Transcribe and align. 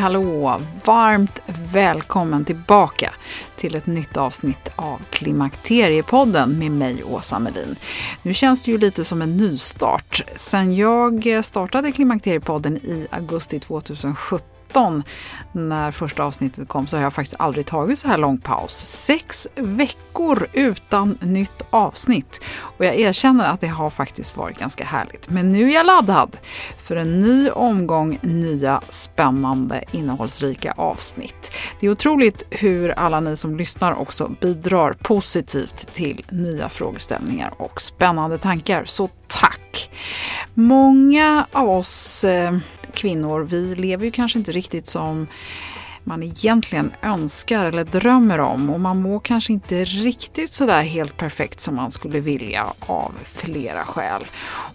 Hallå! 0.00 0.60
Varmt 0.84 1.40
välkommen 1.72 2.44
tillbaka 2.44 3.12
till 3.56 3.74
ett 3.74 3.86
nytt 3.86 4.16
avsnitt 4.16 4.70
av 4.76 5.00
Klimakteriepodden 5.10 6.58
med 6.58 6.70
mig, 6.70 7.04
Åsa 7.04 7.38
Melin. 7.38 7.76
Nu 8.22 8.34
känns 8.34 8.62
det 8.62 8.70
ju 8.70 8.78
lite 8.78 9.04
som 9.04 9.22
en 9.22 9.36
nystart. 9.36 10.22
Sen 10.36 10.76
jag 10.76 11.44
startade 11.44 11.92
Klimakteriepodden 11.92 12.76
i 12.76 13.06
augusti 13.10 13.60
2017 13.60 14.59
när 15.52 15.90
första 15.90 16.24
avsnittet 16.24 16.68
kom 16.68 16.86
så 16.86 16.96
har 16.96 17.02
jag 17.02 17.12
faktiskt 17.12 17.40
aldrig 17.40 17.66
tagit 17.66 17.98
så 17.98 18.08
här 18.08 18.18
lång 18.18 18.38
paus. 18.38 18.72
Sex 18.86 19.48
veckor 19.54 20.46
utan 20.52 21.18
nytt 21.20 21.62
avsnitt. 21.70 22.40
Och 22.60 22.84
jag 22.84 22.94
erkänner 22.94 23.44
att 23.44 23.60
det 23.60 23.66
har 23.66 23.90
faktiskt 23.90 24.36
varit 24.36 24.58
ganska 24.58 24.84
härligt. 24.84 25.30
Men 25.30 25.52
nu 25.52 25.70
är 25.70 25.74
jag 25.74 25.86
laddad 25.86 26.36
för 26.78 26.96
en 26.96 27.18
ny 27.18 27.50
omgång 27.50 28.18
nya 28.22 28.80
spännande 28.88 29.84
innehållsrika 29.92 30.72
avsnitt. 30.76 31.52
Det 31.80 31.86
är 31.86 31.90
otroligt 31.90 32.42
hur 32.50 32.90
alla 32.90 33.20
ni 33.20 33.36
som 33.36 33.56
lyssnar 33.56 33.94
också 33.94 34.32
bidrar 34.40 34.92
positivt 34.92 35.92
till 35.92 36.24
nya 36.28 36.68
frågeställningar 36.68 37.54
och 37.56 37.80
spännande 37.80 38.38
tankar. 38.38 38.84
Så 38.84 39.08
tack! 39.26 39.90
Många 40.54 41.46
av 41.52 41.70
oss 41.70 42.24
eh, 42.24 42.56
kvinnor, 43.00 43.40
vi 43.40 43.74
lever 43.74 44.04
ju 44.04 44.10
kanske 44.10 44.38
inte 44.38 44.52
riktigt 44.52 44.86
som 44.86 45.26
man 46.04 46.22
egentligen 46.22 46.92
önskar 47.02 47.66
eller 47.66 47.84
drömmer 47.84 48.38
om 48.38 48.70
och 48.70 48.80
man 48.80 49.02
mår 49.02 49.20
kanske 49.20 49.52
inte 49.52 49.84
riktigt 49.84 50.52
sådär 50.52 50.82
helt 50.82 51.16
perfekt 51.16 51.60
som 51.60 51.76
man 51.76 51.90
skulle 51.90 52.20
vilja 52.20 52.66
av 52.80 53.12
flera 53.24 53.84
skäl. 53.84 54.24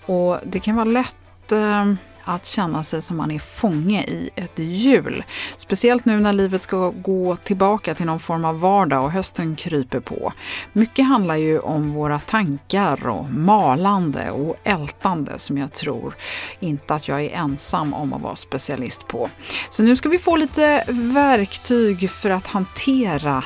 Och 0.05 0.37
det 0.43 0.59
kan 0.59 0.75
vara 0.75 0.85
lätt 0.85 1.51
eh, 1.51 1.93
att 2.25 2.45
känna 2.45 2.83
sig 2.83 3.01
som 3.01 3.17
man 3.17 3.31
är 3.31 3.39
fånge 3.39 4.03
i 4.03 4.29
ett 4.35 4.59
hjul. 4.59 5.23
Speciellt 5.57 6.05
nu 6.05 6.19
när 6.19 6.33
livet 6.33 6.61
ska 6.61 6.89
gå 6.89 7.35
tillbaka 7.35 7.95
till 7.95 8.05
någon 8.05 8.19
form 8.19 8.45
av 8.45 8.59
vardag 8.59 9.03
och 9.03 9.11
hösten 9.11 9.55
kryper 9.55 9.99
på. 9.99 10.33
Mycket 10.73 11.05
handlar 11.05 11.35
ju 11.35 11.59
om 11.59 11.93
våra 11.93 12.19
tankar 12.19 13.07
och 13.07 13.29
malande 13.29 14.31
och 14.31 14.55
ältande 14.63 15.39
som 15.39 15.57
jag 15.57 15.73
tror 15.73 16.15
inte 16.59 16.93
att 16.93 17.07
jag 17.07 17.23
är 17.23 17.29
ensam 17.29 17.93
om 17.93 18.13
att 18.13 18.21
vara 18.21 18.35
specialist 18.35 19.07
på. 19.07 19.29
Så 19.69 19.83
nu 19.83 19.95
ska 19.95 20.09
vi 20.09 20.17
få 20.17 20.35
lite 20.35 20.83
verktyg 20.87 22.09
för 22.09 22.29
att 22.29 22.47
hantera 22.47 23.43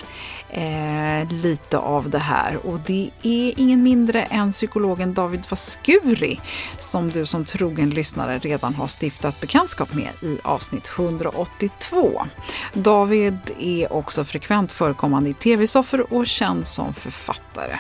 eh, 0.49 1.27
lite 1.29 1.77
av 1.77 2.09
det 2.09 2.19
här. 2.19 2.67
Och 2.67 2.79
det 2.79 3.09
är 3.23 3.53
ingen 3.59 3.83
mindre 3.83 4.23
än 4.23 4.51
psykologen 4.51 5.13
David 5.13 5.45
Vaskuri 5.49 6.39
som 6.77 7.09
du 7.09 7.25
som 7.25 7.45
trogen 7.45 7.89
lyssnare 7.89 8.39
redan 8.39 8.75
har 8.75 8.87
stiftat 8.87 9.41
bekantskap 9.41 9.93
med 9.93 10.09
i 10.21 10.37
avsnitt 10.43 10.91
182. 10.97 12.25
David 12.73 13.37
är 13.59 13.93
också 13.93 14.23
frekvent 14.23 14.71
förekommande 14.71 15.29
i 15.29 15.33
tv-soffor 15.33 16.13
och 16.13 16.27
känd 16.27 16.67
som 16.67 16.93
författare. 16.93 17.79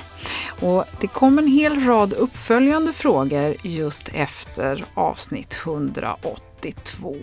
Och 0.61 0.85
det 1.01 1.07
kom 1.07 1.39
en 1.39 1.47
hel 1.47 1.85
rad 1.85 2.13
uppföljande 2.13 2.93
frågor 2.93 3.55
just 3.63 4.07
efter 4.13 4.85
avsnitt 4.93 5.59
182. 5.65 7.15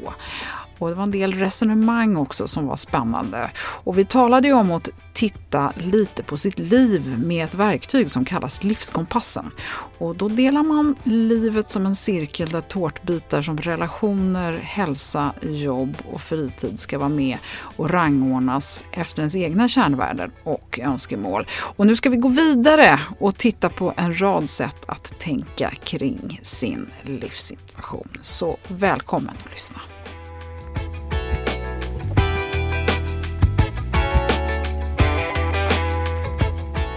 Och 0.79 0.89
det 0.89 0.95
var 0.95 1.03
en 1.03 1.11
del 1.11 1.35
resonemang 1.35 2.17
också 2.17 2.49
som 2.49 2.67
var 2.67 2.77
spännande. 2.77 3.51
Och 3.57 3.99
vi 3.99 4.05
talade 4.05 4.49
ju 4.49 4.55
om 4.55 4.71
att 4.71 4.89
titta 5.13 5.73
lite 5.77 6.23
på 6.23 6.37
sitt 6.37 6.59
liv 6.59 7.19
med 7.19 7.45
ett 7.45 7.55
verktyg 7.55 8.11
som 8.11 8.25
kallas 8.25 8.65
livskompassen. 8.65 9.51
Och 9.99 10.17
då 10.17 10.29
delar 10.29 10.63
man 10.63 10.95
livet 11.05 11.71
som 11.71 11.87
en 11.87 11.95
cirkel 11.97 12.49
där 12.49 12.61
tårtbitar 12.61 13.43
som 13.43 13.59
relationer, 13.59 14.53
hälsa, 14.53 15.33
jobb 15.43 15.97
och 16.13 16.21
fritid 16.21 16.79
ska 16.79 16.99
vara 16.99 17.09
med 17.09 17.39
och 17.59 17.91
rangordnas 17.91 18.85
efter 18.93 19.21
ens 19.23 19.37
egna 19.37 19.69
kärnvärden 19.69 20.33
och 20.45 20.79
önskemål. 20.83 21.47
Och 21.77 21.87
nu 21.87 21.97
ska 21.97 22.11
vi 22.11 22.17
gå 22.17 22.29
vidare 22.29 23.01
och 23.19 23.37
titta 23.37 23.69
på 23.69 23.95
en 23.97 24.21
rad 24.21 24.49
sätt 24.49 24.85
att 24.89 25.19
tänka 25.19 25.71
kring 25.71 26.41
sin 26.43 26.87
livssituation. 27.03 28.09
Så 28.23 28.57
välkommen 28.69 29.35
att 29.37 29.53
lyssna. 29.53 29.81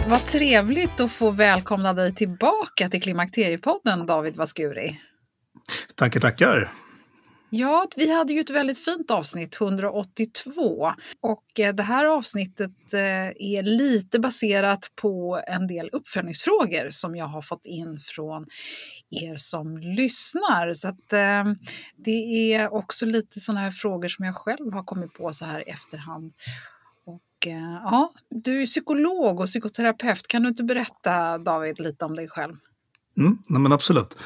Vad 0.10 0.26
trevligt 0.26 1.00
att 1.00 1.12
få 1.12 1.32
välkomna 1.32 1.94
dig 1.94 2.16
tillbaka 2.16 2.90
till 2.90 3.02
Klimakteriepodden, 3.02 4.06
David 4.06 4.36
Vaskuri. 4.36 5.00
Tackar, 5.96 6.20
tackar. 6.20 6.72
Ja, 7.50 7.88
vi 7.96 8.14
hade 8.14 8.34
ju 8.34 8.40
ett 8.40 8.50
väldigt 8.50 8.86
fint 8.86 9.12
avsnitt, 9.12 9.62
182. 9.62 10.92
Och 11.22 11.60
eh, 11.60 11.76
det 11.76 11.84
här 11.84 12.06
avsnittet 12.06 12.94
eh, 12.94 13.28
är 13.28 13.64
lite 13.64 14.20
baserat 14.20 14.92
på 14.96 15.42
en 15.48 15.68
del 15.68 15.90
uppföljningsfrågor 15.90 16.90
som 16.90 17.16
jag 17.16 17.26
har 17.26 17.42
fått 17.42 17.66
in 17.66 17.98
från 17.98 18.46
er 19.10 19.36
som 19.36 19.78
lyssnar. 19.78 20.74
Så 20.74 20.88
att, 20.88 21.14
eh, 21.14 21.44
det 22.06 22.54
är 22.54 22.74
också 22.74 23.06
lite 23.06 23.40
sådana 23.40 23.62
här 23.62 23.72
frågor 23.72 24.08
som 24.08 24.26
jag 24.26 24.36
själv 24.36 24.74
har 24.74 24.84
kommit 24.84 25.14
på 25.14 25.34
så 25.34 25.46
här 25.46 25.64
efterhand. 25.68 26.34
Och, 27.46 27.48
ja, 27.84 28.14
du 28.30 28.62
är 28.62 28.66
psykolog 28.66 29.40
och 29.40 29.46
psykoterapeut. 29.46 30.28
Kan 30.28 30.44
du 30.44 30.50
inte 30.50 30.64
berätta, 30.64 31.38
David, 31.38 31.80
lite 31.80 32.06
om 32.06 32.16
dig 32.16 32.28
själv? 32.28 32.56
Mm, 33.18 33.38
nej 33.48 33.62
men 33.62 33.72
absolut. 33.72 34.18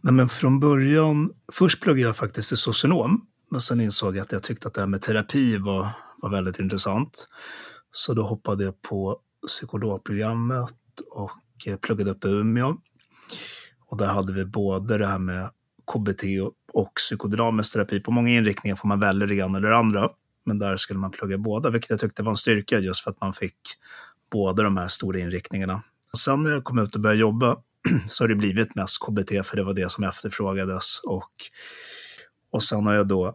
Nej 0.00 0.12
men 0.12 0.28
från 0.28 0.60
början, 0.60 1.32
först 1.52 1.80
pluggade 1.80 2.08
jag 2.08 2.16
faktiskt 2.16 2.48
till 2.48 2.56
socionom, 2.56 3.26
men 3.50 3.60
sen 3.60 3.80
insåg 3.80 4.16
jag 4.16 4.22
att 4.22 4.32
jag 4.32 4.42
tyckte 4.42 4.68
att 4.68 4.74
det 4.74 4.80
här 4.80 4.88
med 4.88 5.02
terapi 5.02 5.56
var, 5.56 5.88
var 6.22 6.30
väldigt 6.30 6.58
intressant. 6.58 7.28
Så 7.90 8.14
då 8.14 8.22
hoppade 8.22 8.64
jag 8.64 8.82
på 8.82 9.18
psykologprogrammet 9.46 11.00
och 11.10 11.66
eh, 11.66 11.76
pluggade 11.76 12.10
upp 12.10 12.24
i 12.24 12.28
Umeå. 12.28 12.76
Och 13.86 13.96
där 13.98 14.06
hade 14.06 14.32
vi 14.32 14.44
både 14.44 14.98
det 14.98 15.06
här 15.06 15.18
med 15.18 15.50
KBT 15.92 16.22
och 16.72 16.94
psykodynamisk 16.94 17.72
terapi. 17.72 18.00
På 18.00 18.10
många 18.10 18.30
inriktningar 18.30 18.76
får 18.76 18.88
man 18.88 19.00
välja 19.00 19.26
det 19.26 19.34
ena 19.34 19.58
eller 19.58 19.70
det 19.70 19.76
andra. 19.76 20.10
Men 20.44 20.58
där 20.58 20.76
skulle 20.76 20.98
man 20.98 21.10
plugga 21.10 21.38
båda, 21.38 21.70
vilket 21.70 21.90
jag 21.90 22.00
tyckte 22.00 22.22
var 22.22 22.30
en 22.30 22.36
styrka 22.36 22.78
just 22.78 23.04
för 23.04 23.10
att 23.10 23.20
man 23.20 23.32
fick 23.32 23.56
båda 24.30 24.62
de 24.62 24.76
här 24.76 24.88
stora 24.88 25.18
inriktningarna. 25.18 25.82
Sen 26.18 26.42
när 26.42 26.50
jag 26.50 26.64
kom 26.64 26.78
ut 26.78 26.94
och 26.94 27.00
började 27.00 27.20
jobba 27.20 27.56
så 28.08 28.24
har 28.24 28.28
det 28.28 28.34
blivit 28.34 28.74
mest 28.74 28.98
KBT 29.06 29.46
för 29.46 29.56
det 29.56 29.64
var 29.64 29.74
det 29.74 29.90
som 29.90 30.04
efterfrågades. 30.04 31.00
Och, 31.04 31.32
och 32.50 32.62
sen 32.62 32.86
har 32.86 32.94
jag 32.94 33.08
då 33.08 33.26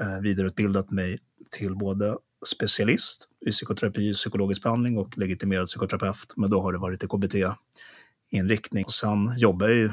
eh, 0.00 0.20
vidareutbildat 0.22 0.90
mig 0.90 1.18
till 1.50 1.76
både 1.76 2.16
specialist 2.46 3.28
i 3.46 3.50
psykoterapi, 3.50 4.12
psykologisk 4.12 4.62
behandling 4.62 4.98
och 4.98 5.18
legitimerad 5.18 5.66
psykoterapeut. 5.66 6.32
Men 6.36 6.50
då 6.50 6.60
har 6.60 6.72
det 6.72 6.78
varit 6.78 7.04
i 7.04 7.06
KBT-inriktning. 7.06 8.84
Och 8.84 8.92
sen 8.92 9.32
jobbar 9.36 9.68
jag 9.68 9.76
ju 9.76 9.90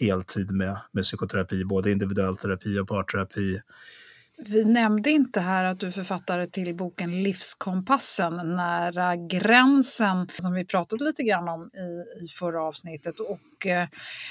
heltid 0.00 0.50
med, 0.50 0.76
med 0.92 1.04
psykoterapi, 1.04 1.64
både 1.64 1.90
individuell 1.90 2.36
terapi 2.36 2.78
och 2.78 2.88
parterapi 2.88 3.60
vi 4.46 4.64
nämnde 4.64 5.10
inte 5.10 5.40
här 5.40 5.64
att 5.64 5.80
du 5.80 5.92
författade 5.92 6.22
författare 6.22 6.46
till 6.46 6.74
boken 6.74 7.22
Livskompassen, 7.22 8.56
Nära 8.56 9.16
gränsen, 9.16 10.28
som 10.38 10.54
vi 10.54 10.64
pratade 10.64 11.04
lite 11.04 11.22
grann 11.22 11.48
om 11.48 11.70
i, 11.74 12.24
i 12.24 12.28
förra 12.28 12.62
avsnittet. 12.62 13.20
Och, 13.20 13.66
eh, 13.66 13.88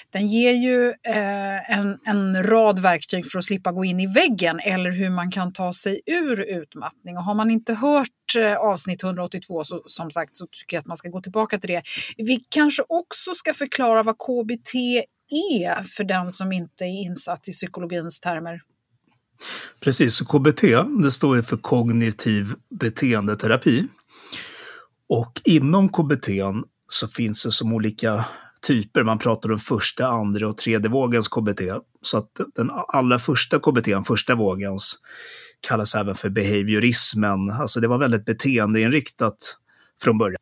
den 0.09 0.27
ger 0.27 0.51
ju 0.51 0.89
eh, 0.89 1.71
en, 1.71 1.99
en 2.05 2.43
rad 2.43 2.79
verktyg 2.79 3.31
för 3.31 3.39
att 3.39 3.45
slippa 3.45 3.71
gå 3.71 3.85
in 3.85 3.99
i 3.99 4.07
väggen 4.07 4.59
eller 4.59 4.91
hur 4.91 5.09
man 5.09 5.31
kan 5.31 5.53
ta 5.53 5.73
sig 5.73 6.01
ur 6.05 6.41
utmattning. 6.41 7.17
Och 7.17 7.23
har 7.23 7.35
man 7.35 7.51
inte 7.51 7.73
hört 7.73 8.35
eh, 8.37 8.55
avsnitt 8.55 9.03
182 9.03 9.63
så, 9.63 9.83
som 9.85 10.11
sagt 10.11 10.37
så 10.37 10.47
tycker 10.51 10.77
jag 10.77 10.81
att 10.81 10.87
man 10.87 10.97
ska 10.97 11.09
gå 11.09 11.21
tillbaka 11.21 11.57
till 11.57 11.69
det. 11.69 11.83
Vi 12.17 12.39
kanske 12.49 12.83
också 12.89 13.33
ska 13.33 13.53
förklara 13.53 14.03
vad 14.03 14.15
KBT 14.15 14.75
är 15.31 15.83
för 15.83 16.03
den 16.03 16.31
som 16.31 16.51
inte 16.51 16.83
är 16.83 17.01
insatt 17.05 17.47
i 17.47 17.51
psykologins 17.51 18.19
termer. 18.19 18.61
Precis, 19.79 20.15
så 20.15 20.25
KBT 20.25 20.61
det 21.03 21.11
står 21.11 21.35
ju 21.35 21.43
för 21.43 21.57
kognitiv 21.57 22.53
beteendeterapi. 22.79 23.87
Och 25.09 25.41
inom 25.43 25.89
KBT 25.89 26.27
så 26.87 27.07
finns 27.07 27.43
det 27.43 27.51
som 27.51 27.73
olika 27.73 28.25
typer. 28.67 29.03
Man 29.03 29.19
pratar 29.19 29.51
om 29.51 29.59
första, 29.59 30.07
andra 30.07 30.47
och 30.47 30.57
tredje 30.57 30.89
vågens 30.89 31.27
KBT. 31.27 31.61
Så 32.01 32.17
att 32.17 32.31
den 32.55 32.71
allra 32.87 33.19
första 33.19 33.59
KBT, 33.59 34.07
första 34.07 34.35
vågens, 34.35 34.99
kallas 35.67 35.95
även 35.95 36.15
för 36.15 36.29
behaviorismen. 36.29 37.51
Alltså 37.51 37.79
det 37.79 37.87
var 37.87 37.97
väldigt 37.97 38.25
beteendeinriktat 38.25 39.57
från 40.01 40.17
början. 40.17 40.37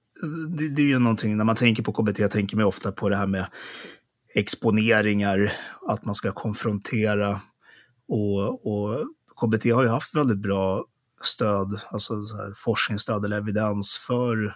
Det, 0.58 0.70
det 0.70 0.82
är 0.82 0.86
ju 0.86 1.00
någonting, 1.00 1.38
när 1.38 1.46
man 1.46 1.56
tänker 1.56 1.84
på 1.84 1.94
KBT 1.94 2.32
tänker 2.32 2.58
man 2.58 2.66
ofta 2.66 2.92
på 2.92 3.10
det 3.10 3.16
här 3.16 3.28
med 3.28 3.46
exponeringar, 4.36 5.54
att 5.88 6.06
man 6.06 6.16
ska 6.16 6.32
konfrontera 6.32 7.42
och, 8.10 8.68
och 8.68 9.08
KBT 9.42 9.66
har 9.74 9.84
ju 9.84 9.90
haft 9.90 10.16
väldigt 10.16 10.38
bra 10.38 10.86
stöd, 11.22 11.82
alltså 11.92 12.14
forskningsstöd 12.56 13.26
eller 13.26 13.38
evidens 13.38 13.98
för 13.98 14.56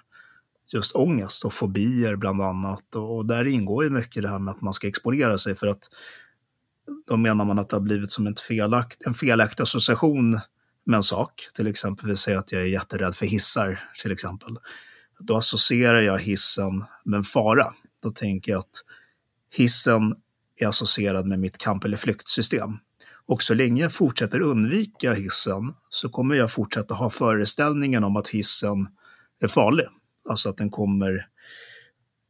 just 0.74 0.96
ångest 0.96 1.46
och 1.46 1.54
fobier 1.54 2.16
bland 2.16 2.42
annat. 2.42 2.96
Och, 2.96 3.18
och, 3.18 3.26
där 3.26 3.48
ingår 3.48 3.84
ju 3.84 3.90
mycket 3.90 4.24
det 4.24 4.30
här 4.30 4.40
med 4.40 4.52
att 4.52 4.62
man 4.62 4.74
ska 4.74 4.88
exponera 4.88 5.38
sig 5.38 5.56
för 5.56 5.68
att 5.68 5.90
då 7.08 7.18
menar 7.18 7.46
man 7.46 7.60
att 7.60 7.70
det 7.70 7.76
har 7.76 7.82
blivit 7.82 8.12
som 8.12 8.28
ett 8.28 8.40
felakt, 8.40 9.06
en 9.06 9.14
felaktig 9.14 9.64
association 9.64 10.40
med 10.86 10.98
en 10.98 11.04
sak. 11.04 11.48
Till 11.54 11.68
exempel, 11.68 12.10
vi 12.10 12.16
säger 12.16 12.38
att 12.38 12.52
jag 12.52 12.62
är 12.62 12.66
jätterädd 12.66 13.16
för 13.16 13.26
hissar 13.26 13.84
till 14.02 14.12
exempel. 14.12 14.58
Då 15.20 15.36
associerar 15.36 16.02
jag 16.02 16.20
hissen 16.20 16.86
med 17.06 17.18
en 17.18 17.24
fara. 17.24 17.74
Då 18.04 18.10
tänker 18.10 18.52
jag 18.52 18.60
att 18.60 18.84
hissen 19.56 20.16
är 20.56 20.68
associerad 20.68 21.28
med 21.28 21.40
mitt 21.40 21.58
kamp 21.58 21.84
eller 21.84 21.98
flyktsystem. 21.98 22.78
Och 23.26 23.44
så 23.44 23.54
länge 23.54 23.82
jag 23.82 23.94
fortsätter 23.94 24.42
undvika 24.42 25.14
hissen 25.14 25.74
så 25.90 26.10
kommer 26.10 26.36
jag 26.36 26.52
fortsätta 26.52 26.94
ha 26.94 27.10
föreställningen 27.10 28.04
om 28.04 28.16
att 28.16 28.28
hissen 28.28 28.88
är 29.40 29.48
farlig. 29.48 29.86
Alltså 30.30 30.50
att 30.50 30.58
den 30.58 30.70
kommer, 30.70 31.28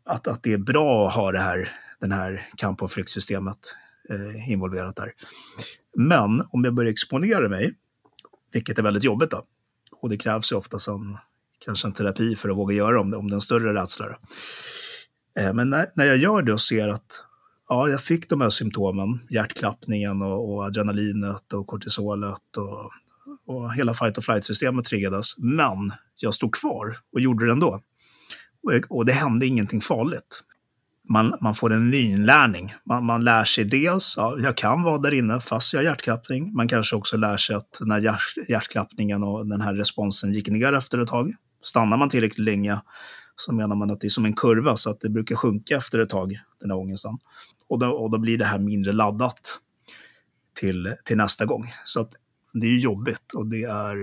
att, 0.06 0.28
att 0.28 0.44
det 0.44 0.54
är 0.54 0.58
bra 0.58 1.08
att 1.08 1.14
ha 1.14 1.32
det 1.32 1.40
här, 1.40 1.72
den 2.00 2.12
här 2.12 2.48
kamp 2.58 2.84
och 2.84 2.92
flyktsystemet 2.92 3.76
eh, 4.10 4.52
involverat 4.52 4.96
där. 4.96 5.12
Men 5.98 6.42
om 6.52 6.64
jag 6.64 6.74
börjar 6.74 6.92
exponera 6.92 7.50
mig, 7.50 7.74
vilket 8.52 8.80
är 8.80 8.84
väldigt 8.84 9.04
jobbigt 9.04 9.32
då, 9.32 9.46
och 9.92 10.10
det 10.10 10.18
krävs 10.18 10.52
ju 10.52 10.56
ofta 10.56 10.78
en, 10.92 11.18
kanske 11.66 11.88
en 11.88 11.94
terapi 11.94 12.36
för 12.36 12.50
att 12.50 12.58
våga 12.58 12.76
göra 12.76 13.02
om 13.02 13.12
det, 13.12 13.18
om 13.18 13.30
det 13.30 13.34
är 13.34 13.36
en 13.36 13.42
större 13.42 13.74
rädsla. 13.74 14.18
Eh, 15.40 15.54
men 15.54 15.70
när, 15.70 15.92
när 15.96 16.06
jag 16.06 16.18
gör 16.18 16.42
det 16.42 16.54
och 16.54 16.62
ser 16.62 16.90
att 16.90 17.24
ja, 17.74 17.90
jag 17.90 18.02
fick 18.02 18.30
de 18.30 18.42
här 18.42 18.50
symptomen, 18.50 19.20
hjärtklappningen 19.30 20.22
och, 20.22 20.54
och 20.54 20.64
adrenalinet 20.64 21.54
och 21.54 21.68
kortisolet 21.68 22.58
och, 22.58 22.92
och 23.48 23.74
hela 23.74 23.94
fight 23.94 24.18
och 24.18 24.24
flight-systemet 24.24 24.86
triggades. 24.86 25.38
Men 25.38 25.92
jag 26.16 26.34
stod 26.34 26.56
kvar 26.56 26.98
och 27.14 27.20
gjorde 27.20 27.46
det 27.46 27.52
ändå. 27.52 27.82
Och, 28.64 28.98
och 28.98 29.06
det 29.06 29.14
hände 29.14 29.46
ingenting 29.46 29.82
farligt. 29.82 30.44
Man, 31.10 31.38
man 31.42 31.56
får 31.56 31.74
en 31.74 31.90
nyinlärning. 31.90 32.74
Man, 32.86 33.06
man 33.06 33.24
lär 33.24 33.44
sig 33.44 33.64
dels, 33.66 34.14
ja, 34.18 34.38
jag 34.40 34.58
kan 34.58 34.84
vara 34.84 34.98
där 34.98 35.14
inne 35.14 35.40
fast 35.40 35.74
jag 35.74 35.80
har 35.80 35.86
hjärtklappning. 35.86 36.54
Man 36.54 36.68
kanske 36.68 36.96
också 36.96 37.18
lär 37.18 37.38
sig 37.38 37.56
att 37.56 37.78
när 37.80 38.00
hjärt, 38.00 38.50
hjärtklappningen 38.50 39.24
och 39.24 39.48
den 39.48 39.62
här 39.62 39.74
responsen 39.74 40.32
gick 40.32 40.50
ner 40.50 40.74
efter 40.74 40.98
ett 40.98 41.08
tag, 41.08 41.34
stannar 41.64 41.98
man 41.98 42.10
tillräckligt 42.10 42.46
länge 42.46 42.80
så 43.36 43.54
menar 43.54 43.76
man 43.76 43.92
att 43.92 44.02
det 44.02 44.08
är 44.08 44.10
som 44.10 44.26
en 44.26 44.36
kurva 44.36 44.78
så 44.78 44.90
att 44.90 45.02
det 45.02 45.10
brukar 45.10 45.36
sjunka 45.36 45.78
efter 45.78 46.00
ett 46.00 46.10
tag, 46.10 46.40
den 46.60 46.72
här 46.72 46.78
ångesten. 46.78 47.18
Och 47.68 47.80
då, 47.80 47.88
och 47.88 48.12
då 48.12 48.18
blir 48.18 48.38
det 48.38 48.46
här 48.46 48.60
mindre 48.60 48.94
laddat 48.94 49.60
till, 50.60 50.96
till 51.04 51.18
nästa 51.18 51.46
gång. 51.46 51.72
Så 51.86 52.02
att 52.02 52.12
det 52.54 52.68
är 52.68 52.72
ju 52.72 52.80
jobbigt, 52.80 53.34
och 53.34 53.48
det 53.48 53.64
är, 53.64 53.96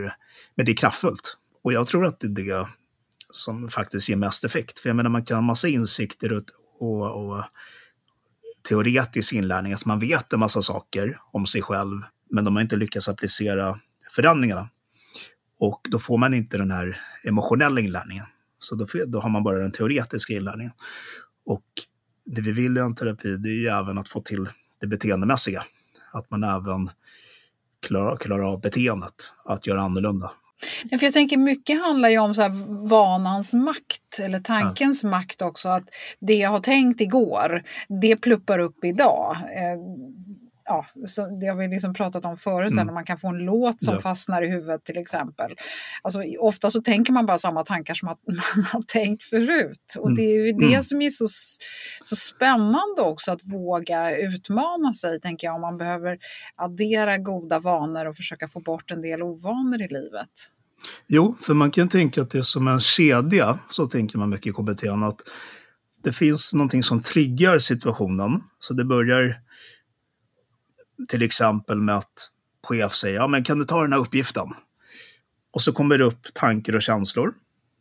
men 0.54 0.66
det 0.66 0.72
är 0.72 0.76
kraftfullt. 0.76 1.36
Och 1.62 1.72
jag 1.72 1.86
tror 1.86 2.06
att 2.06 2.20
det 2.20 2.26
är 2.26 2.30
det 2.30 2.68
som 3.32 3.68
faktiskt 3.68 4.08
ger 4.08 4.16
mest 4.16 4.44
effekt. 4.44 4.78
För 4.78 4.88
jag 4.88 4.96
menar, 4.96 5.10
man 5.10 5.24
kan 5.24 5.36
ha 5.36 5.42
massa 5.42 5.68
insikter 5.68 6.32
och, 6.32 6.44
och, 6.78 7.26
och 7.26 7.44
teoretisk 8.68 9.32
inlärning, 9.32 9.72
att 9.72 9.84
man 9.84 9.98
vet 9.98 10.32
en 10.32 10.40
massa 10.40 10.62
saker 10.62 11.18
om 11.32 11.46
sig 11.46 11.62
själv, 11.62 12.02
men 12.30 12.44
de 12.44 12.56
har 12.56 12.62
inte 12.62 12.76
lyckats 12.76 13.08
applicera 13.08 13.80
förändringarna. 14.10 14.68
Och 15.58 15.80
då 15.90 15.98
får 15.98 16.18
man 16.18 16.34
inte 16.34 16.58
den 16.58 16.70
här 16.70 17.00
emotionella 17.24 17.80
inlärningen. 17.80 18.26
Så 18.60 18.74
då, 18.74 18.86
då 19.06 19.20
har 19.20 19.30
man 19.30 19.42
bara 19.42 19.58
den 19.58 19.72
teoretiska 19.72 20.34
inlärningen. 20.34 20.72
Och 21.44 21.64
det 22.24 22.40
vi 22.40 22.52
vill 22.52 22.76
i 22.76 22.80
en 22.80 22.94
terapi 22.94 23.36
det 23.36 23.48
är 23.48 23.60
ju 23.60 23.68
även 23.68 23.98
att 23.98 24.08
få 24.08 24.20
till 24.20 24.48
det 24.80 24.86
beteendemässiga. 24.86 25.64
Att 26.12 26.30
man 26.30 26.44
även 26.44 26.90
klarar, 27.86 28.16
klarar 28.16 28.52
av 28.52 28.60
beteendet, 28.60 29.32
att 29.44 29.66
göra 29.66 29.80
annorlunda. 29.80 30.32
För 30.90 31.04
jag 31.04 31.12
tänker 31.12 31.36
mycket 31.36 31.82
handlar 31.82 32.08
ju 32.08 32.18
om 32.18 32.34
så 32.34 32.42
här 32.42 32.86
vanans 32.88 33.54
makt 33.54 34.20
eller 34.22 34.38
tankens 34.38 35.04
ja. 35.04 35.10
makt 35.10 35.42
också. 35.42 35.68
Att 35.68 35.84
det 36.20 36.34
jag 36.34 36.50
har 36.50 36.60
tänkt 36.60 37.00
igår, 37.00 37.62
det 38.00 38.16
pluppar 38.16 38.58
upp 38.58 38.84
idag. 38.84 39.36
Ja, 40.70 40.86
så 41.06 41.26
det 41.40 41.46
har 41.46 41.56
vi 41.56 41.68
liksom 41.68 41.94
pratat 41.94 42.24
om 42.24 42.36
förut, 42.36 42.72
mm. 42.72 42.86
när 42.86 42.94
man 42.94 43.04
kan 43.04 43.18
få 43.18 43.28
en 43.28 43.38
låt 43.38 43.82
som 43.82 43.94
ja. 43.94 44.00
fastnar 44.00 44.42
i 44.42 44.48
huvudet 44.48 44.84
till 44.84 44.98
exempel. 44.98 45.56
Alltså, 46.02 46.22
ofta 46.38 46.70
så 46.70 46.82
tänker 46.82 47.12
man 47.12 47.26
bara 47.26 47.38
samma 47.38 47.64
tankar 47.64 47.94
som 47.94 48.08
att 48.08 48.18
man 48.26 48.64
har 48.72 48.82
tänkt 48.82 49.22
förut. 49.22 49.94
Och 49.98 50.16
det 50.16 50.22
är 50.22 50.46
ju 50.46 50.52
det 50.52 50.66
mm. 50.66 50.82
som 50.82 51.02
är 51.02 51.10
så, 51.10 51.28
så 52.02 52.16
spännande 52.16 53.02
också, 53.02 53.32
att 53.32 53.40
våga 53.52 54.16
utmana 54.16 54.92
sig, 54.92 55.20
tänker 55.20 55.46
jag, 55.46 55.54
om 55.54 55.60
man 55.60 55.78
behöver 55.78 56.18
addera 56.56 57.18
goda 57.18 57.58
vanor 57.58 58.06
och 58.06 58.16
försöka 58.16 58.48
få 58.48 58.60
bort 58.60 58.90
en 58.90 59.02
del 59.02 59.22
ovanor 59.22 59.82
i 59.82 59.88
livet. 59.88 60.30
Jo, 61.06 61.36
för 61.40 61.54
man 61.54 61.70
kan 61.70 61.88
tänka 61.88 62.22
att 62.22 62.30
det 62.30 62.38
är 62.38 62.42
som 62.42 62.68
en 62.68 62.80
kedja, 62.80 63.58
så 63.68 63.86
tänker 63.86 64.18
man 64.18 64.30
mycket 64.30 64.46
i 64.46 64.52
KBT, 64.52 64.84
att 64.84 65.20
det 66.04 66.12
finns 66.12 66.54
någonting 66.54 66.82
som 66.82 67.02
triggar 67.02 67.58
situationen. 67.58 68.42
Så 68.60 68.74
det 68.74 68.84
börjar 68.84 69.49
till 71.08 71.22
exempel 71.22 71.80
med 71.80 71.96
att 71.96 72.30
chef 72.62 72.94
säger, 72.94 73.16
ja 73.16 73.26
men 73.26 73.44
kan 73.44 73.58
du 73.58 73.64
ta 73.64 73.82
den 73.82 73.92
här 73.92 74.00
uppgiften? 74.00 74.48
Och 75.52 75.62
så 75.62 75.72
kommer 75.72 75.98
det 75.98 76.04
upp 76.04 76.34
tankar 76.34 76.76
och 76.76 76.82
känslor. 76.82 77.34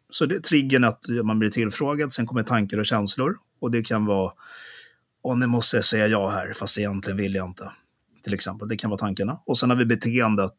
Så 0.10 0.26
det, 0.26 0.44
triggern 0.44 0.84
är 0.84 0.88
att 0.88 1.08
man 1.24 1.40
blir 1.40 1.50
tillfrågad, 1.50 2.14
sen 2.14 2.26
kommer 2.26 2.44
tankar 2.44 2.78
och 2.78 2.86
känslor. 2.86 3.38
Och 3.60 3.72
det 3.72 3.82
kan 3.82 4.06
vara, 4.06 4.34
och 5.22 5.38
nu 5.38 5.48
måste 5.48 5.78
jag 5.78 5.86
säga 5.86 6.08
ja 6.08 6.30
här, 6.30 6.54
fast 6.54 6.78
egentligen 6.78 7.18
vill 7.18 7.36
jag 7.36 7.48
inte. 7.50 7.72
Till 8.24 8.34
exempel, 8.34 8.68
det 8.68 8.78
kan 8.78 8.90
vara 8.90 9.00
tankarna. 9.00 9.40
Och 9.46 9.58
sen 9.58 9.70
har 9.70 9.78
vi 9.78 9.86
beteendet, 9.86 10.56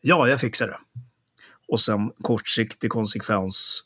ja, 0.00 0.28
jag 0.28 0.40
fixar 0.40 0.66
det. 0.66 0.78
Och 1.68 1.80
sen 1.80 2.10
kortsiktig 2.22 2.90
konsekvens, 2.90 3.84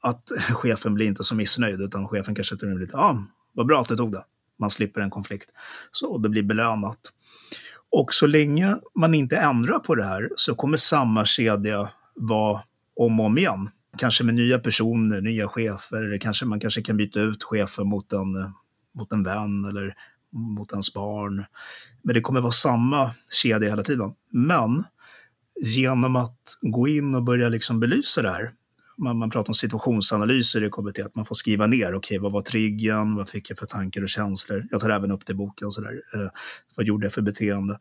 att 0.00 0.30
chefen 0.50 0.94
blir 0.94 1.06
inte 1.06 1.24
så 1.24 1.34
missnöjd, 1.34 1.80
utan 1.80 2.08
chefen 2.08 2.34
kanske 2.34 2.56
blir 2.56 2.78
lite, 2.78 2.96
ja, 2.96 3.26
vad 3.52 3.66
bra 3.66 3.80
att 3.80 3.88
du 3.88 3.96
tog 3.96 4.12
det. 4.12 4.24
Man 4.58 4.70
slipper 4.70 5.00
en 5.00 5.10
konflikt. 5.10 5.50
Så 5.90 6.18
det 6.18 6.28
blir 6.28 6.42
belönat. 6.42 6.98
Och 7.90 8.14
så 8.14 8.26
länge 8.26 8.76
man 8.94 9.14
inte 9.14 9.36
ändrar 9.36 9.78
på 9.78 9.94
det 9.94 10.04
här 10.04 10.30
så 10.36 10.54
kommer 10.54 10.76
samma 10.76 11.24
kedja 11.24 11.88
vara 12.14 12.60
om 12.96 13.20
och 13.20 13.26
om 13.26 13.38
igen. 13.38 13.70
kanske 13.98 14.24
med 14.24 14.34
nya 14.34 14.58
personer, 14.58 15.20
nya 15.20 15.48
chefer, 15.48 16.18
kanske 16.18 16.46
man 16.46 16.60
kanske 16.60 16.82
kan 16.82 16.96
byta 16.96 17.20
ut 17.20 17.42
chefer 17.42 17.84
mot 17.84 18.12
en, 18.12 18.52
mot 18.94 19.12
en 19.12 19.22
vän 19.22 19.64
eller 19.64 19.94
mot 20.32 20.72
ens 20.72 20.94
barn. 20.94 21.44
Men 22.02 22.14
det 22.14 22.20
kommer 22.20 22.40
vara 22.40 22.52
samma 22.52 23.10
kedja 23.42 23.70
hela 23.70 23.82
tiden. 23.82 24.12
Men 24.30 24.84
genom 25.60 26.16
att 26.16 26.58
gå 26.60 26.88
in 26.88 27.14
och 27.14 27.22
börja 27.22 27.48
liksom 27.48 27.80
belysa 27.80 28.22
det 28.22 28.30
här, 28.30 28.52
man, 28.96 29.18
man 29.18 29.30
pratar 29.30 29.50
om 29.50 29.54
situationsanalyser 29.54 30.64
i 30.64 30.70
KBT, 30.70 30.98
att 30.98 31.14
man 31.14 31.24
får 31.24 31.34
skriva 31.34 31.66
ner, 31.66 31.86
okej 31.86 31.96
okay, 31.96 32.18
vad 32.18 32.32
var 32.32 32.40
triggern? 32.40 33.14
vad 33.16 33.28
fick 33.28 33.50
jag 33.50 33.58
för 33.58 33.66
tankar 33.66 34.02
och 34.02 34.08
känslor? 34.08 34.66
Jag 34.70 34.80
tar 34.80 34.90
även 34.90 35.10
upp 35.10 35.26
det 35.26 35.32
i 35.32 35.36
boken, 35.36 35.72
så 35.72 35.80
där. 35.80 35.92
Eh, 36.14 36.28
vad 36.74 36.86
gjorde 36.86 37.06
jag 37.06 37.12
för 37.12 37.22
beteende? 37.22 37.78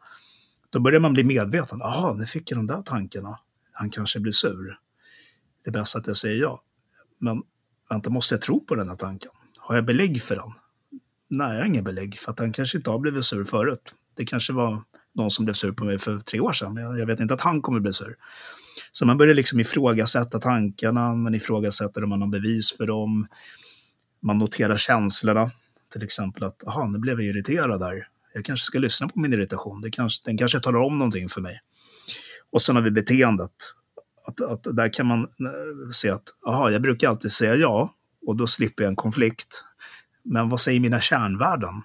Då 0.70 0.80
börjar 0.80 1.00
man 1.00 1.14
bli 1.14 1.24
medveten, 1.24 1.80
jaha, 1.82 2.14
nu 2.14 2.26
fick 2.26 2.52
jag 2.52 2.60
de 2.60 2.68
där 2.68 2.82
tankarna, 2.82 3.40
han 3.72 3.90
kanske 3.90 4.20
blir 4.20 4.32
sur. 4.32 4.78
Det 5.64 5.70
är 5.70 5.74
bäst 5.74 5.96
att 5.96 6.08
jag 6.08 6.18
säger 6.18 6.42
ja. 6.42 6.62
Men 7.20 7.44
vänta, 7.90 8.10
måste 8.10 8.36
jag 8.36 8.42
tro 8.42 8.66
på 8.66 8.76
den 8.76 8.90
här 8.90 8.96
tanken? 8.96 9.32
Har 9.58 9.76
jag 9.76 9.86
belägg 9.86 10.22
för 10.22 10.36
den? 10.36 10.52
Nej, 11.28 11.54
jag 11.54 11.62
har 11.62 11.66
inga 11.66 11.82
belägg 11.82 12.18
för 12.18 12.32
att 12.32 12.40
han 12.40 12.54
kanske 12.54 12.78
inte 12.78 12.90
har 12.90 13.00
blivit 13.00 13.26
sur 13.26 13.44
förut. 13.44 13.96
Det 14.16 14.26
kanske 14.26 14.54
var 14.54 14.84
någon 15.14 15.32
som 15.32 15.46
blev 15.46 15.54
sur 15.54 15.72
på 15.72 15.86
mig 15.86 16.00
för 16.00 16.20
tre 16.20 16.40
år 16.40 16.54
sedan, 16.54 16.74
men 16.74 16.98
jag 16.98 17.06
vet 17.06 17.20
inte 17.20 17.34
att 17.34 17.42
han 17.42 17.62
kommer 17.62 17.80
bli 17.80 17.94
sur. 17.94 18.18
Så 18.92 19.06
man 19.06 19.18
börjar 19.18 19.34
liksom 19.34 19.60
ifrågasätta 19.60 20.40
tankarna, 20.40 21.14
man 21.14 21.36
ifrågasätter 21.36 22.04
om 22.04 22.10
man 22.10 22.22
har 22.22 22.30
bevis 22.30 22.78
för 22.78 22.88
dem. 22.88 23.28
Man 24.22 24.38
noterar 24.38 24.78
känslorna, 24.78 25.52
till 25.92 26.04
exempel 26.04 26.44
att 26.44 26.68
aha, 26.68 26.88
nu 26.88 27.00
blev 27.00 27.22
jag 27.22 27.30
irriterad 27.30 27.80
där. 27.80 28.08
Jag 28.34 28.46
kanske 28.46 28.66
ska 28.66 28.80
lyssna 28.80 29.08
på 29.08 29.20
min 29.20 29.34
irritation, 29.34 29.82
det 29.82 29.92
kanske, 29.92 30.30
den 30.30 30.38
kanske 30.38 30.60
talar 30.60 30.80
om 30.80 30.98
någonting 31.00 31.30
för 31.30 31.42
mig. 31.42 31.60
Och 32.52 32.62
sen 32.62 32.76
har 32.76 32.84
vi 32.84 32.92
beteendet. 32.92 33.52
Att, 34.28 34.42
att 34.42 34.76
där 34.76 34.94
kan 34.94 35.06
man 35.06 35.20
eh, 35.20 35.92
se 35.92 36.10
att 36.10 36.24
aha, 36.48 36.70
jag 36.72 36.82
brukar 36.82 37.10
alltid 37.10 37.32
säga 37.32 37.56
ja 37.56 37.94
och 38.28 38.36
då 38.36 38.48
slipper 38.48 38.84
jag 38.84 38.90
en 38.90 38.96
konflikt. 38.96 39.64
Men 40.24 40.50
vad 40.50 40.62
säger 40.62 40.80
mina 40.80 41.02
kärnvärden? 41.02 41.82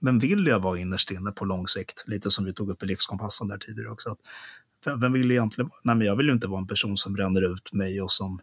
Vem 0.00 0.18
vill 0.18 0.46
jag 0.46 0.60
vara 0.60 0.78
innerst 0.78 1.10
inne 1.10 1.30
på 1.30 1.44
lång 1.44 1.66
sikt? 1.66 2.04
Lite 2.06 2.30
som 2.30 2.44
vi 2.44 2.52
tog 2.52 2.70
upp 2.70 2.82
i 2.82 2.86
livskompassen 2.86 3.48
där 3.48 3.58
tidigare 3.58 3.90
också. 3.90 4.10
Att 4.10 4.18
vem 4.84 5.12
vill 5.12 5.30
egentligen 5.30 5.68
vara? 5.68 5.80
Nej, 5.84 5.94
men 5.96 6.06
jag 6.06 6.16
vill 6.16 6.26
ju 6.26 6.32
inte 6.32 6.48
vara 6.48 6.60
en 6.60 6.66
person 6.66 6.96
som 6.96 7.12
bränner 7.12 7.52
ut 7.52 7.72
mig 7.72 8.02
och 8.02 8.12
som, 8.12 8.40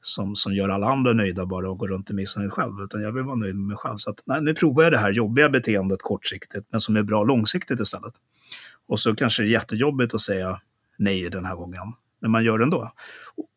som, 0.00 0.34
som 0.34 0.54
gör 0.54 0.68
alla 0.68 0.86
andra 0.86 1.12
nöjda 1.12 1.46
bara 1.46 1.70
och 1.70 1.78
går 1.78 1.88
runt 1.88 2.10
i 2.10 2.14
missnöjd 2.14 2.52
själv, 2.52 2.80
utan 2.84 3.02
jag 3.02 3.12
vill 3.12 3.22
vara 3.22 3.36
nöjd 3.36 3.54
med 3.54 3.66
mig 3.66 3.76
själv. 3.76 3.96
Så 3.98 4.10
att, 4.10 4.22
nej, 4.24 4.42
nu 4.42 4.54
provar 4.54 4.82
jag 4.82 4.92
det 4.92 4.98
här 4.98 5.12
jobbiga 5.12 5.48
beteendet 5.48 6.02
kortsiktigt, 6.02 6.66
men 6.70 6.80
som 6.80 6.96
är 6.96 7.02
bra 7.02 7.24
långsiktigt 7.24 7.80
istället. 7.80 8.12
Och 8.86 9.00
så 9.00 9.14
kanske 9.14 9.42
det 9.42 9.48
är 9.48 9.50
jättejobbigt 9.52 10.14
att 10.14 10.20
säga 10.20 10.60
nej 10.98 11.30
den 11.30 11.44
här 11.44 11.56
gången, 11.56 11.92
men 12.20 12.30
man 12.30 12.44
gör 12.44 12.58
det 12.58 12.64
ändå. 12.64 12.92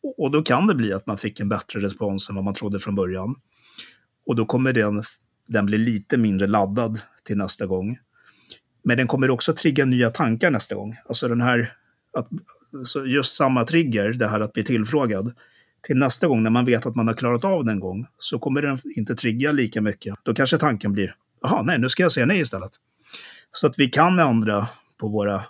Och, 0.04 0.24
och 0.24 0.32
då 0.32 0.44
kan 0.44 0.68
det 0.68 0.76
bli 0.76 0.94
att 0.94 1.08
man 1.08 1.18
fick 1.18 1.40
en 1.40 1.50
bättre 1.50 1.80
respons 1.80 2.30
än 2.30 2.36
vad 2.36 2.44
man 2.44 2.54
trodde 2.54 2.80
från 2.80 2.96
början. 2.96 3.36
Och 4.26 4.36
då 4.36 4.46
kommer 4.46 4.74
den, 4.74 5.04
den 5.48 5.66
bli 5.66 5.78
lite 5.78 6.18
mindre 6.18 6.48
laddad 6.48 7.02
till 7.24 7.38
nästa 7.38 7.66
gång. 7.66 7.98
Men 8.84 8.98
den 8.98 9.08
kommer 9.08 9.30
också 9.30 9.54
trigga 9.54 9.86
nya 9.86 10.10
tankar 10.10 10.52
nästa 10.52 10.76
gång. 10.76 10.96
Alltså 11.08 11.28
den 11.28 11.42
här 11.42 11.74
att, 12.20 12.30
så 12.86 13.06
just 13.06 13.36
samma 13.36 13.66
trigger, 13.66 14.10
det 14.10 14.28
här 14.28 14.40
att 14.40 14.54
bli 14.54 14.64
tillfrågad, 14.64 15.34
till 15.82 15.98
nästa 15.98 16.28
gång 16.28 16.44
när 16.44 16.50
man 16.50 16.66
vet 16.66 16.86
att 16.86 16.96
man 16.96 17.08
har 17.08 17.14
klarat 17.14 17.46
av 17.46 17.66
den 17.66 17.74
en 17.74 17.80
gång 17.80 18.06
så 18.20 18.40
kommer 18.40 18.62
den 18.62 18.80
inte 18.96 19.16
trigga 19.16 19.52
lika 19.52 19.82
mycket. 19.82 20.16
Då 20.24 20.34
kanske 20.34 20.58
tanken 20.58 20.94
blir, 20.94 21.16
jaha, 21.42 21.62
nej, 21.62 21.80
nu 21.80 21.90
ska 21.90 22.04
jag 22.04 22.12
säga 22.12 22.26
nej 22.26 22.40
istället. 22.40 22.72
Så 23.54 23.68
att 23.68 23.80
vi 23.80 23.90
kan 23.90 24.20
ändra 24.20 24.68
på 24.98 25.08
våra, 25.08 25.44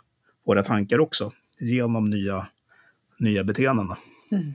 våra 0.45 0.63
tankar 0.63 0.99
också 0.99 1.31
genom 1.59 2.09
nya, 2.09 2.47
nya 3.19 3.43
beteenden. 3.43 3.87
Mm. 4.31 4.53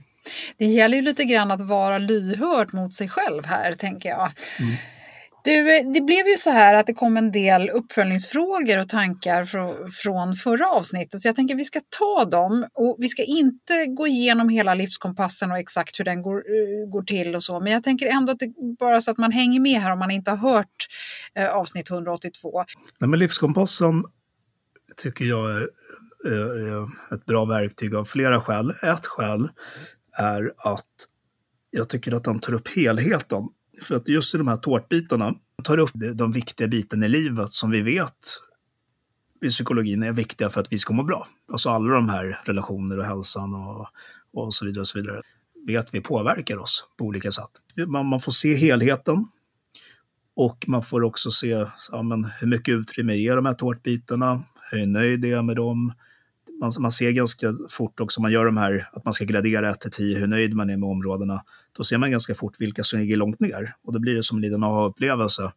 Det 0.57 0.65
gäller 0.65 0.97
ju 0.97 1.03
lite 1.03 1.23
grann 1.23 1.51
att 1.51 1.61
vara 1.61 1.97
lyhörd 1.97 2.73
mot 2.73 2.95
sig 2.95 3.09
själv 3.09 3.45
här, 3.45 3.73
tänker 3.73 4.09
jag. 4.09 4.31
Mm. 4.59 4.75
Du, 5.45 5.77
eh, 5.77 5.91
det 5.93 6.01
blev 6.01 6.27
ju 6.27 6.37
så 6.37 6.49
här 6.49 6.73
att 6.73 6.87
det 6.87 6.93
kom 6.93 7.17
en 7.17 7.31
del 7.31 7.69
uppföljningsfrågor 7.69 8.79
och 8.79 8.89
tankar 8.89 9.45
från, 9.89 10.35
förra 10.35 10.67
avsnittet, 10.67 11.21
så 11.21 11.27
jag 11.27 11.35
tänker 11.35 11.55
att 11.55 11.59
vi 11.59 11.63
ska 11.63 11.81
ta 11.99 12.25
dem. 12.25 12.65
Och 12.73 12.95
vi 12.99 13.07
ska 13.07 13.23
inte 13.23 13.85
gå 13.85 14.07
igenom 14.07 14.49
hela 14.49 14.73
livskompassen 14.73 15.51
och 15.51 15.57
exakt 15.57 15.99
hur 15.99 16.05
den 16.05 16.21
går, 16.21 16.37
eh, 16.37 16.89
går 16.89 17.01
till 17.01 17.35
och 17.35 17.43
så, 17.43 17.59
men 17.59 17.71
jag 17.71 17.83
tänker 17.83 18.07
ändå 18.07 18.31
att 18.31 18.39
det, 18.39 18.53
bara 18.79 19.01
så 19.01 19.11
att 19.11 19.17
man 19.17 19.31
hänger 19.31 19.59
med 19.59 19.81
här 19.81 19.91
om 19.91 19.99
man 19.99 20.11
inte 20.11 20.31
har 20.31 20.37
hört 20.37 20.87
eh, 21.35 21.49
avsnitt 21.49 21.91
182. 21.91 22.63
Nej, 22.99 23.09
men 23.09 23.19
livskompassen 23.19 24.03
tycker 24.97 25.25
jag 25.25 25.51
är, 25.51 25.69
eh, 26.25 26.73
är 26.73 27.15
ett 27.15 27.25
bra 27.25 27.45
verktyg 27.45 27.95
av 27.95 28.05
flera 28.05 28.41
skäl. 28.41 28.69
Ett 28.69 29.05
skäl 29.05 29.49
är 30.17 30.53
att 30.57 30.85
jag 31.71 31.89
tycker 31.89 32.15
att 32.15 32.23
den 32.23 32.39
tar 32.39 32.53
upp 32.53 32.67
helheten 32.75 33.43
för 33.81 33.95
att 33.95 34.07
just 34.07 34.35
i 34.35 34.37
de 34.37 34.47
här 34.47 34.55
tårtbitarna 34.55 35.35
tar 35.63 35.77
upp 35.77 35.91
de 36.13 36.31
viktiga 36.31 36.67
bitarna 36.67 37.05
i 37.05 37.09
livet 37.09 37.51
som 37.51 37.71
vi 37.71 37.81
vet 37.81 38.39
i 39.45 39.49
psykologin 39.49 40.03
är 40.03 40.11
viktiga 40.11 40.49
för 40.49 40.61
att 40.61 40.73
vi 40.73 40.77
ska 40.77 40.93
må 40.93 41.03
bra. 41.03 41.27
Alltså 41.51 41.69
alla 41.69 41.93
de 41.93 42.09
här 42.09 42.39
relationer 42.43 42.99
och 42.99 43.05
hälsan 43.05 43.53
och, 43.53 43.87
och 44.33 44.53
så 44.53 44.65
vidare 44.65 44.81
och 44.81 44.87
så 44.87 44.99
vidare. 44.99 45.21
Vet 45.67 45.93
vi 45.93 46.01
påverkar 46.01 46.57
oss 46.57 46.89
på 46.97 47.05
olika 47.05 47.31
sätt. 47.31 47.49
Man, 47.87 48.05
man 48.05 48.19
får 48.19 48.31
se 48.31 48.55
helheten 48.55 49.27
och 50.35 50.65
man 50.67 50.83
får 50.83 51.03
också 51.03 51.31
se 51.31 51.65
ja, 51.91 52.01
men, 52.01 52.25
hur 52.39 52.47
mycket 52.47 52.73
utrymme 52.73 53.15
ger 53.15 53.35
de 53.35 53.45
här 53.45 53.53
tårtbitarna, 53.53 54.43
hur 54.71 54.85
nöjd 54.85 55.25
är 55.25 55.29
jag 55.29 55.45
med 55.45 55.55
dem, 55.55 55.93
man, 56.59 56.71
man 56.79 56.91
ser 56.91 57.11
ganska 57.11 57.53
fort 57.69 57.99
också, 57.99 58.21
man 58.21 58.31
gör 58.31 58.45
de 58.45 58.57
här, 58.57 58.89
att 58.93 59.05
man 59.05 59.13
ska 59.13 59.25
gradera 59.25 59.71
1 59.71 59.81
till 59.81 59.91
10 59.91 60.17
hur 60.17 60.27
nöjd 60.27 60.55
man 60.55 60.69
är 60.69 60.77
med 60.77 60.89
områdena, 60.89 61.43
då 61.77 61.83
ser 61.83 61.97
man 61.97 62.11
ganska 62.11 62.35
fort 62.35 62.55
vilka 62.59 62.83
som 62.83 62.99
ligger 62.99 63.17
långt 63.17 63.39
ner. 63.39 63.75
Och 63.83 63.93
då 63.93 63.99
blir 63.99 64.15
det 64.15 64.23
som 64.23 64.37
en 64.37 64.41
liten 64.41 64.63
aha-upplevelse. 64.63 65.51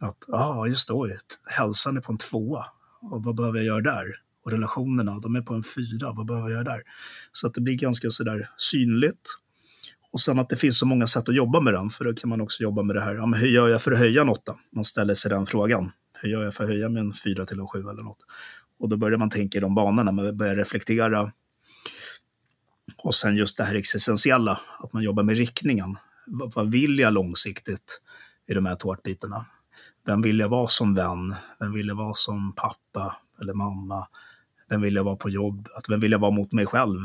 Att, 0.00 0.24
ja 0.28 0.38
ah, 0.38 0.66
just 0.66 0.88
det, 0.88 0.94
oj, 0.94 1.18
hälsan 1.46 1.96
är 1.96 2.00
på 2.00 2.12
en 2.12 2.18
tvåa. 2.18 2.64
Och 3.00 3.24
vad 3.24 3.34
behöver 3.34 3.58
jag 3.58 3.66
göra 3.66 3.80
där? 3.80 4.06
Och 4.44 4.52
relationerna, 4.52 5.18
de 5.18 5.36
är 5.36 5.42
på 5.42 5.54
en 5.54 5.62
fyra, 5.62 6.12
vad 6.12 6.26
behöver 6.26 6.48
jag 6.48 6.56
göra 6.56 6.74
där? 6.76 6.82
Så 7.32 7.46
att 7.46 7.54
det 7.54 7.60
blir 7.60 7.74
ganska 7.74 8.10
sådär 8.10 8.50
synligt. 8.56 9.28
Och 10.12 10.20
sen 10.20 10.38
att 10.38 10.48
det 10.48 10.56
finns 10.56 10.78
så 10.78 10.86
många 10.86 11.06
sätt 11.06 11.28
att 11.28 11.34
jobba 11.34 11.60
med 11.60 11.72
den, 11.72 11.90
för 11.90 12.04
då 12.04 12.14
kan 12.14 12.30
man 12.30 12.40
också 12.40 12.62
jobba 12.62 12.82
med 12.82 12.96
det 12.96 13.02
här, 13.02 13.14
ja, 13.14 13.26
men 13.26 13.40
hur 13.40 13.48
gör 13.48 13.68
jag 13.68 13.82
för 13.82 13.92
att 13.92 13.98
höja 13.98 14.22
en 14.22 14.28
åtta? 14.28 14.56
Man 14.72 14.84
ställer 14.84 15.14
sig 15.14 15.30
den 15.30 15.46
frågan. 15.46 15.92
Hur 16.22 16.28
gör 16.28 16.44
jag 16.44 16.54
för 16.54 16.64
att 16.64 16.70
höja 16.70 16.88
min 16.88 17.12
fyra 17.24 17.44
till 17.44 17.60
en 17.60 17.66
sju 17.66 17.80
eller 17.80 18.02
något? 18.02 18.18
Och 18.78 18.88
då 18.88 18.96
börjar 18.96 19.18
man 19.18 19.30
tänka 19.30 19.58
i 19.58 19.60
de 19.60 19.74
banorna, 19.74 20.12
man 20.12 20.36
börjar 20.36 20.56
reflektera. 20.56 21.32
Och 22.96 23.14
sen 23.14 23.36
just 23.36 23.56
det 23.56 23.64
här 23.64 23.74
existentiella, 23.74 24.60
att 24.78 24.92
man 24.92 25.02
jobbar 25.02 25.22
med 25.22 25.36
riktningen. 25.36 25.96
Vad, 26.26 26.70
vill 26.70 26.98
jag 26.98 27.12
långsiktigt 27.12 28.00
i 28.46 28.54
de 28.54 28.66
här 28.66 28.74
tårtbitarna? 28.74 29.46
Vem 30.06 30.22
vill 30.22 30.38
jag 30.38 30.48
vara 30.48 30.68
som 30.68 30.94
vän? 30.94 31.34
Vem 31.58 31.72
vill 31.72 31.88
jag 31.88 31.96
vara 31.96 32.14
som 32.14 32.52
pappa 32.52 33.16
eller 33.40 33.52
mamma? 33.52 34.08
Vem 34.68 34.80
vill 34.80 34.94
jag 34.94 35.04
vara 35.04 35.16
på 35.16 35.30
jobb? 35.30 35.68
Att 35.76 35.88
vem 35.88 36.00
vill 36.00 36.12
jag 36.12 36.18
vara 36.18 36.30
mot 36.30 36.52
mig 36.52 36.66
själv? 36.66 37.00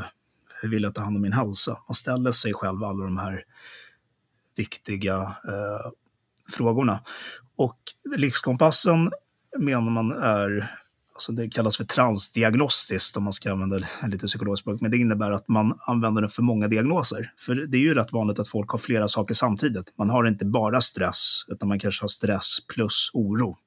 Hur 0.62 0.70
vill 0.70 0.84
jag 0.84 0.96
ta 0.96 1.02
hand 1.02 1.16
om 1.16 1.22
min 1.22 1.34
hälsa? 1.34 1.78
Man 1.88 1.96
ställer 1.96 2.32
sig 2.32 2.54
själv 2.54 2.84
alla 2.84 3.04
de 3.04 3.18
här 3.18 3.44
viktiga 4.56 5.22
eh, 5.22 5.92
frågorna. 6.50 7.00
Och 7.56 7.80
livskompassen 8.18 9.12
menar 9.58 9.92
man 9.92 10.12
är 10.12 10.72
alltså 11.22 11.32
det 11.32 11.50
kallas 11.50 11.78
för 11.78 11.84
transdiagnostiskt 11.84 13.18
om 13.18 13.24
man 13.24 13.34
ska 13.34 13.52
använda 13.52 13.80
lite 14.08 14.28
psykologiskt 14.28 14.62
språk, 14.62 14.82
men 14.82 14.92
det 14.92 14.98
innebär 14.98 15.32
att 15.32 15.48
man 15.48 15.80
använder 15.88 16.22
den 16.22 16.30
för 16.30 16.42
många 16.42 16.68
diagnoser. 16.68 17.32
För 17.38 17.56
det 17.56 17.78
är 17.78 17.82
ju 17.82 17.94
rätt 17.94 18.12
vanligt 18.12 18.40
att 18.40 18.48
folk 18.48 18.70
har 18.70 18.80
flera 18.80 19.08
saker 19.08 19.34
samtidigt. 19.34 19.94
Man 19.98 20.10
har 20.10 20.28
inte 20.28 20.46
bara 20.46 20.82
stress, 20.82 21.46
utan 21.48 21.70
man 21.70 21.80
kanske 21.80 22.04
har 22.04 22.08
stress 22.08 22.58
plus 22.68 23.12
oro. 23.14 23.58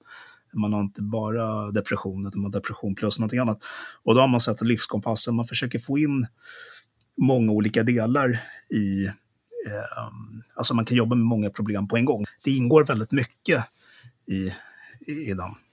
Man 0.53 0.73
har 0.73 0.81
inte 0.81 1.03
bara 1.03 1.71
depression, 1.71 2.27
utan 2.27 2.41
man 2.41 2.53
har 2.53 2.61
depression 2.61 2.95
plus 2.95 3.19
någonting 3.19 3.39
annat. 3.39 3.59
Och 4.05 4.15
då 4.15 4.21
har 4.21 4.29
man 4.29 4.41
sett 4.41 4.63
livskompassen, 4.63 5.35
man 5.35 5.47
försöker 5.47 5.79
få 5.79 5.99
in 5.99 6.27
många 7.17 7.53
olika 7.53 7.83
delar 7.83 8.41
i 8.71 9.07
eh, 9.07 9.13
Alltså 10.57 10.75
man 10.75 10.85
kan 10.85 10.97
jobba 10.97 11.15
med 11.15 11.27
många 11.27 11.51
problem 11.51 11.89
på 11.89 11.97
en 11.97 12.05
gång. 12.05 12.25
Det 12.45 12.51
ingår 12.51 12.85
väldigt 12.85 13.13
mycket 13.13 13.65
i, 14.27 14.53
i, 15.07 15.31
i 15.31 15.35
den. 15.35 15.64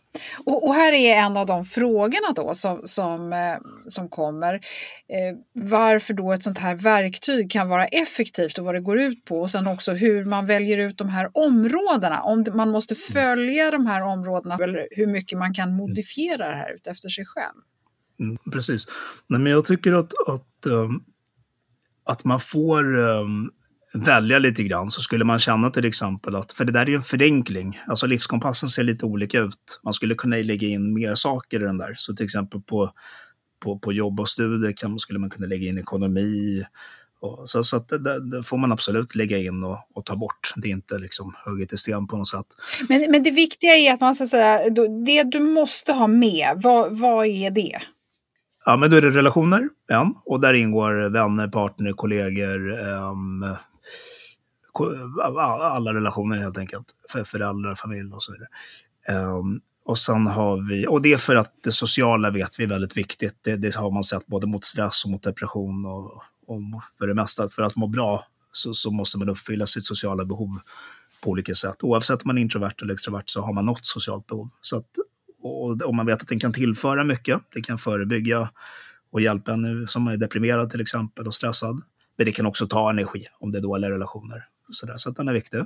Och, 0.45 0.67
och, 0.67 0.73
här 0.73 0.93
är 0.93 1.15
en 1.15 1.37
av 1.37 1.45
de 1.45 1.63
frågorna 1.63 2.31
då 2.35 2.53
som, 2.53 2.81
som, 2.83 3.33
eh, 3.33 3.57
som 3.87 4.09
kommer. 4.09 4.53
Eh, 4.53 5.37
varför 5.53 6.13
då 6.13 6.31
ett 6.31 6.43
sånt 6.43 6.57
här 6.57 6.75
verktyg 6.75 7.51
kan 7.51 7.69
vara 7.69 7.85
effektivt 7.85 8.57
och 8.57 8.65
vad 8.65 8.75
det 8.75 8.81
går 8.81 8.99
ut 8.99 9.25
på 9.25 9.41
och 9.41 9.51
sen 9.51 9.67
också 9.67 9.91
hur 9.91 10.23
man 10.25 10.45
väljer 10.45 10.77
ut 10.77 10.97
de 10.97 11.09
här 11.09 11.29
områdena. 11.33 12.21
Om 12.21 12.45
man 12.53 12.69
måste 12.69 12.95
följa 12.95 13.71
de 13.71 13.85
här 13.85 14.01
områdena 14.01 14.57
eller 14.63 14.87
hur 14.91 15.07
mycket 15.07 15.37
man 15.37 15.53
kan 15.53 15.73
modifiera 15.73 16.47
det 16.47 16.55
här 16.55 16.77
efter 16.85 17.09
sig 17.09 17.25
själv. 17.25 17.61
Mm, 18.19 18.37
precis. 18.51 18.87
Nej, 19.27 19.39
men 19.39 19.51
jag 19.51 19.65
tycker 19.65 19.93
att, 19.93 20.13
att, 20.27 20.65
um, 20.65 21.03
att 22.03 22.23
man 22.23 22.39
får 22.39 22.97
um, 22.97 23.51
välja 23.93 24.39
lite 24.39 24.63
grann 24.63 24.91
så 24.91 25.01
skulle 25.01 25.25
man 25.25 25.39
känna 25.39 25.69
till 25.69 25.85
exempel 25.85 26.35
att, 26.35 26.51
för 26.51 26.65
det 26.65 26.71
där 26.71 26.81
är 26.81 26.87
ju 26.87 26.95
en 26.95 27.01
förenkling, 27.01 27.79
alltså 27.87 28.07
livskompassen 28.07 28.69
ser 28.69 28.83
lite 28.83 29.05
olika 29.05 29.39
ut. 29.39 29.79
Man 29.83 29.93
skulle 29.93 30.15
kunna 30.15 30.35
lägga 30.35 30.67
in 30.67 30.93
mer 30.93 31.15
saker 31.15 31.59
i 31.59 31.63
den 31.63 31.77
där. 31.77 31.93
Så 31.97 32.15
till 32.15 32.23
exempel 32.23 32.61
på, 32.61 32.91
på, 33.63 33.79
på 33.79 33.93
jobb 33.93 34.19
och 34.19 34.29
studier 34.29 34.73
kan, 34.77 34.99
skulle 34.99 35.19
man 35.19 35.29
kunna 35.29 35.47
lägga 35.47 35.69
in 35.69 35.77
ekonomi 35.77 36.63
Och 37.21 37.49
så 37.49 37.63
så 37.63 37.77
att 37.77 37.89
det, 37.89 38.29
det, 38.29 38.43
får 38.43 38.57
man 38.57 38.71
absolut 38.71 39.15
lägga 39.15 39.37
in 39.37 39.63
och, 39.63 39.77
och, 39.93 40.05
ta 40.05 40.15
bort. 40.15 40.53
Det 40.55 40.67
är 40.67 40.71
inte 40.71 40.97
liksom 40.97 41.35
hugget 41.45 41.73
i 41.73 41.77
sten 41.77 42.07
på 42.07 42.17
något 42.17 42.27
sätt. 42.27 42.47
Men, 42.89 43.11
men 43.11 43.23
det 43.23 43.31
viktiga 43.31 43.75
är 43.75 43.93
att 43.93 44.01
man 44.01 44.15
ska 44.15 44.27
säga, 44.27 44.69
det 45.05 45.23
du 45.23 45.39
måste 45.39 45.93
ha 45.93 46.07
med, 46.07 46.51
vad, 46.55 46.99
vad 46.99 47.27
är 47.27 47.51
det? 47.51 47.79
Ja, 48.65 48.77
men 48.77 48.91
då 48.91 48.97
är 48.97 49.01
det 49.01 49.09
relationer, 49.09 49.69
en. 49.91 50.13
Och 50.25 50.41
där 50.41 50.53
ingår 50.53 51.09
vänner, 51.09 51.47
partner, 51.47 51.91
kollegor, 51.91 52.71
um, 52.79 53.55
alla 55.23 55.93
relationer 55.93 56.37
helt 56.37 56.57
enkelt. 56.57 56.85
För 57.09 57.23
föräldrar, 57.23 57.75
familj 57.75 58.13
och 58.13 58.23
så 58.23 58.31
vidare. 58.31 58.49
Um, 59.27 59.61
och 59.85 59.97
sen 59.97 60.27
har 60.27 60.69
vi, 60.69 60.87
och 60.87 61.01
det 61.01 61.13
är 61.13 61.17
för 61.17 61.35
att 61.35 61.53
det 61.63 61.71
sociala 61.71 62.29
vet 62.29 62.59
vi 62.59 62.63
är 62.63 62.67
väldigt 62.67 62.97
viktigt. 62.97 63.35
Det, 63.41 63.55
det 63.55 63.75
har 63.75 63.91
man 63.91 64.03
sett 64.03 64.27
både 64.27 64.47
mot 64.47 64.63
stress 64.63 65.05
och 65.05 65.11
mot 65.11 65.23
depression 65.23 65.85
och, 65.85 66.23
och 66.47 66.61
för 66.97 67.07
det 67.07 67.13
mesta. 67.13 67.49
För 67.49 67.63
att 67.63 67.75
må 67.75 67.87
bra 67.87 68.25
så, 68.51 68.73
så, 68.73 68.91
måste 68.91 69.17
man 69.17 69.29
uppfylla 69.29 69.65
sitt 69.65 69.85
sociala 69.85 70.25
behov 70.25 70.59
på 71.23 71.29
olika 71.29 71.55
sätt. 71.55 71.83
Oavsett 71.83 72.23
om 72.23 72.27
man 72.27 72.37
är 72.37 72.41
introvert 72.41 72.73
eller 72.81 72.93
extrovert 72.93 73.23
så 73.25 73.41
har 73.41 73.53
man 73.53 73.65
något 73.65 73.85
socialt 73.85 74.27
behov. 74.27 74.49
Så 74.61 74.77
att, 74.77 74.89
och, 75.41 75.81
och 75.81 75.95
man 75.95 76.05
vet 76.05 76.21
att 76.21 76.27
den 76.27 76.39
kan 76.39 76.53
tillföra 76.53 77.03
mycket. 77.03 77.41
Det 77.53 77.61
kan 77.61 77.77
förebygga 77.77 78.49
och 79.11 79.21
hjälpa 79.21 79.53
en 79.53 79.87
som 79.87 80.07
är 80.07 80.17
deprimerad 80.17 80.69
till 80.69 80.81
exempel 80.81 81.27
och 81.27 81.35
stressad. 81.35 81.81
Men 82.17 82.25
det 82.25 82.31
kan 82.31 82.45
också 82.45 82.67
ta 82.67 82.89
energi 82.89 83.25
om 83.39 83.51
det 83.51 83.57
är 83.57 83.61
dåliga 83.61 83.91
relationer. 83.91 84.45
Så, 84.71 84.85
där, 84.85 84.97
så 84.97 85.09
att 85.09 85.15
den 85.15 85.27
är 85.27 85.33
viktig. 85.33 85.59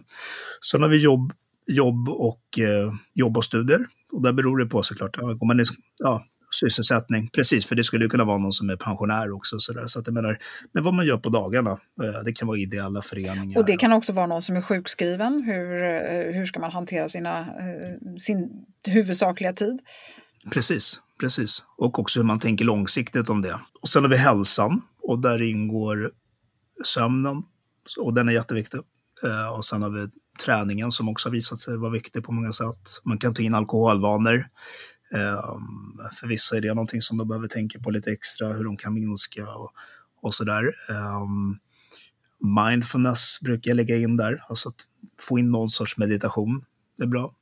Sen 0.71 0.81
har 0.81 0.89
vi 0.89 0.97
jobb, 0.97 1.33
jobb, 1.67 2.09
och, 2.09 2.59
eh, 2.59 2.93
jobb 3.13 3.37
och 3.37 3.45
studier. 3.45 3.85
Och 4.11 4.23
där 4.23 4.33
beror 4.33 4.57
det 4.57 4.65
på 4.65 4.83
såklart. 4.83 5.17
Ja, 5.21 5.37
man 5.45 5.59
är, 5.59 5.65
ja, 5.97 6.23
sysselsättning, 6.59 7.29
precis, 7.33 7.65
för 7.65 7.75
det 7.75 7.83
skulle 7.83 8.07
kunna 8.07 8.23
vara 8.23 8.37
någon 8.37 8.53
som 8.53 8.69
är 8.69 8.75
pensionär 8.75 9.31
också. 9.31 9.59
Så, 9.59 9.73
där. 9.73 9.85
så 9.85 9.99
att 9.99 10.07
jag 10.07 10.13
menar, 10.13 10.37
men 10.73 10.83
vad 10.83 10.93
man 10.93 11.05
gör 11.05 11.17
på 11.17 11.29
dagarna, 11.29 11.71
eh, 11.71 12.23
det 12.25 12.33
kan 12.33 12.47
vara 12.47 12.57
ideella 12.57 13.01
föreningar. 13.01 13.59
Och 13.59 13.65
det 13.65 13.77
kan 13.77 13.93
också 13.93 14.13
vara 14.13 14.27
någon 14.27 14.41
som 14.41 14.55
är 14.55 14.61
sjukskriven. 14.61 15.43
Hur, 15.43 15.83
eh, 15.83 16.33
hur 16.33 16.45
ska 16.45 16.59
man 16.59 16.71
hantera 16.71 17.09
sina, 17.09 17.39
eh, 17.39 18.17
sin 18.19 18.65
huvudsakliga 18.87 19.53
tid? 19.53 19.79
Precis, 20.51 20.99
precis. 21.19 21.63
Och 21.77 21.99
också 21.99 22.19
hur 22.19 22.27
man 22.27 22.39
tänker 22.39 22.65
långsiktigt 22.65 23.29
om 23.29 23.41
det. 23.41 23.59
Och 23.81 23.89
sen 23.89 24.03
har 24.03 24.09
vi 24.09 24.17
hälsan 24.17 24.81
och 25.01 25.19
där 25.21 25.41
ingår 25.41 26.11
sömnen 26.83 27.43
och 27.99 28.13
den 28.13 28.29
är 28.29 28.33
jätteviktig. 28.33 28.79
Eh, 29.23 29.47
och 29.47 29.65
sen 29.65 29.81
har 29.81 29.89
vi 29.89 30.07
träningen 30.45 30.91
som 30.91 31.09
också 31.09 31.29
har 31.29 31.31
visat 31.31 31.59
sig 31.59 31.77
vara 31.77 31.91
viktig 31.91 32.23
på 32.23 32.31
många 32.31 32.51
sätt. 32.51 32.89
Man 33.03 33.17
kan 33.17 33.33
ta 33.33 33.41
in 33.41 33.55
alkoholvanor. 33.55 34.47
Ehm, 35.13 36.09
för 36.19 36.27
vissa 36.27 36.57
är 36.57 36.61
det 36.61 36.67
någonting 36.67 37.01
som 37.01 37.17
de 37.17 37.27
behöver 37.27 37.47
tänka 37.47 37.79
på 37.79 37.91
lite 37.91 38.11
extra, 38.11 38.53
hur 38.53 38.63
de 38.63 38.77
kan 38.77 38.93
minska 38.93 39.55
och, 39.55 39.71
och 40.21 40.33
sådär. 40.33 40.73
Ehm, 40.89 41.57
mindfulness 42.55 43.39
brukar 43.41 43.71
jag 43.71 43.75
lägga 43.75 43.97
in 43.97 44.17
där, 44.17 44.43
alltså 44.49 44.69
att 44.69 44.87
få 45.19 45.39
in 45.39 45.51
någon 45.51 45.69
sorts 45.69 45.97
meditation. 45.97 46.65
Det 46.97 47.03
är 47.03 47.07
bra. 47.07 47.35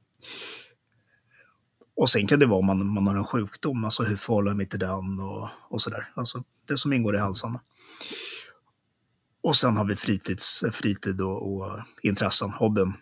Och 1.96 2.10
sen 2.10 2.27
kan 2.27 2.39
det 2.39 2.46
vara 2.46 2.60
om 2.60 2.65
man, 2.65 2.88
man 2.88 3.08
har 3.08 3.15
en 3.15 3.24
sjukdom, 3.24 3.84
alltså 3.84 4.03
hur 4.03 4.15
förhåller 4.15 4.50
jag 4.50 4.58
mig 4.58 4.70
till 4.70 4.80
den 4.80 5.20
och, 5.20 5.50
och 5.70 5.82
sådär. 5.82 6.08
Alltså 6.15 6.44
det 6.68 6.77
som 6.77 6.94
ingår 6.94 7.15
i 7.15 7.20
hälsan. 7.20 7.60
Och 9.44 9.56
sen 9.56 9.78
har 9.78 9.86
vi 9.86 9.96
fritids, 9.96 10.64
fritid 10.72 11.22
och, 11.22 11.54
och 11.54 11.80
intressen, 12.02 12.50
hobbyn. 12.50 12.94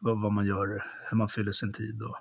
Vad, 0.00 0.22
vad, 0.22 0.32
man 0.32 0.46
gör, 0.46 0.84
hur 1.10 1.16
man 1.16 1.28
fyller 1.28 1.52
sin 1.52 1.72
tid 1.72 2.02
och, 2.02 2.16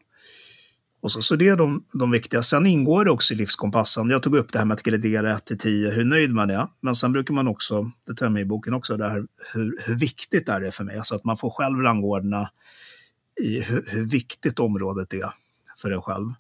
och 1.02 1.12
så, 1.12 1.22
så 1.22 1.36
det 1.36 1.48
är 1.48 1.56
de, 1.56 1.86
de 1.94 2.12
viktiga. 2.12 2.42
Sen 2.42 2.66
ingår 2.66 3.06
det 3.06 3.12
också 3.12 3.34
i 3.34 3.38
livskompassen. 3.38 4.10
Jag 4.10 4.24
tog 4.24 4.36
upp 4.36 4.52
det 4.52 4.60
här 4.60 4.66
med 4.66 4.76
att 4.76 4.84
gradera 4.84 5.36
1 5.36 5.46
till 5.46 5.58
10, 5.58 5.92
hur 5.92 6.06
nöjd 6.06 6.34
man 6.34 6.50
är. 6.50 6.68
Men 6.82 6.96
sen 6.96 7.12
brukar 7.12 7.34
man 7.34 7.48
också, 7.48 7.92
det 8.08 8.14
tar 8.14 8.26
jag 8.26 8.34
med 8.34 8.42
i 8.42 8.46
boken 8.46 8.74
också, 8.74 8.98
det 8.98 9.10
här 9.10 9.28
hur, 9.54 9.78
hur 9.86 9.96
viktigt 9.96 10.50
är 10.50 10.62
det 10.62 10.72
för 10.72 10.84
mig? 10.84 10.98
Alltså 10.98 11.16
att 11.16 11.24
man 11.24 11.38
får 11.38 11.50
själv 11.50 11.80
rangordna 11.80 12.50
i 13.42 13.62
hur, 13.62 13.86
hur 13.88 14.04
viktigt 14.04 14.60
området 14.60 15.14
är 15.14 15.30
för 15.78 15.92
en 15.92 16.02
själv. 16.02 16.34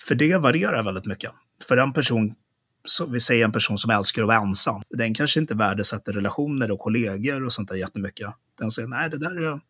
För 0.00 0.14
det 0.14 0.36
varierar 0.36 0.82
väldigt 0.82 1.06
mycket. 1.06 1.30
För 1.68 1.76
en 1.76 1.92
person, 1.92 2.34
så 2.84 3.06
vi 3.06 3.20
säger 3.20 3.44
en 3.44 3.52
person 3.52 3.78
som 3.78 3.90
älskar 3.90 4.22
att 4.22 4.28
vara 4.28 4.38
ensam, 4.38 4.82
den 4.90 5.14
kanske 5.14 5.40
inte 5.40 5.54
värdesätter 5.54 6.12
relationer 6.12 6.70
och 6.70 6.78
kollegor 6.78 7.44
och 7.44 7.52
sånt 7.52 7.68
där 7.68 7.76
jättemycket. 7.76 8.28
Den 8.58 8.70
säger 8.70 8.88
nej, 8.88 9.10
det 9.10 9.18
där 9.18 9.42
är 9.42 9.60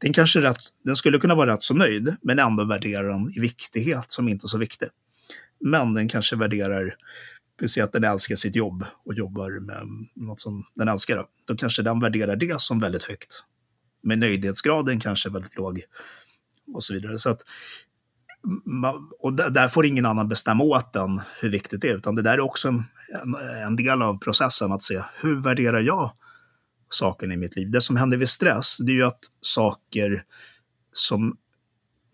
den, 0.00 0.12
kanske 0.12 0.40
rätt, 0.40 0.60
den 0.84 0.96
skulle 0.96 1.18
kunna 1.18 1.34
vara 1.34 1.54
rätt 1.54 1.62
så 1.62 1.74
nöjd, 1.74 2.16
men 2.22 2.38
ändå 2.38 2.64
värderar 2.64 3.08
den 3.08 3.30
i 3.36 3.40
viktighet 3.40 4.12
som 4.12 4.28
inte 4.28 4.44
är 4.44 4.48
så 4.48 4.58
viktig. 4.58 4.88
Men 5.60 5.94
den 5.94 6.08
kanske 6.08 6.36
värderar, 6.36 6.96
vi 7.60 7.68
säger 7.68 7.84
att 7.84 7.92
den 7.92 8.04
älskar 8.04 8.34
sitt 8.34 8.56
jobb 8.56 8.84
och 9.04 9.14
jobbar 9.14 9.60
med 9.60 9.86
något 10.14 10.40
som 10.40 10.66
den 10.74 10.88
älskar. 10.88 11.26
Då 11.46 11.56
kanske 11.56 11.82
den 11.82 12.00
värderar 12.00 12.36
det 12.36 12.60
som 12.60 12.80
väldigt 12.80 13.04
högt. 13.04 13.44
Men 14.02 14.20
nöjdhetsgraden 14.20 15.00
kanske 15.00 15.28
är 15.28 15.32
väldigt 15.32 15.56
låg 15.56 15.82
och 16.74 16.84
så 16.84 16.94
vidare. 16.94 17.18
Så 17.18 17.30
att, 17.30 17.40
och 19.20 19.32
där 19.32 19.68
får 19.68 19.86
ingen 19.86 20.06
annan 20.06 20.28
bestämma 20.28 20.64
åt 20.64 20.92
den 20.92 21.20
hur 21.40 21.50
viktigt 21.50 21.80
det 21.80 21.88
är, 21.88 21.96
utan 21.96 22.14
det 22.14 22.22
där 22.22 22.32
är 22.32 22.40
också 22.40 22.68
en, 22.68 22.84
en, 23.22 23.34
en 23.66 23.76
del 23.76 24.02
av 24.02 24.18
processen 24.18 24.72
att 24.72 24.82
se 24.82 25.02
hur 25.22 25.40
värderar 25.40 25.80
jag 25.80 26.12
saken 26.88 27.32
i 27.32 27.36
mitt 27.36 27.56
liv. 27.56 27.70
Det 27.70 27.80
som 27.80 27.96
händer 27.96 28.16
vid 28.16 28.28
stress, 28.28 28.78
det 28.78 28.92
är 28.92 28.96
ju 28.96 29.04
att 29.04 29.24
saker 29.40 30.24
som 30.92 31.36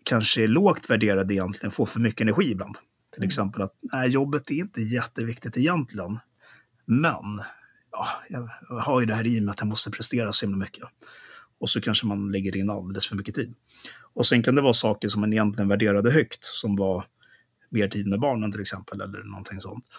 kanske 0.03 0.43
är 0.43 0.47
lågt 0.47 0.89
värderade 0.89 1.33
egentligen 1.33 1.71
får 1.71 1.85
för 1.85 1.99
mycket 1.99 2.21
energi 2.21 2.51
ibland. 2.51 2.75
Till 3.11 3.19
mm. 3.21 3.27
exempel 3.27 3.61
att 3.61 3.73
nej, 3.81 4.09
jobbet 4.09 4.51
är 4.51 4.55
inte 4.55 4.81
jätteviktigt 4.81 5.57
egentligen, 5.57 6.19
men 6.85 7.41
ja, 7.91 8.07
jag 8.29 8.49
har 8.81 8.99
ju 8.99 9.05
det 9.05 9.13
här 9.13 9.27
i 9.27 9.41
mig 9.41 9.51
att 9.51 9.59
jag 9.59 9.67
måste 9.67 9.91
prestera 9.91 10.31
så 10.31 10.45
himla 10.45 10.57
mycket. 10.57 10.83
Och 11.61 11.69
så 11.69 11.81
kanske 11.81 12.05
man 12.07 12.31
lägger 12.31 12.57
in 12.57 12.69
alldeles 12.69 13.07
för 13.07 13.15
mycket 13.15 13.35
tid. 13.35 13.53
Och 14.13 14.25
sen 14.25 14.43
kan 14.43 14.55
det 14.55 14.61
vara 14.61 14.73
saker 14.73 15.07
som 15.07 15.21
man 15.21 15.33
egentligen 15.33 15.67
värderade 15.67 16.11
högt, 16.11 16.43
som 16.43 16.75
var 16.75 17.03
mer 17.69 17.87
tid 17.87 18.07
med 18.07 18.19
barnen 18.19 18.51
till 18.51 18.61
exempel, 18.61 19.01
eller 19.01 19.23
någonting 19.23 19.61
sånt. 19.61 19.89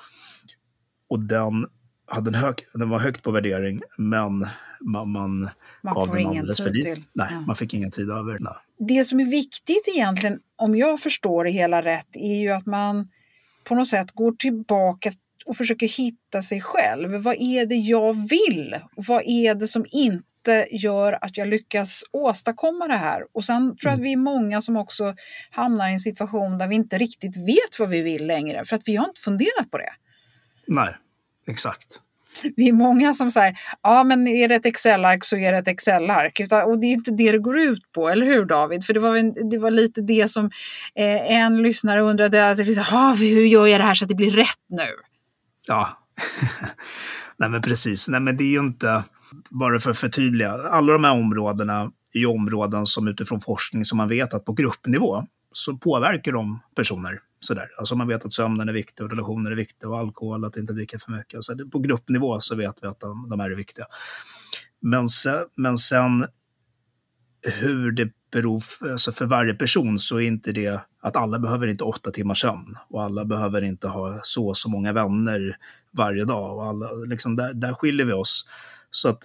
Och 1.08 1.20
den 1.20 1.66
hade 2.06 2.30
en 2.30 2.34
hög, 2.34 2.54
den 2.74 2.88
var 2.88 2.98
högt 2.98 3.22
på 3.22 3.30
värdering, 3.30 3.82
men 3.98 4.46
man, 4.80 5.12
man, 5.12 5.48
man 5.82 5.94
gav 5.94 6.16
den 6.16 6.26
alldeles 6.26 6.62
för 6.62 6.70
lite. 6.70 6.96
Nej, 7.12 7.28
ja. 7.30 7.40
man 7.40 7.56
fick 7.56 7.74
ingen 7.74 7.90
tid 7.90 8.10
över. 8.10 8.38
Nej. 8.40 8.54
Det 8.78 9.04
som 9.04 9.20
är 9.20 9.26
viktigt 9.26 9.88
egentligen, 9.94 10.40
om 10.56 10.76
jag 10.76 11.00
förstår 11.00 11.44
det 11.44 11.50
hela 11.50 11.82
rätt, 11.82 12.16
är 12.16 12.40
ju 12.40 12.48
att 12.48 12.66
man 12.66 13.08
på 13.64 13.74
något 13.74 13.88
sätt 13.88 14.12
går 14.12 14.32
tillbaka 14.32 15.12
och 15.46 15.56
försöker 15.56 15.88
hitta 15.88 16.42
sig 16.42 16.60
själv. 16.60 17.12
Vad 17.12 17.36
är 17.38 17.66
det 17.66 17.74
jag 17.74 18.28
vill? 18.28 18.76
Vad 18.96 19.22
är 19.26 19.54
det 19.54 19.66
som 19.66 19.86
inte 19.90 20.31
gör 20.70 21.18
att 21.24 21.36
jag 21.36 21.48
lyckas 21.48 22.04
åstadkomma 22.12 22.88
det 22.88 22.96
här? 22.96 23.22
Och 23.32 23.44
sen 23.44 23.62
tror 23.62 23.78
jag 23.80 23.92
mm. 23.92 24.00
att 24.00 24.06
vi 24.06 24.12
är 24.12 24.16
många 24.16 24.60
som 24.60 24.76
också 24.76 25.14
hamnar 25.50 25.88
i 25.88 25.92
en 25.92 26.00
situation 26.00 26.58
där 26.58 26.68
vi 26.68 26.74
inte 26.74 26.98
riktigt 26.98 27.36
vet 27.36 27.78
vad 27.78 27.88
vi 27.88 28.02
vill 28.02 28.26
längre, 28.26 28.64
för 28.64 28.76
att 28.76 28.82
vi 28.86 28.96
har 28.96 29.06
inte 29.06 29.20
funderat 29.20 29.70
på 29.70 29.78
det. 29.78 29.92
Nej, 30.66 30.96
exakt. 31.46 32.00
Vi 32.56 32.68
är 32.68 32.72
många 32.72 33.14
som 33.14 33.30
säger, 33.30 33.58
ja 33.82 34.04
men 34.04 34.28
är 34.28 34.48
det 34.48 34.54
ett 34.54 34.66
Excel-ark 34.66 35.24
så 35.24 35.36
är 35.36 35.52
det 35.52 35.58
ett 35.58 35.68
Excel-ark. 35.68 36.40
Och 36.66 36.80
det 36.80 36.86
är 36.86 36.92
inte 36.92 37.10
det 37.10 37.32
det 37.32 37.38
går 37.38 37.58
ut 37.58 37.92
på, 37.92 38.08
eller 38.08 38.26
hur 38.26 38.44
David? 38.44 38.84
För 38.84 38.94
det 38.94 39.00
var, 39.00 39.50
det 39.50 39.58
var 39.58 39.70
lite 39.70 40.00
det 40.00 40.30
som 40.30 40.44
eh, 40.94 41.32
en 41.32 41.62
lyssnare 41.62 42.00
undrade, 42.00 42.50
att, 42.50 42.58
liksom, 42.58 43.16
hur 43.18 43.44
gör 43.44 43.66
jag 43.66 43.80
det 43.80 43.84
här 43.84 43.94
så 43.94 44.04
att 44.04 44.08
det 44.08 44.14
blir 44.14 44.30
rätt 44.30 44.62
nu? 44.68 44.88
Ja, 45.66 45.98
nej 47.36 47.48
men 47.48 47.62
precis. 47.62 48.08
Nej 48.08 48.20
men 48.20 48.36
det 48.36 48.44
är 48.44 48.52
ju 48.52 48.60
inte, 48.60 49.02
bara 49.50 49.78
för 49.78 49.90
att 49.90 49.98
förtydliga, 49.98 50.52
alla 50.52 50.92
de 50.92 51.04
här 51.04 51.12
områdena 51.12 51.92
är 52.12 52.18
ju 52.18 52.26
områden 52.26 52.86
som 52.86 53.08
utifrån 53.08 53.40
forskning 53.40 53.84
som 53.84 53.98
man 53.98 54.08
vet 54.08 54.34
att 54.34 54.44
på 54.44 54.52
gruppnivå 54.52 55.26
så 55.52 55.76
påverkar 55.76 56.32
de 56.32 56.60
personer 56.76 57.20
Sådär. 57.44 57.68
Alltså 57.78 57.94
man 57.94 58.08
vet 58.08 58.24
att 58.24 58.32
sömnen 58.32 58.68
är 58.68 58.72
viktig 58.72 59.04
och 59.04 59.10
relationer 59.10 59.50
är 59.50 59.54
viktiga 59.54 59.90
och 59.90 59.98
alkohol, 59.98 60.44
att 60.44 60.56
inte 60.56 60.72
dricka 60.72 60.98
för 60.98 61.12
mycket. 61.12 61.44
Så 61.44 61.68
på 61.72 61.78
gruppnivå 61.78 62.40
så 62.40 62.56
vet 62.56 62.74
vi 62.82 62.86
att 62.86 63.00
de, 63.00 63.28
de 63.30 63.40
är 63.40 63.50
viktiga. 63.50 63.86
Men 64.80 65.08
sen, 65.08 65.44
men 65.56 65.78
sen 65.78 66.26
hur 67.60 67.92
det 67.92 68.10
beror, 68.32 68.62
alltså 68.90 69.12
för 69.12 69.26
varje 69.26 69.54
person 69.54 69.98
så 69.98 70.16
är 70.16 70.26
inte 70.26 70.52
det 70.52 70.80
att 71.00 71.16
alla 71.16 71.38
behöver 71.38 71.66
inte 71.66 71.84
åtta 71.84 72.10
timmars 72.10 72.40
sömn 72.40 72.74
och 72.88 73.02
alla 73.02 73.24
behöver 73.24 73.64
inte 73.64 73.88
ha 73.88 74.20
så 74.22 74.48
och 74.48 74.56
så 74.56 74.70
många 74.70 74.92
vänner 74.92 75.56
varje 75.90 76.24
dag. 76.24 76.56
Och 76.56 76.64
alla, 76.64 76.92
liksom 76.92 77.36
där, 77.36 77.54
där 77.54 77.74
skiljer 77.74 78.06
vi 78.06 78.12
oss. 78.12 78.46
Så 78.94 79.08
att 79.08 79.22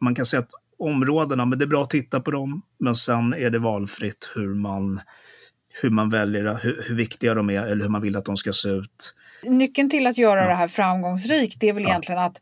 man 0.00 0.14
kan 0.14 0.26
säga 0.26 0.40
att 0.40 0.50
områdena, 0.78 1.46
men 1.46 1.58
det 1.58 1.64
är 1.64 1.66
bra 1.66 1.82
att 1.82 1.90
titta 1.90 2.20
på 2.20 2.30
dem, 2.30 2.62
men 2.78 2.94
sen 2.94 3.34
är 3.34 3.50
det 3.50 3.58
valfritt 3.58 4.30
hur 4.34 4.54
man 4.54 5.00
hur 5.82 5.90
man 5.90 6.10
väljer, 6.10 6.58
hur, 6.62 6.84
hur, 6.88 6.94
viktiga 6.94 7.34
de 7.34 7.50
är 7.50 7.66
eller 7.66 7.82
hur 7.82 7.90
man 7.90 8.02
vill 8.02 8.16
att 8.16 8.24
de 8.24 8.36
ska 8.36 8.52
se 8.52 8.68
ut. 8.68 9.14
Nyckeln 9.42 9.90
till 9.90 10.06
att 10.06 10.18
göra 10.18 10.48
det 10.48 10.54
här 10.54 10.68
framgångsrikt 10.68 11.60
det 11.60 11.68
är 11.68 11.72
väl 11.72 11.84
egentligen 11.84 12.22
att 12.22 12.40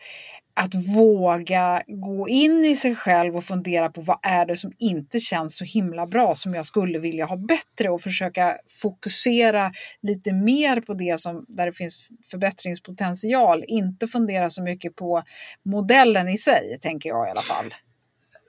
att 0.61 0.75
våga 0.97 1.83
gå 1.87 2.29
in 2.29 2.65
i 2.65 2.77
sig 2.77 2.95
själv 2.95 3.37
och 3.37 3.45
fundera 3.45 3.89
på 3.89 4.01
vad 4.01 4.19
är 4.23 4.47
det 4.47 4.57
som 4.57 4.73
inte 4.79 5.21
känns 5.21 5.57
så 5.57 5.65
himla 5.65 6.07
bra 6.07 6.35
som 6.35 6.55
jag 6.55 6.67
skulle 6.67 6.99
vilja 6.99 7.27
ha 7.27 7.37
bättre 7.37 7.91
och 7.91 8.01
försöka 8.01 8.57
fokusera 8.83 9.73
lite 10.03 10.33
mer 10.33 10.81
på 10.81 10.95
det 10.95 11.21
som 11.21 11.45
där 11.49 11.67
det 11.67 11.73
finns 11.73 12.09
förbättringspotential. 12.31 13.65
Inte 13.69 14.07
fundera 14.07 14.51
så 14.51 14.63
mycket 14.63 14.97
på 14.97 15.23
modellen 15.65 16.29
i 16.29 16.39
sig, 16.39 16.79
tänker 16.81 17.09
jag 17.09 17.29
i 17.29 17.31
alla 17.31 17.43
fall. 17.43 17.75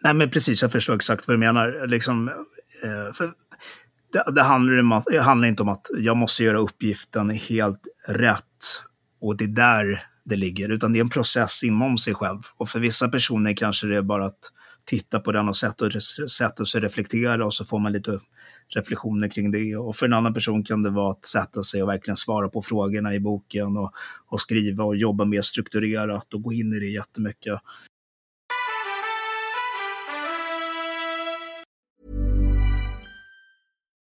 Nej, 0.03 0.13
men 0.13 0.29
precis, 0.29 0.61
jag 0.61 0.71
förstår 0.71 0.95
exakt 0.95 1.27
vad 1.27 1.33
du 1.33 1.39
menar. 1.39 1.87
Liksom, 1.87 2.27
eh, 2.83 3.13
det, 4.11 4.23
det, 4.35 4.41
handlar 4.41 4.79
om 4.79 4.91
att, 4.91 5.05
det 5.11 5.21
handlar 5.21 5.47
inte 5.47 5.63
om 5.63 5.69
att 5.69 5.87
jag 5.97 6.17
måste 6.17 6.43
göra 6.43 6.57
uppgiften 6.57 7.29
helt 7.29 7.87
rätt 8.07 8.43
och 9.21 9.37
det 9.37 9.43
är 9.43 9.47
där 9.47 10.03
det 10.25 10.35
ligger, 10.35 10.69
utan 10.69 10.93
det 10.93 10.99
är 10.99 11.01
en 11.01 11.09
process 11.09 11.63
inom 11.63 11.97
sig 11.97 12.13
själv. 12.13 12.39
Och 12.57 12.69
för 12.69 12.79
vissa 12.79 13.09
personer 13.09 13.53
kanske 13.53 13.87
det 13.87 13.97
är 13.97 14.01
bara 14.01 14.25
att 14.25 14.51
titta 14.85 15.19
på 15.19 15.31
den 15.31 15.47
och 15.47 15.55
sätta, 15.55 15.89
sätta 16.29 16.65
sig 16.65 16.79
och 16.79 16.83
reflektera 16.83 17.45
och 17.45 17.53
så 17.53 17.65
får 17.65 17.79
man 17.79 17.91
lite 17.91 18.19
reflektioner 18.75 19.27
kring 19.27 19.51
det. 19.51 19.75
Och 19.75 19.95
för 19.95 20.05
en 20.05 20.13
annan 20.13 20.33
person 20.33 20.63
kan 20.63 20.83
det 20.83 20.89
vara 20.89 21.11
att 21.11 21.25
sätta 21.25 21.63
sig 21.63 21.83
och 21.83 21.89
verkligen 21.89 22.17
svara 22.17 22.49
på 22.49 22.61
frågorna 22.61 23.15
i 23.15 23.19
boken 23.19 23.77
och, 23.77 23.91
och 24.27 24.41
skriva 24.41 24.83
och 24.83 24.95
jobba 24.95 25.25
mer 25.25 25.41
strukturerat 25.41 26.33
och 26.33 26.41
gå 26.41 26.53
in 26.53 26.73
i 26.73 26.79
det 26.79 26.89
jättemycket. 26.89 27.59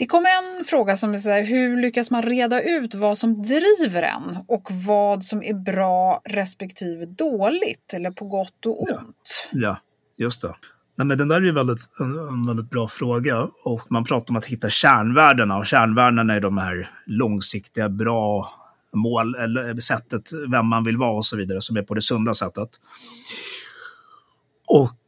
Det 0.00 0.06
kom 0.06 0.26
en 0.26 0.64
fråga 0.64 0.96
som 0.96 1.14
är 1.14 1.18
så 1.18 1.30
här, 1.30 1.42
hur 1.42 1.76
lyckas 1.76 2.10
man 2.10 2.22
reda 2.22 2.62
ut 2.62 2.94
vad 2.94 3.18
som 3.18 3.42
driver 3.42 4.02
en 4.02 4.38
och 4.48 4.68
vad 4.86 5.24
som 5.24 5.42
är 5.42 5.54
bra 5.54 6.22
respektive 6.24 7.06
dåligt 7.06 7.94
eller 7.94 8.10
på 8.10 8.24
gott 8.24 8.66
och 8.66 8.82
ont? 8.82 9.48
Ja, 9.52 9.60
ja 9.60 9.78
just 10.16 10.42
det. 10.42 10.54
Nej, 10.96 11.06
men 11.06 11.18
den 11.18 11.28
där 11.28 11.36
är 11.36 11.40
ju 11.40 11.52
väldigt, 11.52 11.80
en, 12.00 12.46
väldigt 12.46 12.70
bra 12.70 12.88
fråga. 12.88 13.48
Och 13.64 13.90
man 13.90 14.04
pratar 14.04 14.30
om 14.32 14.36
att 14.36 14.44
hitta 14.44 14.68
kärnvärdena. 14.68 15.56
Och 15.56 15.66
kärnvärdena 15.66 16.34
är 16.34 16.40
de 16.40 16.58
här 16.58 16.90
långsiktiga, 17.06 17.88
bra 17.88 18.50
mål, 18.94 19.34
eller 19.34 19.80
sättet, 19.80 20.30
vem 20.48 20.66
man 20.66 20.84
vill 20.84 20.96
vara 20.96 21.12
och 21.12 21.24
så 21.24 21.36
vidare, 21.36 21.60
som 21.60 21.76
är 21.76 21.82
på 21.82 21.94
det 21.94 22.02
sunda 22.02 22.34
sättet. 22.34 22.68
Och 24.66 24.98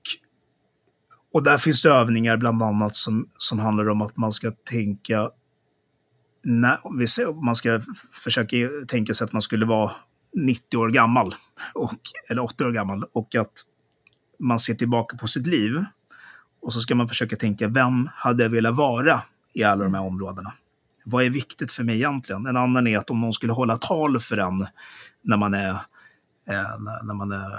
och 1.32 1.42
där 1.42 1.58
finns 1.58 1.82
det 1.82 1.90
övningar 1.90 2.36
bland 2.36 2.62
annat 2.62 2.96
som, 2.96 3.28
som 3.38 3.58
handlar 3.58 3.88
om 3.88 4.02
att 4.02 4.16
man 4.16 4.32
ska 4.32 4.50
tänka 4.50 5.30
när, 6.44 7.42
man 7.44 7.54
ska 7.54 7.80
försöka 8.12 8.56
tänka 8.88 9.14
sig 9.14 9.24
att 9.24 9.32
man 9.32 9.42
skulle 9.42 9.66
vara 9.66 9.90
90 10.34 10.76
år 10.76 10.88
gammal, 10.88 11.34
och, 11.74 11.94
eller 12.30 12.42
80 12.42 12.64
år 12.64 12.70
gammal, 12.70 13.04
och 13.12 13.34
att 13.34 13.52
man 14.38 14.58
ser 14.58 14.74
tillbaka 14.74 15.16
på 15.16 15.26
sitt 15.26 15.46
liv. 15.46 15.84
Och 16.62 16.72
så 16.72 16.80
ska 16.80 16.94
man 16.94 17.08
försöka 17.08 17.36
tänka, 17.36 17.68
vem 17.68 18.08
hade 18.14 18.42
jag 18.42 18.50
velat 18.50 18.74
vara 18.74 19.22
i 19.54 19.62
alla 19.62 19.84
de 19.84 19.94
här 19.94 20.02
områdena? 20.02 20.52
Vad 21.04 21.24
är 21.24 21.30
viktigt 21.30 21.72
för 21.72 21.84
mig 21.84 21.94
egentligen? 21.94 22.46
En 22.46 22.56
annan 22.56 22.86
är 22.86 22.98
att 22.98 23.10
om 23.10 23.20
någon 23.20 23.32
skulle 23.32 23.52
hålla 23.52 23.76
tal 23.76 24.20
för 24.20 24.36
en 24.36 24.66
när 25.22 25.36
man 25.36 25.54
är, 25.54 25.70
eh, 26.48 26.78
när 27.02 27.14
man 27.14 27.32
är 27.32 27.50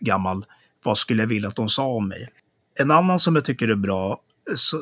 gammal, 0.00 0.44
vad 0.84 0.98
skulle 0.98 1.22
jag 1.22 1.28
vilja 1.28 1.48
att 1.48 1.56
de 1.56 1.68
sa 1.68 1.86
om 1.86 2.08
mig? 2.08 2.28
En 2.80 2.90
annan 2.90 3.18
som 3.18 3.34
jag 3.34 3.44
tycker 3.44 3.68
är 3.68 3.74
bra, 3.74 4.20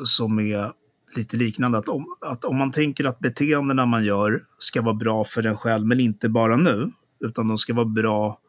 som 0.03 0.39
är 0.39 0.71
lite 1.15 1.37
liknande, 1.37 1.77
att 1.77 1.89
om, 1.89 2.05
att 2.21 2.45
om 2.45 2.57
man 2.57 2.71
tänker 2.71 3.05
att 3.05 3.19
beteendena 3.19 3.85
man 3.85 4.05
gör 4.05 4.43
ska 4.57 4.81
vara 4.81 4.93
bra 4.93 5.23
för 5.23 5.45
en 5.45 5.57
själv, 5.57 5.85
men 5.85 5.99
inte 5.99 6.29
bara 6.29 6.55
nu, 6.55 6.91
utan 7.19 7.47
de 7.47 7.57
ska 7.57 7.73
vara 7.73 7.85
bra 7.85 8.39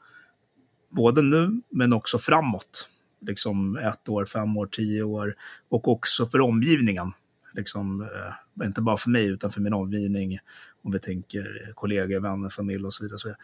både 0.91 1.23
nu, 1.23 1.63
men 1.71 1.93
också 1.93 2.19
framåt. 2.19 2.89
Liksom 3.27 3.77
ett 3.77 4.09
år, 4.09 4.25
fem 4.25 4.57
år, 4.57 4.67
tio 4.67 5.03
år. 5.03 5.35
Och 5.69 5.89
också 5.89 6.27
för 6.27 6.41
omgivningen. 6.41 7.13
Liksom, 7.55 8.03
eh, 8.03 8.67
inte 8.67 8.83
bara 8.83 8.97
för 8.97 9.11
mig, 9.11 9.27
utan 9.27 9.51
för 9.51 9.61
min 9.61 9.75
omgivning. 9.75 10.39
Om 10.83 10.93
vi 10.93 10.99
tänker 10.99 11.73
kollegor, 11.75 12.21
vänner, 12.21 12.49
familj 12.49 12.85
och 12.85 12.93
så 12.93 13.05
vidare. 13.05 13.15
Och 13.15 13.21
så 13.21 13.29
vidare. 13.29 13.41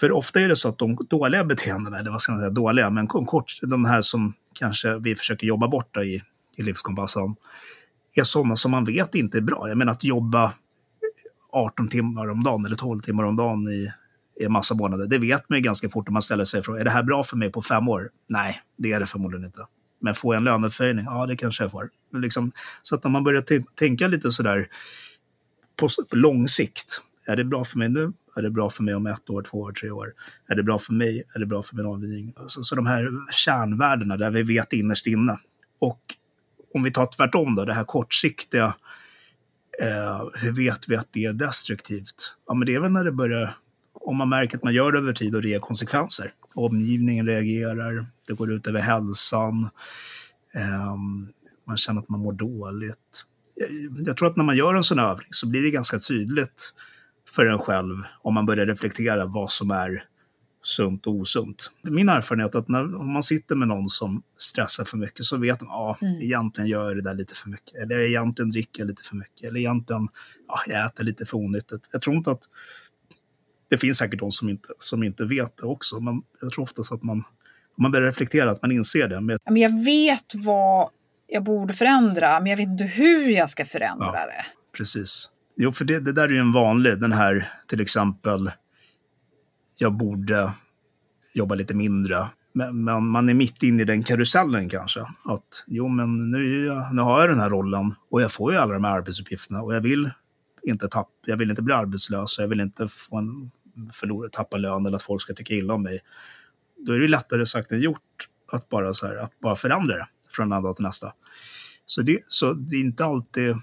För 0.00 0.12
ofta 0.12 0.40
är 0.40 0.48
det 0.48 0.56
så 0.56 0.68
att 0.68 0.78
de 0.78 0.98
dåliga 1.10 1.44
beteendena, 1.44 1.98
eller 1.98 2.10
vad 2.10 2.22
ska 2.22 2.32
man 2.32 2.40
säga, 2.40 2.50
dåliga, 2.50 2.90
men 2.90 3.06
kort, 3.06 3.58
de 3.62 3.84
här 3.84 4.00
som 4.00 4.34
kanske 4.54 4.98
vi 4.98 5.14
försöker 5.14 5.46
jobba 5.46 5.68
bort 5.68 5.96
i, 5.96 6.22
i 6.56 6.62
livskompassen, 6.62 7.34
är 8.14 8.24
sådana 8.24 8.56
som 8.56 8.70
man 8.70 8.84
vet 8.84 9.14
inte 9.14 9.38
är 9.38 9.42
bra. 9.42 9.68
Jag 9.68 9.78
menar 9.78 9.92
att 9.92 10.04
jobba 10.04 10.52
18 11.52 11.88
timmar 11.88 12.30
om 12.30 12.44
dagen 12.44 12.64
eller 12.64 12.76
12 12.76 13.00
timmar 13.00 13.24
om 13.24 13.36
dagen 13.36 13.68
i, 13.68 13.92
i 14.40 14.44
en 14.44 14.52
massa 14.52 14.74
månader, 14.74 15.06
det 15.06 15.18
vet 15.18 15.48
man 15.48 15.58
ju 15.58 15.62
ganska 15.62 15.88
fort 15.88 16.08
om 16.08 16.12
man 16.12 16.22
ställer 16.22 16.44
sig 16.44 16.62
frågan, 16.62 16.80
är 16.80 16.84
det 16.84 16.90
här 16.90 17.02
bra 17.02 17.22
för 17.24 17.36
mig 17.36 17.52
på 17.52 17.62
fem 17.62 17.88
år? 17.88 18.10
Nej, 18.28 18.60
det 18.78 18.92
är 18.92 19.00
det 19.00 19.06
förmodligen 19.06 19.44
inte. 19.44 19.66
Men 20.00 20.14
får 20.14 20.34
jag 20.34 20.40
en 20.40 20.44
löneförhöjning? 20.44 21.04
Ja, 21.04 21.26
det 21.26 21.36
kanske 21.36 21.64
jag 21.64 21.70
får. 21.70 21.90
Liksom, 22.12 22.52
så 22.82 22.94
att 22.94 23.04
när 23.04 23.10
man 23.10 23.24
börjar 23.24 23.74
tänka 23.74 24.08
lite 24.08 24.30
sådär 24.30 24.68
på, 25.76 25.88
på 26.10 26.16
lång 26.16 26.48
sikt, 26.48 27.00
är 27.26 27.36
det 27.36 27.44
bra 27.44 27.64
för 27.64 27.78
mig 27.78 27.88
nu? 27.88 28.12
Är 28.36 28.42
det 28.42 28.50
bra 28.50 28.70
för 28.70 28.82
mig 28.82 28.94
om 28.94 29.06
ett 29.06 29.30
år, 29.30 29.42
två 29.42 29.58
år, 29.58 29.72
tre 29.72 29.90
år? 29.90 30.12
Är 30.48 30.54
det 30.54 30.62
bra 30.62 30.78
för 30.78 30.92
mig? 30.92 31.22
Är 31.34 31.38
det 31.38 31.46
bra 31.46 31.62
för 31.62 31.76
min 31.76 31.86
omgivning? 31.86 32.34
Så, 32.46 32.62
så 32.62 32.74
de 32.74 32.86
här 32.86 33.10
kärnvärdena 33.30 34.16
där 34.16 34.30
vi 34.30 34.42
vet 34.42 34.72
innerst 34.72 35.06
inne. 35.06 35.38
Och 35.78 36.00
om 36.74 36.82
vi 36.82 36.90
tar 36.90 37.06
tvärtom 37.06 37.54
då, 37.54 37.64
det 37.64 37.74
här 37.74 37.84
kortsiktiga. 37.84 38.74
Eh, 39.82 40.28
hur 40.34 40.52
vet 40.52 40.88
vi 40.88 40.96
att 40.96 41.08
det 41.12 41.24
är 41.24 41.32
destruktivt? 41.32 42.36
Ja, 42.46 42.54
men 42.54 42.66
det 42.66 42.74
är 42.74 42.80
väl 42.80 42.90
när 42.90 43.04
det 43.04 43.12
börjar, 43.12 43.54
om 43.92 44.16
man 44.16 44.28
märker 44.28 44.56
att 44.56 44.64
man 44.64 44.74
gör 44.74 44.92
det 44.92 44.98
över 44.98 45.12
tid 45.12 45.34
och 45.34 45.42
det 45.42 45.48
ger 45.48 45.58
konsekvenser. 45.58 46.32
Omgivningen 46.54 47.26
reagerar, 47.26 48.06
det 48.26 48.34
går 48.34 48.52
ut 48.52 48.66
över 48.66 48.80
hälsan. 48.80 49.68
Eh, 50.54 50.96
man 51.66 51.76
känner 51.76 52.00
att 52.00 52.08
man 52.08 52.20
mår 52.20 52.32
dåligt. 52.32 53.24
Jag, 53.54 53.68
jag 54.06 54.16
tror 54.16 54.28
att 54.28 54.36
när 54.36 54.44
man 54.44 54.56
gör 54.56 54.74
en 54.74 54.84
sån 54.84 54.98
övning 54.98 55.28
så 55.30 55.48
blir 55.48 55.62
det 55.62 55.70
ganska 55.70 55.98
tydligt 55.98 56.74
för 57.34 57.46
en 57.46 57.58
själv 57.58 57.96
om 58.22 58.34
man 58.34 58.46
börjar 58.46 58.66
reflektera 58.66 59.26
vad 59.26 59.50
som 59.50 59.70
är 59.70 60.04
sunt 60.62 61.06
och 61.06 61.14
osunt. 61.14 61.70
Min 61.82 62.08
erfarenhet 62.08 62.54
är 62.54 62.58
att 62.58 62.68
när, 62.68 62.96
om 62.96 63.12
man 63.12 63.22
sitter 63.22 63.56
med 63.56 63.68
någon 63.68 63.88
som 63.88 64.22
stressar 64.38 64.84
för 64.84 64.96
mycket 64.96 65.24
så 65.24 65.36
vet 65.36 65.60
man 65.60 65.70
ah, 65.70 65.96
mm. 66.02 66.20
egentligen 66.20 66.70
gör 66.70 66.86
jag 66.88 66.96
det 66.96 67.02
där 67.02 67.14
lite 67.14 67.34
för 67.34 67.48
mycket. 67.48 67.74
Eller 67.74 68.00
egentligen 68.00 68.50
dricker 68.50 68.80
jag 68.80 68.88
lite 68.88 69.02
för 69.02 69.16
mycket. 69.16 69.48
Eller 69.48 69.60
egentligen 69.60 70.08
ah, 70.48 70.60
jag 70.66 70.86
äter 70.86 71.04
lite 71.04 71.26
för 71.26 71.36
onyttigt. 71.36 71.88
Jag 71.92 72.02
tror 72.02 72.16
inte 72.16 72.30
att 72.30 72.42
det 73.70 73.78
finns 73.78 73.98
säkert 73.98 74.20
de 74.20 74.30
som 74.32 74.48
inte, 74.48 74.68
som 74.78 75.02
inte 75.02 75.24
vet 75.24 75.56
det 75.56 75.66
också. 75.66 76.00
Men 76.00 76.22
jag 76.40 76.52
tror 76.52 76.62
oftast 76.62 76.92
att 76.92 77.02
man, 77.02 77.16
om 77.76 77.82
man 77.82 77.92
börjar 77.92 78.06
reflektera, 78.06 78.50
att 78.50 78.62
man 78.62 78.72
inser 78.72 79.08
det. 79.08 79.20
Men 79.20 79.38
jag 79.56 79.84
vet 79.84 80.34
vad 80.34 80.90
jag 81.26 81.44
borde 81.44 81.72
förändra, 81.74 82.40
men 82.40 82.50
jag 82.50 82.56
vet 82.56 82.68
inte 82.68 82.84
hur 82.84 83.28
jag 83.28 83.50
ska 83.50 83.64
förändra 83.64 84.06
ja, 84.06 84.26
det. 84.26 84.44
Precis. 84.76 85.31
Jo, 85.56 85.72
för 85.72 85.84
det, 85.84 86.00
det 86.00 86.12
där 86.12 86.24
är 86.24 86.32
ju 86.32 86.38
en 86.38 86.52
vanlig, 86.52 87.00
den 87.00 87.12
här 87.12 87.48
till 87.66 87.80
exempel, 87.80 88.50
jag 89.78 89.92
borde 89.92 90.52
jobba 91.34 91.54
lite 91.54 91.74
mindre. 91.74 92.26
Men, 92.52 92.84
men, 92.84 93.06
man 93.06 93.28
är 93.28 93.34
mitt 93.34 93.62
inne 93.62 93.82
i 93.82 93.84
den 93.84 94.02
karusellen 94.02 94.68
kanske. 94.68 95.00
Att 95.24 95.64
jo, 95.66 95.88
men 95.88 96.30
nu, 96.30 96.72
nu 96.92 97.02
har 97.02 97.20
jag 97.20 97.30
den 97.30 97.40
här 97.40 97.50
rollen 97.50 97.94
och 98.10 98.22
jag 98.22 98.32
får 98.32 98.52
ju 98.52 98.58
alla 98.58 98.74
de 98.74 98.84
här 98.84 98.92
arbetsuppgifterna 98.92 99.62
och 99.62 99.74
jag 99.74 99.80
vill 99.80 100.10
inte, 100.62 100.88
tapp, 100.88 101.08
jag 101.26 101.36
vill 101.36 101.50
inte 101.50 101.62
bli 101.62 101.74
arbetslös 101.74 102.38
och 102.38 102.44
jag 102.44 102.48
vill 102.48 102.60
inte 102.60 102.88
få 102.88 103.16
en, 103.16 103.50
förlora, 103.92 104.28
tappa 104.28 104.56
lön 104.56 104.86
eller 104.86 104.96
att 104.96 105.02
folk 105.02 105.22
ska 105.22 105.34
tycka 105.34 105.54
illa 105.54 105.74
om 105.74 105.82
mig. 105.82 106.00
Då 106.86 106.92
är 106.92 106.98
det 106.98 107.08
lättare 107.08 107.46
sagt 107.46 107.72
än 107.72 107.80
gjort 107.80 108.28
att 108.52 108.68
bara, 108.68 108.94
så 108.94 109.06
här, 109.06 109.16
att 109.16 109.40
bara 109.40 109.56
förändra 109.56 109.96
det 109.96 110.06
från 110.28 110.52
en 110.52 110.62
dag 110.62 110.76
till 110.76 110.84
nästa. 110.84 111.12
Så 111.86 112.02
det, 112.02 112.18
så 112.28 112.52
det 112.52 112.76
är 112.76 112.80
inte 112.80 113.04
alltid 113.04 113.56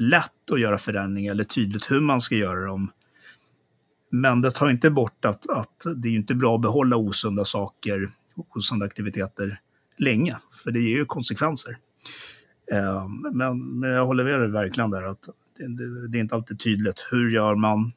lätt 0.00 0.50
att 0.52 0.60
göra 0.60 0.78
förändringar 0.78 1.32
eller 1.32 1.44
tydligt 1.44 1.90
hur 1.90 2.00
man 2.00 2.20
ska 2.20 2.34
göra 2.34 2.66
dem. 2.66 2.92
Men 4.10 4.40
det 4.40 4.50
tar 4.50 4.70
inte 4.70 4.90
bort 4.90 5.24
att, 5.24 5.50
att 5.50 5.86
det 5.96 6.08
är 6.08 6.12
inte 6.12 6.34
bra 6.34 6.54
att 6.54 6.62
behålla 6.62 6.96
osunda 6.96 7.44
saker, 7.44 8.10
osunda 8.54 8.86
aktiviteter 8.86 9.60
länge, 9.98 10.36
för 10.64 10.70
det 10.70 10.80
ger 10.80 10.96
ju 10.96 11.04
konsekvenser. 11.04 11.76
Eh, 12.72 13.08
men, 13.32 13.78
men 13.78 13.90
jag 13.90 14.06
håller 14.06 14.24
med 14.24 14.40
dig 14.40 14.48
verkligen 14.48 14.90
där 14.90 15.02
att 15.02 15.28
det, 15.58 16.08
det, 16.08 16.18
är 16.18 16.20
inte 16.20 16.34
alltid 16.34 16.60
tydligt. 16.60 17.06
Hur 17.10 17.30
gör 17.30 17.54
man? 17.54 17.92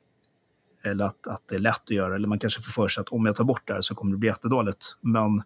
Eller 0.83 1.05
att, 1.05 1.27
att 1.27 1.47
det 1.49 1.55
är 1.55 1.59
lätt 1.59 1.81
att 1.83 1.89
göra. 1.89 2.15
Eller 2.15 2.27
man 2.27 2.39
kanske 2.39 2.61
får 2.61 2.71
för 2.71 2.87
sig 2.87 3.01
att 3.01 3.09
om 3.09 3.25
jag 3.25 3.35
tar 3.35 3.43
bort 3.43 3.67
det 3.67 3.73
här 3.73 3.81
så 3.81 3.95
kommer 3.95 4.11
det 4.11 4.17
bli 4.17 4.29
jättedåligt. 4.29 4.97
Men, 5.01 5.43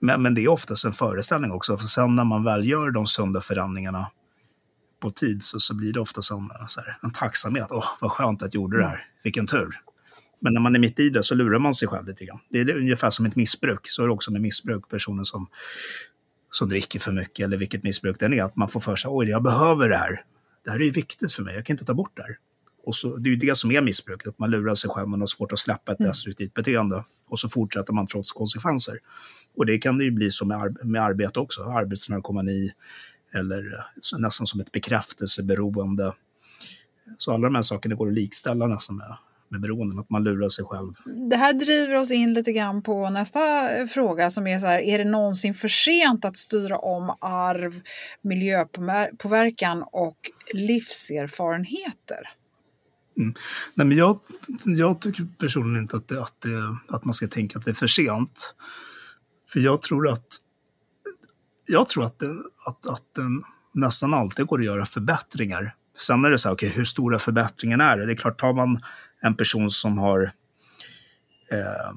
men, 0.00 0.22
men 0.22 0.34
det 0.34 0.44
är 0.44 0.48
oftast 0.48 0.84
en 0.84 0.92
föreställning 0.92 1.52
också. 1.52 1.76
För 1.76 1.86
sen 1.86 2.16
när 2.16 2.24
man 2.24 2.44
väl 2.44 2.68
gör 2.68 2.90
de 2.90 3.06
sunda 3.06 3.40
förändringarna 3.40 4.06
på 5.00 5.10
tid 5.10 5.42
så, 5.42 5.60
så 5.60 5.74
blir 5.74 5.92
det 5.92 6.00
ofta 6.00 6.22
som 6.22 6.52
så 6.68 6.80
här, 6.80 6.98
en 7.02 7.12
tacksamhet. 7.12 7.66
Åh, 7.70 7.86
vad 8.00 8.12
skönt 8.12 8.42
att 8.42 8.54
jag 8.54 8.60
gjorde 8.60 8.78
det 8.78 8.86
här. 8.86 9.06
Vilken 9.24 9.46
tur. 9.46 9.80
Men 10.40 10.54
när 10.54 10.60
man 10.60 10.74
är 10.74 10.78
mitt 10.78 11.00
i 11.00 11.10
det 11.10 11.22
så 11.22 11.34
lurar 11.34 11.58
man 11.58 11.74
sig 11.74 11.88
själv 11.88 12.06
lite 12.06 12.24
grann. 12.24 12.38
Det 12.50 12.60
är 12.60 12.76
ungefär 12.76 13.10
som 13.10 13.26
ett 13.26 13.36
missbruk. 13.36 13.80
Så 13.84 14.02
är 14.02 14.06
det 14.06 14.12
också 14.12 14.32
med 14.32 14.40
missbruk. 14.40 14.88
Personer 14.88 15.24
som, 15.24 15.48
som 16.50 16.68
dricker 16.68 17.00
för 17.00 17.12
mycket 17.12 17.44
eller 17.44 17.56
vilket 17.56 17.82
missbruk 17.82 18.16
det 18.18 18.26
är. 18.26 18.44
Att 18.44 18.56
man 18.56 18.68
får 18.68 18.80
för 18.80 18.96
sig, 18.96 19.08
oj, 19.12 19.28
jag 19.28 19.42
behöver 19.42 19.88
det 19.88 19.96
här. 19.96 20.24
Det 20.64 20.70
här 20.70 20.82
är 20.82 20.90
viktigt 20.90 21.32
för 21.32 21.42
mig. 21.42 21.54
Jag 21.54 21.66
kan 21.66 21.74
inte 21.74 21.84
ta 21.84 21.94
bort 21.94 22.16
det 22.16 22.22
här. 22.22 22.36
Och 22.86 22.94
så, 22.94 23.16
det 23.16 23.28
är 23.28 23.30
ju 23.30 23.36
det 23.36 23.56
som 23.56 23.70
är 23.70 23.82
missbruket, 23.82 24.28
att 24.28 24.38
man 24.38 24.50
lurar 24.50 24.74
sig 24.74 24.90
själv, 24.90 25.08
man 25.08 25.20
har 25.20 25.26
svårt 25.26 25.52
att 25.52 25.58
släppa 25.58 25.92
ett 25.92 26.00
mm. 26.00 26.08
destruktivt 26.08 26.54
beteende. 26.54 27.04
Och 27.28 27.38
så 27.38 27.48
fortsätter 27.48 27.92
man 27.92 28.06
trots 28.06 28.32
konsekvenser. 28.32 28.98
Och 29.56 29.66
det 29.66 29.78
kan 29.78 29.98
det 29.98 30.04
ju 30.04 30.10
bli 30.10 30.30
så 30.30 30.46
med, 30.46 30.56
ar 30.56 30.84
med 30.84 31.02
arbete 31.02 31.40
också, 31.40 31.62
arbetsnarkomani, 31.62 32.72
eller 33.34 33.86
nästan 34.18 34.46
som 34.46 34.60
ett 34.60 34.72
bekräftelseberoende. 34.72 36.12
Så 37.18 37.32
alla 37.32 37.44
de 37.44 37.54
här 37.54 37.62
sakerna 37.62 37.94
går 37.94 38.08
att 38.08 38.14
likställa 38.14 38.66
nästan 38.66 38.96
med, 38.96 39.16
med 39.48 39.60
beroenden, 39.60 39.98
att 39.98 40.10
man 40.10 40.24
lurar 40.24 40.48
sig 40.48 40.64
själv. 40.64 40.92
Det 41.30 41.36
här 41.36 41.52
driver 41.52 41.94
oss 41.94 42.10
in 42.10 42.32
lite 42.32 42.52
grann 42.52 42.82
på 42.82 43.10
nästa 43.10 43.40
fråga 43.86 44.30
som 44.30 44.46
är 44.46 44.58
så 44.58 44.66
här, 44.66 44.78
är 44.78 44.98
det 44.98 45.04
någonsin 45.04 45.54
för 45.54 45.68
sent 45.68 46.24
att 46.24 46.36
styra 46.36 46.78
om 46.78 47.16
arv, 47.20 47.80
miljöpåverkan 48.22 49.84
och 49.92 50.18
livserfarenheter? 50.52 52.30
Mm. 53.16 53.34
Nej, 53.74 53.86
men 53.86 53.96
jag, 53.96 54.20
jag 54.64 55.00
tycker 55.00 55.26
personligen 55.38 55.82
inte 55.82 55.96
att, 55.96 56.08
det, 56.08 56.22
att, 56.22 56.40
det, 56.40 56.76
att 56.88 57.04
man 57.04 57.14
ska 57.14 57.26
tänka 57.26 57.58
att 57.58 57.64
det 57.64 57.70
är 57.70 57.74
för 57.74 57.86
sent. 57.86 58.54
För 59.48 59.60
jag 59.60 59.82
tror 59.82 60.08
att 60.08 60.26
jag 61.66 61.88
tror 61.88 62.04
att, 62.04 62.18
det, 62.18 62.30
att, 62.66 62.86
att 62.86 63.14
den 63.16 63.42
nästan 63.74 64.14
alltid 64.14 64.46
går 64.46 64.58
att 64.58 64.64
göra 64.64 64.86
förbättringar. 64.86 65.74
Sen 65.98 66.24
är 66.24 66.30
det 66.30 66.38
så 66.38 66.48
här, 66.48 66.54
okay, 66.54 66.68
hur 66.68 66.84
stora 66.84 67.18
förbättringen 67.18 67.80
är 67.80 67.96
det? 67.96 68.06
Det 68.06 68.12
är 68.12 68.16
klart, 68.16 68.40
tar 68.40 68.52
man 68.52 68.80
en 69.20 69.36
person 69.36 69.70
som 69.70 69.98
har 69.98 70.32
eh, 71.50 71.94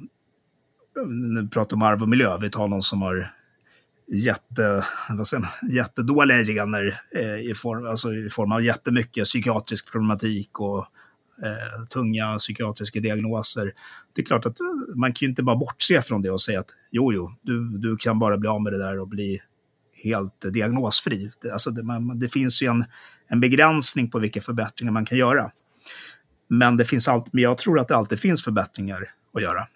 nu 1.06 1.48
pratar 1.48 1.78
om 1.78 1.84
arv 1.84 2.02
och 2.02 2.10
miljö, 2.10 2.38
vi 2.38 2.50
tar 2.50 2.68
någon 2.68 2.82
som 2.82 3.02
har 3.02 3.34
jätte, 4.08 4.86
vad 5.10 5.28
säger 5.28 5.42
man, 5.42 5.72
jättedåliga 5.72 6.44
gener 6.44 7.00
eh, 7.12 7.40
i, 7.40 7.54
form, 7.54 7.86
alltså 7.86 8.14
i 8.14 8.30
form 8.30 8.52
av 8.52 8.64
jättemycket 8.64 9.24
psykiatrisk 9.24 9.92
problematik 9.92 10.60
och 10.60 10.78
eh, 11.44 11.86
tunga 11.90 12.38
psykiatriska 12.38 13.00
diagnoser. 13.00 13.74
Det 14.16 14.22
är 14.22 14.26
klart 14.26 14.46
att 14.46 14.58
man 14.96 15.14
kan 15.14 15.26
ju 15.26 15.30
inte 15.30 15.44
bara 15.44 15.56
bortse 15.56 16.02
från 16.02 16.22
det 16.22 16.32
och 16.32 16.42
säga 16.42 16.60
att 16.60 16.70
jo, 16.92 17.14
jo, 17.14 17.32
du, 17.42 17.78
du 17.78 17.98
kan 17.98 18.20
bara 18.20 18.38
bli 18.38 18.50
av 18.50 18.62
med 18.62 18.74
det 18.74 18.80
där 18.80 19.00
och 19.00 19.08
bli 19.08 19.42
helt 20.04 20.54
diagnosfri. 20.54 21.32
Det, 21.42 21.52
alltså 21.52 21.72
det, 21.72 21.84
man, 21.84 22.20
det 22.20 22.30
finns 22.30 22.62
ju 22.62 22.68
en, 22.68 22.86
en 23.28 23.40
begränsning 23.40 24.12
på 24.12 24.20
vilka 24.20 24.42
förbättringar 24.42 24.92
man 24.92 25.06
kan 25.06 25.18
göra. 25.18 25.52
Men, 26.48 26.78
det 26.78 26.86
finns 26.86 27.08
allt, 27.08 27.34
men 27.34 27.44
jag 27.44 27.58
tror 27.58 27.80
att 27.80 27.88
det 27.88 27.96
alltid 27.96 28.20
finns 28.20 28.44
förbättringar 28.44 29.14
att 29.34 29.42
göra. 29.42 29.68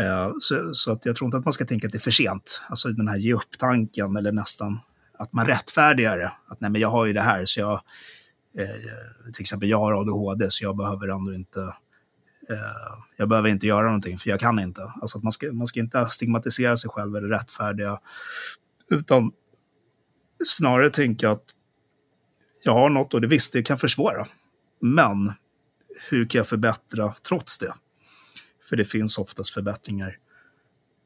Uh, 0.00 0.34
så, 0.40 0.74
så, 0.74 0.92
att 0.92 1.06
jag 1.06 1.16
tror 1.16 1.26
inte 1.26 1.36
att 1.36 1.44
man 1.44 1.52
ska 1.52 1.64
tänka 1.64 1.86
att 1.86 1.92
det 1.92 1.98
är 1.98 2.00
för 2.00 2.10
sent. 2.10 2.60
Alltså 2.68 2.88
den 2.88 3.08
här 3.08 3.16
ge 3.16 3.34
upp-tanken 3.34 4.16
eller 4.16 4.32
nästan 4.32 4.80
att 5.18 5.32
man 5.32 5.46
rättfärdigar 5.46 6.18
det. 6.18 6.32
Att 6.48 6.60
nej, 6.60 6.70
men 6.70 6.80
jag 6.80 6.88
har 6.88 7.06
ju 7.06 7.12
det 7.12 7.20
här 7.20 7.44
så 7.44 7.60
jag, 7.60 7.80
eh, 8.58 9.32
till 9.32 9.40
exempel 9.40 9.68
jag 9.68 9.78
har 9.78 9.92
ADHD 9.92 10.46
så 10.50 10.64
jag 10.64 10.76
behöver 10.76 11.08
ändå 11.08 11.34
inte 11.34 11.60
eh, 12.50 12.96
jag 13.16 13.28
behöver 13.28 13.48
inte 13.48 13.66
göra 13.66 13.86
någonting 13.86 14.18
för 14.18 14.30
jag 14.30 14.40
kan 14.40 14.58
inte. 14.58 14.92
Alltså 15.00 15.18
att 15.18 15.24
man 15.24 15.32
ska, 15.32 15.52
man 15.52 15.66
ska 15.66 15.80
inte 15.80 16.06
stigmatisera 16.10 16.76
sig 16.76 16.90
själv 16.90 17.16
eller 17.16 17.28
rättfärdiga 17.28 17.98
utan 18.92 19.32
snarare 20.46 20.90
tänka 20.90 21.30
att 21.30 21.44
jag 22.64 22.72
har 22.72 22.88
något 22.88 23.14
och 23.14 23.20
det 23.20 23.26
visst, 23.26 23.52
det 23.52 23.62
kan 23.62 23.78
försvåra. 23.78 24.26
Men 24.80 25.32
hur 26.10 26.26
kan 26.28 26.38
jag 26.38 26.46
förbättra 26.46 27.14
trots 27.28 27.58
det? 27.58 27.74
För 28.68 28.76
det 28.76 28.84
finns 28.84 29.18
oftast 29.18 29.54
förbättringar 29.54 30.18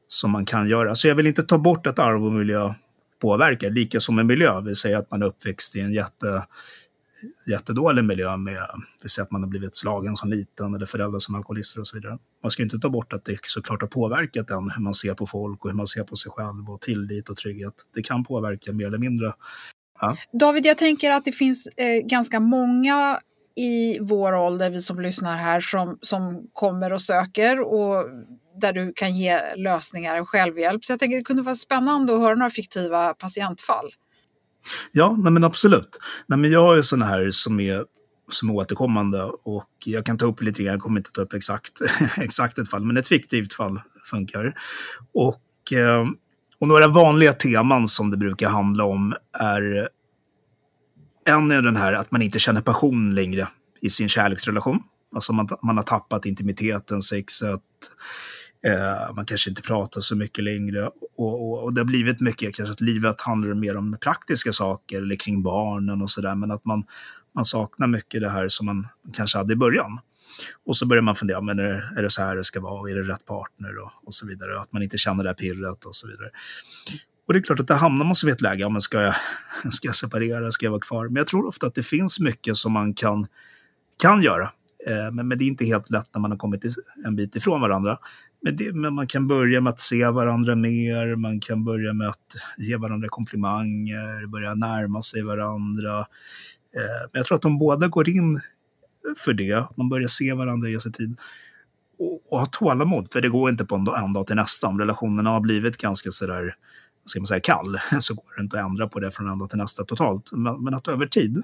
som 0.07 0.31
man 0.31 0.45
kan 0.45 0.69
göra. 0.69 0.95
Så 0.95 1.07
jag 1.07 1.15
vill 1.15 1.27
inte 1.27 1.43
ta 1.43 1.57
bort 1.57 1.87
att 1.87 1.99
arv 1.99 2.25
och 2.25 2.31
miljö 2.31 2.73
påverkar, 3.19 3.69
lika 3.69 3.99
som 3.99 4.19
en 4.19 4.27
miljö. 4.27 4.61
Vi 4.61 4.75
säger 4.75 4.97
att 4.97 5.11
man 5.11 5.21
är 5.21 5.25
uppväxt 5.25 5.75
i 5.75 5.79
en 5.79 5.93
jätte 5.93 6.47
jättedålig 7.45 8.05
miljö 8.05 8.37
med, 8.37 8.67
vi 9.03 9.09
säger 9.09 9.25
att 9.25 9.31
man 9.31 9.41
har 9.41 9.49
blivit 9.49 9.75
slagen 9.75 10.15
som 10.15 10.29
liten 10.29 10.75
eller 10.75 10.85
föräldrar 10.85 11.19
som 11.19 11.35
alkoholister 11.35 11.79
och 11.79 11.87
så 11.87 11.97
vidare. 11.97 12.17
Man 12.43 12.51
ska 12.51 12.63
inte 12.63 12.79
ta 12.79 12.89
bort 12.89 13.13
att 13.13 13.25
det 13.25 13.39
såklart 13.43 13.81
har 13.81 13.87
påverkat 13.87 14.51
en, 14.51 14.69
hur 14.69 14.81
man 14.81 14.93
ser 14.93 15.13
på 15.13 15.25
folk 15.25 15.65
och 15.65 15.71
hur 15.71 15.77
man 15.77 15.87
ser 15.87 16.03
på 16.03 16.15
sig 16.15 16.31
själv 16.31 16.69
och 16.69 16.81
tillit 16.81 17.29
och 17.29 17.37
trygghet. 17.37 17.73
Det 17.93 18.01
kan 18.01 18.23
påverka 18.23 18.73
mer 18.73 18.87
eller 18.87 18.97
mindre. 18.97 19.33
Ja. 19.99 20.17
David, 20.39 20.65
jag 20.65 20.77
tänker 20.77 21.11
att 21.11 21.25
det 21.25 21.31
finns 21.31 21.67
eh, 21.67 22.07
ganska 22.07 22.39
många 22.39 23.19
i 23.55 23.99
vår 23.99 24.33
ålder, 24.33 24.69
vi 24.69 24.79
som 24.79 24.99
lyssnar 24.99 25.37
här, 25.37 25.59
som, 25.59 25.97
som 26.01 26.47
kommer 26.53 26.93
och 26.93 27.01
söker 27.01 27.59
och 27.59 28.05
där 28.61 28.73
du 28.73 28.93
kan 28.95 29.17
ge 29.17 29.55
lösningar 29.55 30.21
och 30.21 30.29
självhjälp. 30.29 30.85
Så 30.85 30.91
jag 30.91 30.99
tänker 30.99 31.17
att 31.17 31.21
det 31.21 31.25
kunde 31.25 31.43
vara 31.43 31.55
spännande 31.55 32.13
att 32.13 32.19
höra 32.19 32.35
några 32.35 32.49
fiktiva 32.49 33.13
patientfall. 33.13 33.91
Ja, 34.91 35.15
nej 35.19 35.31
men 35.31 35.43
absolut. 35.43 35.99
Nej, 36.27 36.39
men 36.39 36.51
jag 36.51 36.61
har 36.61 36.75
ju 36.75 36.83
sådana 36.83 37.05
här 37.05 37.31
som 37.31 37.59
är, 37.59 37.85
som 38.31 38.49
är 38.49 38.53
återkommande 38.53 39.23
och 39.23 39.69
jag 39.85 40.05
kan 40.05 40.17
ta 40.17 40.25
upp 40.25 40.41
lite 40.41 40.63
grann, 40.63 40.71
jag 40.71 40.81
kommer 40.81 40.99
inte 40.99 41.11
ta 41.11 41.21
upp 41.21 41.33
exakt, 41.33 41.81
exakt 42.17 42.57
ett 42.57 42.69
fall, 42.69 42.85
men 42.85 42.97
ett 42.97 43.07
fiktivt 43.07 43.53
fall 43.53 43.81
funkar. 44.05 44.53
Och, 45.13 45.73
eh, 45.73 46.07
och 46.59 46.67
några 46.67 46.87
vanliga 46.87 47.33
teman 47.33 47.87
som 47.87 48.11
det 48.11 48.17
brukar 48.17 48.49
handla 48.49 48.83
om 48.83 49.15
är 49.39 49.89
en 51.25 51.51
är 51.51 51.61
den 51.61 51.75
här 51.75 51.93
att 51.93 52.11
man 52.11 52.21
inte 52.21 52.39
känner 52.39 52.61
passion 52.61 53.15
längre 53.15 53.47
i 53.81 53.89
sin 53.89 54.09
kärleksrelation. 54.09 54.79
Alltså 55.15 55.33
man, 55.33 55.47
man 55.63 55.77
har 55.77 55.83
tappat 55.83 56.25
intimiteten, 56.25 57.01
sexet, 57.01 57.61
Eh, 58.65 59.15
man 59.15 59.25
kanske 59.25 59.49
inte 59.49 59.61
pratar 59.61 60.01
så 60.01 60.15
mycket 60.15 60.43
längre. 60.43 60.87
Och, 60.87 61.01
och, 61.17 61.63
och, 61.63 61.73
det 61.73 61.81
har 61.81 61.85
blivit 61.85 62.21
mycket, 62.21 62.55
kanske 62.55 62.71
att 62.71 62.81
livet 62.81 63.21
handlar 63.21 63.53
mer 63.53 63.77
om 63.77 63.97
praktiska 64.01 64.53
saker 64.53 65.01
eller 65.01 65.15
kring 65.15 65.43
barnen 65.43 66.01
och 66.01 66.11
sådär. 66.11 66.35
Men 66.35 66.51
att 66.51 66.65
man, 66.65 66.83
man 67.35 67.45
saknar 67.45 67.87
mycket 67.87 68.21
det 68.21 68.29
här 68.29 68.47
som 68.47 68.65
man 68.65 68.87
kanske 69.13 69.37
hade 69.37 69.53
i 69.53 69.55
början. 69.55 69.99
Och 70.65 70.77
så 70.77 70.85
börjar 70.85 71.03
man 71.03 71.15
fundera, 71.15 71.41
men 71.41 71.59
är, 71.59 71.97
är 71.97 72.03
det 72.03 72.09
så 72.09 72.21
här 72.21 72.35
det 72.35 72.43
ska 72.43 72.61
vara? 72.61 72.91
Är 72.91 72.95
det 72.95 73.13
rätt 73.13 73.25
partner? 73.25 73.77
Och, 73.77 73.91
och 74.05 74.13
så 74.13 74.27
vidare. 74.27 74.59
Att 74.59 74.71
man 74.71 74.83
inte 74.83 74.97
känner 74.97 75.23
det 75.23 75.29
här 75.29 75.35
pirret 75.35 75.85
och 75.85 75.95
så 75.95 76.07
vidare. 76.07 76.29
Och 77.27 77.33
det 77.33 77.39
är 77.39 77.43
klart 77.43 77.59
att 77.59 77.67
det 77.67 77.75
hamnar 77.75 78.05
man 78.05 78.15
så 78.15 78.29
i 78.29 78.31
ett 78.31 78.41
läge, 78.41 78.61
ja, 78.61 78.69
men 78.69 78.81
ska, 78.81 79.01
jag, 79.01 79.15
ska 79.71 79.87
jag 79.87 79.95
separera, 79.95 80.51
ska 80.51 80.65
jag 80.65 80.71
vara 80.71 80.81
kvar? 80.81 81.05
Men 81.05 81.15
jag 81.15 81.27
tror 81.27 81.47
ofta 81.47 81.67
att 81.67 81.75
det 81.75 81.83
finns 81.83 82.19
mycket 82.19 82.57
som 82.57 82.73
man 82.73 82.93
kan, 82.93 83.27
kan 84.01 84.21
göra. 84.21 84.51
Eh, 84.85 85.11
men, 85.11 85.27
men 85.27 85.37
det 85.37 85.43
är 85.43 85.47
inte 85.47 85.65
helt 85.65 85.89
lätt 85.89 86.09
när 86.13 86.21
man 86.21 86.31
har 86.31 86.37
kommit 86.37 86.65
en 87.05 87.15
bit 87.15 87.35
ifrån 87.35 87.61
varandra. 87.61 87.97
Men, 88.41 88.55
det, 88.55 88.73
men, 88.73 88.93
man 88.93 89.07
kan 89.07 89.27
börja 89.27 89.61
med 89.61 89.69
att 89.69 89.79
se 89.79 90.09
varandra 90.09 90.55
mer, 90.55 91.15
man 91.15 91.39
kan 91.39 91.63
börja 91.63 91.93
med 91.93 92.07
att 92.09 92.35
ge 92.57 92.77
varandra 92.77 93.07
komplimanger, 93.09 94.27
börja 94.27 94.53
närma 94.53 95.01
sig 95.01 95.23
varandra. 95.23 95.99
Eh, 96.75 97.01
men 97.11 97.19
jag 97.19 97.25
tror 97.25 97.35
att 97.35 97.41
de 97.41 97.59
båda 97.59 97.87
går 97.87 98.09
in 98.09 98.41
för 99.17 99.33
det. 99.33 99.65
Man 99.77 99.89
börjar 99.89 100.07
se 100.07 100.33
varandra, 100.33 100.69
ge 100.69 100.79
sig 100.79 100.91
tid. 100.91 101.17
Och, 101.99 102.31
och 102.31 102.39
ha 102.39 102.45
tålamod, 102.45 103.11
för 103.11 103.21
det 103.21 103.29
går 103.29 103.49
inte 103.49 103.65
på 103.65 103.75
en, 103.75 103.87
en 103.87 104.13
dag 104.13 104.27
till 104.27 104.35
nästa. 104.35 104.67
Om 104.67 104.79
relationerna 104.79 105.29
har 105.29 105.39
blivit 105.39 105.77
ganska 105.77 106.11
sådär 106.11 106.55
ska 107.09 107.19
man 107.19 107.27
säga, 107.27 107.39
kall 107.39 107.79
så 107.99 108.13
går 108.13 108.35
det 108.37 108.41
inte 108.41 108.59
att 108.59 108.65
ändra 108.65 108.87
på 108.87 108.99
det 108.99 109.11
från 109.11 109.29
en 109.29 109.39
dag 109.39 109.49
till 109.49 109.57
nästa 109.57 109.83
totalt. 109.83 110.31
Men, 110.31 110.63
men 110.63 110.73
att 110.73 110.87
över 110.87 111.05
tid 111.05 111.43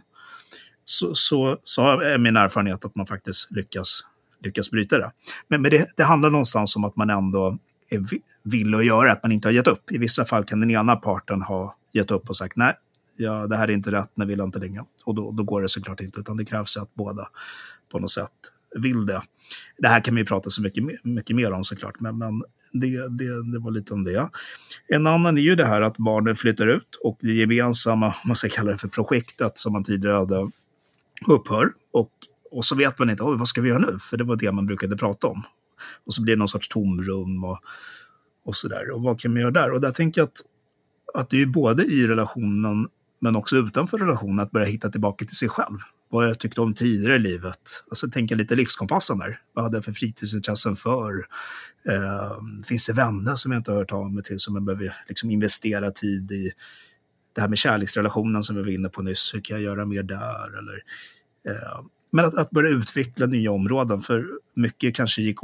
så, 0.85 1.15
så, 1.15 1.57
så 1.63 1.99
är 1.99 2.17
min 2.17 2.37
erfarenhet 2.37 2.85
att 2.85 2.95
man 2.95 3.05
faktiskt 3.05 3.51
lyckas, 3.51 4.01
lyckas 4.43 4.71
bryta 4.71 4.97
det. 4.97 5.11
Men, 5.47 5.61
men 5.61 5.71
det, 5.71 5.89
det 5.97 6.03
handlar 6.03 6.29
någonstans 6.29 6.75
om 6.75 6.83
att 6.83 6.95
man 6.95 7.09
ändå 7.09 7.57
är 7.89 8.03
vill 8.43 8.75
att 8.75 8.85
göra, 8.85 9.11
att 9.11 9.23
man 9.23 9.31
inte 9.31 9.47
har 9.47 9.53
gett 9.53 9.67
upp. 9.67 9.91
I 9.91 9.97
vissa 9.97 10.25
fall 10.25 10.43
kan 10.43 10.59
den 10.59 10.71
ena 10.71 10.95
parten 10.95 11.41
ha 11.41 11.75
gett 11.93 12.11
upp 12.11 12.29
och 12.29 12.35
sagt 12.35 12.55
nej, 12.55 12.73
ja, 13.17 13.47
det 13.47 13.57
här 13.57 13.67
är 13.67 13.71
inte 13.71 13.91
rätt, 13.91 14.11
men 14.15 14.27
vill 14.27 14.39
inte 14.39 14.59
längre. 14.59 14.85
Och 15.05 15.15
då, 15.15 15.31
då 15.31 15.43
går 15.43 15.61
det 15.61 15.69
såklart 15.69 16.01
inte, 16.01 16.19
utan 16.19 16.37
det 16.37 16.45
krävs 16.45 16.77
att 16.77 16.93
båda 16.93 17.27
på 17.91 17.99
något 17.99 18.11
sätt 18.11 18.31
vill 18.75 19.05
det. 19.05 19.21
Det 19.77 19.87
här 19.87 19.99
kan 19.99 20.15
vi 20.15 20.25
prata 20.25 20.49
så 20.49 20.61
mycket, 20.61 20.83
mycket 21.03 21.35
mer 21.35 21.51
om 21.51 21.63
såklart, 21.63 21.99
men, 21.99 22.17
men 22.17 22.43
det, 22.71 22.87
det, 23.09 23.51
det 23.51 23.59
var 23.59 23.71
lite 23.71 23.93
om 23.93 24.03
det. 24.03 24.29
En 24.87 25.07
annan 25.07 25.37
är 25.37 25.41
ju 25.41 25.55
det 25.55 25.65
här 25.65 25.81
att 25.81 25.97
barnen 25.97 26.35
flyttar 26.35 26.67
ut 26.67 26.95
och 27.03 27.17
det 27.21 27.33
gemensamma, 27.33 28.15
man 28.25 28.35
ska 28.35 28.49
kalla 28.49 28.71
det 28.71 28.77
för 28.77 28.87
projektet 28.87 29.57
som 29.57 29.73
man 29.73 29.83
tidigare 29.83 30.15
hade, 30.15 30.51
upphör. 31.27 31.73
Och, 31.93 32.11
och 32.51 32.65
så 32.65 32.75
vet 32.75 32.99
man 32.99 33.09
inte, 33.09 33.23
vad 33.23 33.47
ska 33.47 33.61
vi 33.61 33.69
göra 33.69 33.79
nu? 33.79 33.99
För 33.99 34.17
det 34.17 34.23
var 34.23 34.35
det 34.35 34.51
man 34.51 34.65
brukade 34.65 34.97
prata 34.97 35.27
om. 35.27 35.43
Och 36.05 36.13
så 36.13 36.21
blir 36.21 36.35
det 36.35 36.39
någon 36.39 36.47
sorts 36.47 36.67
tomrum 36.67 37.43
och, 37.43 37.59
och 38.45 38.55
så 38.55 38.67
där. 38.67 38.91
Och 38.91 39.01
vad 39.01 39.19
kan 39.19 39.33
man 39.33 39.41
göra 39.41 39.51
där? 39.51 39.71
Och 39.71 39.81
där 39.81 39.91
tänker 39.91 40.21
jag 40.21 40.27
att, 40.27 40.41
att 41.13 41.29
det 41.29 41.41
är 41.41 41.45
både 41.45 41.83
i 41.83 42.07
relationen 42.07 42.87
men 43.23 43.35
också 43.35 43.57
utanför 43.57 43.97
relationen 43.97 44.39
att 44.39 44.51
börja 44.51 44.65
hitta 44.65 44.89
tillbaka 44.89 45.25
till 45.25 45.37
sig 45.37 45.49
själv. 45.49 45.77
Vad 46.09 46.29
jag 46.29 46.39
tyckte 46.39 46.61
om 46.61 46.73
tidigare 46.73 47.15
i 47.15 47.19
livet. 47.19 47.83
Alltså 47.89 48.09
tänka 48.09 48.35
lite 48.35 48.55
livskompassen 48.55 49.17
där. 49.17 49.39
Vad 49.53 49.63
hade 49.65 49.77
jag 49.77 49.85
för 49.85 49.91
fritidsintressen 49.91 50.75
för? 50.75 51.27
Eh, 51.89 52.63
finns 52.65 52.87
det 52.87 52.93
vänner 52.93 53.35
som 53.35 53.51
jag 53.51 53.59
inte 53.59 53.71
har 53.71 53.77
hört 53.77 53.91
av 53.91 54.13
mig 54.13 54.23
till 54.23 54.39
som 54.39 54.55
jag 54.55 54.63
behöver 54.63 54.95
liksom 55.07 55.29
investera 55.31 55.91
tid 55.91 56.31
i? 56.31 56.51
Det 57.33 57.41
här 57.41 57.47
med 57.47 57.57
kärleksrelationen 57.57 58.43
som 58.43 58.55
vi 58.55 58.61
var 58.61 58.69
inne 58.69 58.89
på 58.89 59.01
nyss. 59.01 59.33
Hur 59.33 59.41
kan 59.41 59.57
jag 59.57 59.63
göra 59.63 59.85
mer 59.85 60.03
där? 60.03 60.57
Eller, 60.57 60.83
eh, 61.47 61.85
men 62.11 62.25
att, 62.25 62.33
att, 62.33 62.49
börja 62.49 62.69
utveckla 62.69 63.25
nya 63.25 63.51
områden, 63.51 64.01
för 64.01 64.27
mycket 64.55 64.95
kanske 64.95 65.21
gick, 65.21 65.37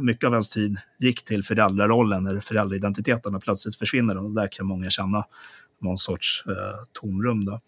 mycket 0.00 0.26
av 0.26 0.32
ens 0.32 0.50
tid 0.50 0.76
gick 0.98 1.24
till 1.24 1.44
föräldrarollen 1.44 2.26
eller 2.26 2.40
föräldraidentiteten 2.40 3.34
och 3.34 3.42
plötsligt 3.42 3.76
försvinner 3.76 4.14
den 4.14 4.24
och 4.24 4.34
där 4.34 4.48
kan 4.52 4.66
många 4.66 4.90
känna 4.90 5.24
någon 5.80 5.98
sorts 5.98 6.44
eh, 6.46 6.84
tomrum. 6.92 7.44
Då. 7.44 7.60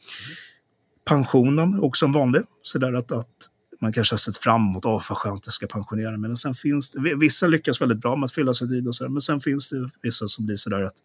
Pensionen, 1.04 1.80
också 1.80 2.06
en 2.06 2.12
vanlig, 2.12 2.42
så 2.62 2.78
där 2.78 2.92
att, 2.92 3.12
att 3.12 3.50
man 3.80 3.92
kanske 3.92 4.12
har 4.12 4.18
sett 4.18 4.36
fram 4.36 4.68
emot, 4.68 4.84
åh 4.84 5.02
vad 5.08 5.18
skönt 5.18 5.46
jag 5.46 5.54
ska 5.54 5.66
pensionera 5.66 6.10
mig. 6.10 6.28
Men 6.28 6.36
sen 6.36 6.54
finns 6.54 6.92
det, 6.92 7.16
vissa 7.16 7.46
lyckas 7.46 7.80
väldigt 7.80 8.00
bra 8.00 8.16
med 8.16 8.24
att 8.24 8.32
fylla 8.32 8.54
sin 8.54 8.68
tid 8.68 8.88
och 8.88 8.94
sådär, 8.94 9.10
men 9.10 9.20
sen 9.20 9.40
finns 9.40 9.70
det 9.70 9.90
vissa 10.02 10.28
som 10.28 10.46
blir 10.46 10.56
sådär 10.56 10.82
att 10.82 10.96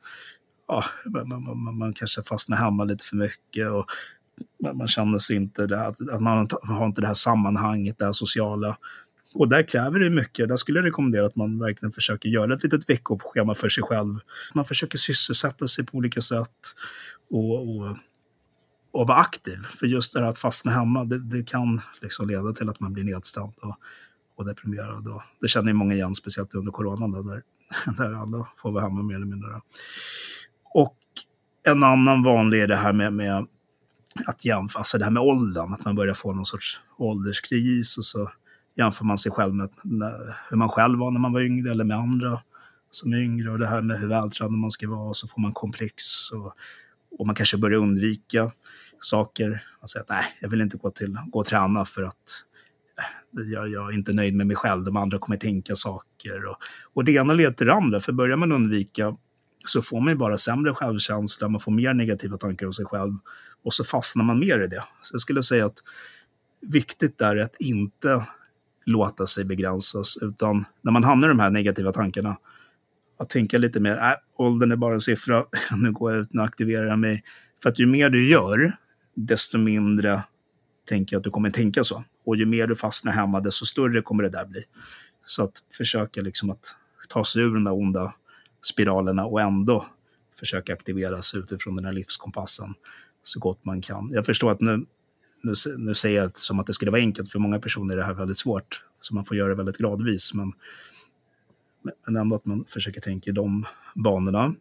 ja, 0.70 0.86
man, 1.06 1.44
man, 1.44 1.78
man, 1.78 1.94
kanske 1.94 2.24
fastnar 2.24 2.58
hemma 2.58 2.84
lite 2.84 3.04
för 3.04 3.16
mycket 3.16 3.70
och 3.70 3.86
man, 4.64 4.78
man 4.78 4.88
känner 4.88 5.18
sig 5.18 5.36
inte 5.36 5.68
det, 5.68 5.86
att, 5.86 6.10
att 6.10 6.22
man 6.22 6.48
har 6.62 6.86
inte 6.86 7.02
det 7.02 7.08
här 7.08 7.14
sammanhanget, 7.14 7.98
det 7.98 8.06
här 8.06 8.12
sociala. 8.12 8.78
Och 9.34 9.48
där 9.48 9.64
kräver 9.64 10.00
det 10.00 10.10
mycket. 10.10 10.48
Där 10.48 10.56
skulle 10.56 10.80
jag 10.80 10.86
rekommendera 10.86 11.26
att 11.26 11.36
man 11.36 11.60
verkligen 11.60 11.92
försöker 11.92 12.30
göra 12.30 12.54
ett 12.54 12.64
litet 12.64 12.90
veckoschema 12.90 13.56
för 13.56 13.70
sig 13.70 13.84
själv. 13.84 14.20
Man 14.54 14.66
försöker 14.66 14.98
sysselsätta 14.98 15.68
sig 15.68 15.86
på 15.86 15.98
olika 15.98 16.22
sätt 16.22 16.76
och, 17.30 17.62
och, 17.62 17.98
och 18.92 19.08
vara 19.08 19.18
aktiv. 19.18 19.58
För 19.64 19.88
just 19.88 20.14
det 20.14 20.20
här 20.20 20.28
att 20.28 20.40
fastna 20.40 20.72
hemma, 20.72 21.06
det, 21.06 21.20
det 21.20 21.44
kan 21.50 21.82
liksom 22.02 22.28
leda 22.28 22.54
till 22.54 22.70
att 22.70 22.80
man 22.80 22.94
blir 22.94 23.04
nedstämd 23.04 23.54
och, 23.62 23.76
och 24.36 24.46
deprimerad. 24.46 25.08
Och 25.08 25.22
det 25.42 25.48
känner 25.48 25.68
ju 25.68 25.74
många 25.74 25.94
igen, 25.94 26.16
speciellt 26.16 26.54
under 26.54 26.72
coronan, 26.72 27.12
där, 27.12 27.44
där 27.98 28.14
alla 28.14 28.48
får 28.58 28.72
vara 28.72 28.84
hemma 28.84 29.04
mer 29.04 29.16
eller 29.16 29.26
mindre. 29.26 29.62
Och 30.74 30.98
en 31.68 31.84
annan 31.84 32.24
vanlig 32.24 32.62
är 32.62 32.68
det 32.68 32.76
här 32.76 32.94
med, 32.94 33.14
med 33.14 33.48
att 34.26 34.46
jämföra, 34.46 34.80
alltså 34.80 34.98
det 34.98 35.04
här 35.04 35.12
med 35.12 35.24
åldern, 35.24 35.74
att 35.74 35.86
man 35.86 35.96
börjar 35.96 36.14
få 36.14 36.34
någon 36.34 36.46
sorts 36.46 36.80
ålderskris 36.98 37.98
och 37.98 38.06
så 38.06 38.32
jämför 38.76 39.06
man 39.06 39.18
sig 39.18 39.32
själv 39.32 39.54
med 39.54 39.70
hur 40.50 40.58
man 40.58 40.70
själv 40.70 41.00
var 41.00 41.12
när 41.12 41.20
man 41.20 41.34
var 41.34 41.42
yngre 41.42 41.72
eller 41.72 41.84
med 41.84 41.98
andra 41.98 42.42
som 42.92 43.14
är 43.14 43.18
yngre 43.18 43.52
och 43.52 43.60
det 43.60 43.68
här 43.68 43.82
med 43.82 44.00
hur 44.00 44.08
vältränad 44.08 44.54
man 44.60 44.72
ska 44.72 44.90
vara 44.90 45.10
och 45.10 45.16
så 45.16 45.28
får 45.28 45.42
man 45.42 45.54
komplex 45.54 46.32
och, 46.32 46.54
och 47.20 47.26
man 47.26 47.36
kanske 47.36 47.58
börjar 47.58 47.80
undvika 47.80 48.52
saker. 49.00 49.66
Man 49.82 49.88
säger 49.88 50.04
att 50.04 50.10
nej, 50.10 50.24
jag 50.42 50.50
vill 50.50 50.62
inte 50.62 50.78
gå, 50.78 50.90
till, 50.90 51.18
gå 51.28 51.40
och 51.40 51.46
träna 51.46 51.86
för 51.86 52.04
att 52.04 52.44
eh, 53.38 53.44
jag, 53.52 53.70
jag, 53.70 53.90
är 53.90 53.94
inte 53.94 54.14
nöjd 54.14 54.36
med 54.36 54.48
mig 54.48 54.56
själv, 54.56 54.84
de 54.84 54.98
andra 54.98 55.20
kommer 55.20 55.38
tänka 55.38 55.76
saker. 55.76 56.46
Och, 56.46 56.58
och 56.94 57.04
det 57.04 57.12
ena 57.12 57.34
leder 57.34 57.52
till 57.52 57.68
det 57.68 57.74
andra, 57.74 58.00
för 58.00 58.12
börjar 58.12 58.38
man 58.38 58.52
undvika 58.52 59.16
så 59.66 59.82
får 59.82 60.00
man 60.02 60.10
ju 60.10 60.16
bara 60.16 60.38
sämre 60.38 60.74
självkänsla, 60.74 61.48
man 61.48 61.60
får 61.60 61.72
mer 61.72 61.94
negativa 61.94 62.38
tankar 62.38 62.66
om 62.66 62.74
sig 62.74 62.86
själv 62.86 63.14
och 63.64 63.74
så 63.74 63.84
fastnar 63.84 64.24
man 64.24 64.40
mer 64.40 64.60
i 64.60 64.68
det. 64.68 64.84
Så 65.02 65.14
jag 65.14 65.22
skulle 65.22 65.44
säga 65.44 65.66
att 65.66 65.78
viktigt 66.62 67.18
där 67.18 67.36
är 67.36 67.42
att 67.42 67.56
inte 67.60 68.26
låta 68.86 69.28
sig 69.28 69.46
begränsas, 69.46 70.18
utan 70.22 70.66
när 70.82 70.92
man 70.92 71.04
hamnar 71.04 71.28
i 71.28 71.32
de 71.32 71.40
här 71.40 71.50
negativa 71.50 71.92
tankarna, 71.92 72.38
att 73.20 73.30
tänka 73.30 73.58
lite 73.58 73.80
mer, 73.80 73.98
äh, 73.98 74.14
åldern 74.36 74.72
är 74.72 74.76
bara 74.76 74.94
en 74.94 75.02
siffra, 75.02 75.46
nu 75.78 75.92
går 75.92 76.12
jag 76.12 76.22
ut, 76.22 76.30
och 76.38 76.44
aktiverar 76.44 76.86
jag 76.86 77.00
mig. 77.00 77.24
För 77.64 77.70
att 77.70 77.80
ju 77.80 77.86
mer 77.86 78.10
du 78.10 78.30
gör, 78.30 78.74
desto 79.16 79.58
mindre 79.58 80.24
tänker 80.90 81.16
jag 81.16 81.20
att 81.20 81.24
du 81.24 81.30
kommer 81.30 81.50
tänka 81.50 81.84
så. 81.84 82.04
Och 82.26 82.36
ju 82.36 82.46
mer 82.46 82.68
du 82.68 82.76
fastnar 82.76 83.12
hemma, 83.12 83.40
desto 83.40 83.66
större 83.66 84.02
kommer 84.02 84.24
det 84.24 84.30
där 84.30 84.46
bli. 84.46 84.64
Så 85.26 85.44
att 85.44 85.54
försöka 85.78 86.22
liksom 86.22 86.50
att 86.50 86.76
ta 87.10 87.26
sig 87.26 87.44
ur 87.44 87.54
den 87.54 87.64
där 87.64 87.74
onda 87.74 88.14
spiralerna 88.62 89.26
och 89.26 89.42
ändå 89.42 89.86
försöka 90.40 90.74
aktiveras 90.74 91.36
utifrån 91.36 91.76
den 91.76 91.86
här 91.86 91.94
livskompassen 91.94 92.74
så 93.24 93.40
gott 93.40 93.66
man 93.66 93.82
kan. 93.82 94.12
Jag 94.14 94.26
förstår 94.26 94.52
att 94.52 94.62
nu, 94.62 94.86
nu, 95.42 95.54
nu 95.78 95.96
säger 95.96 96.22
jag 96.22 96.38
som 96.38 96.60
att 96.60 96.68
det 96.68 96.74
skulle 96.74 96.92
vara 96.92 97.02
enkelt, 97.02 97.32
för 97.32 97.40
många 97.40 97.60
personer 97.60 97.94
är 97.94 97.98
det 97.98 98.06
här 98.06 98.14
väldigt 98.14 98.38
svårt, 98.38 98.84
så 99.00 99.16
man 99.16 99.26
får 99.26 99.38
göra 99.38 99.50
det 99.50 99.56
väldigt 99.56 99.78
gradvis. 99.78 100.34
Men, 100.34 100.54
men 102.06 102.16
ändå 102.16 102.36
att 102.36 102.46
man 102.46 102.66
försöker 102.68 103.02
tänka 103.02 103.30
i 103.30 103.34
de 103.34 103.66
banorna. 103.96 104.56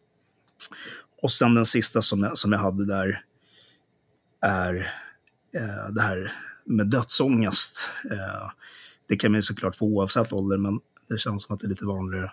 Och 1.23 1.31
sen 1.31 1.55
den 1.55 1.67
sista 1.67 2.03
som 2.03 2.23
jag, 2.23 2.39
som 2.39 2.53
jag 2.53 2.59
hade 2.59 2.87
där 2.87 3.25
är 4.41 4.75
eh, 5.55 5.93
det 5.93 6.01
här 6.01 6.33
med 6.65 6.87
dödsångest. 6.87 7.85
Eh, 8.11 8.51
det 9.07 9.17
kan 9.17 9.33
man 9.33 9.39
ju 9.39 9.43
såklart 9.43 9.77
få 9.77 9.87
oavsett 9.87 10.33
ålder, 10.33 10.57
men 10.57 10.81
det 11.09 11.19
känns 11.19 11.43
som 11.43 11.55
att 11.55 11.61
det 11.61 11.67
är 11.67 11.69
lite 11.69 11.87
vanligare 11.87 12.33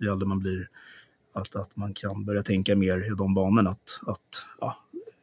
ju 0.00 0.12
äldre 0.12 0.28
man 0.28 0.38
blir. 0.38 0.68
Att, 1.32 1.56
att 1.56 1.76
man 1.76 1.94
kan 1.94 2.24
börja 2.24 2.42
tänka 2.42 2.76
mer 2.76 3.12
i 3.12 3.14
de 3.18 3.34
banorna. 3.34 3.70
Att, 3.70 4.00
att 4.06 4.44
ja, 4.60 4.76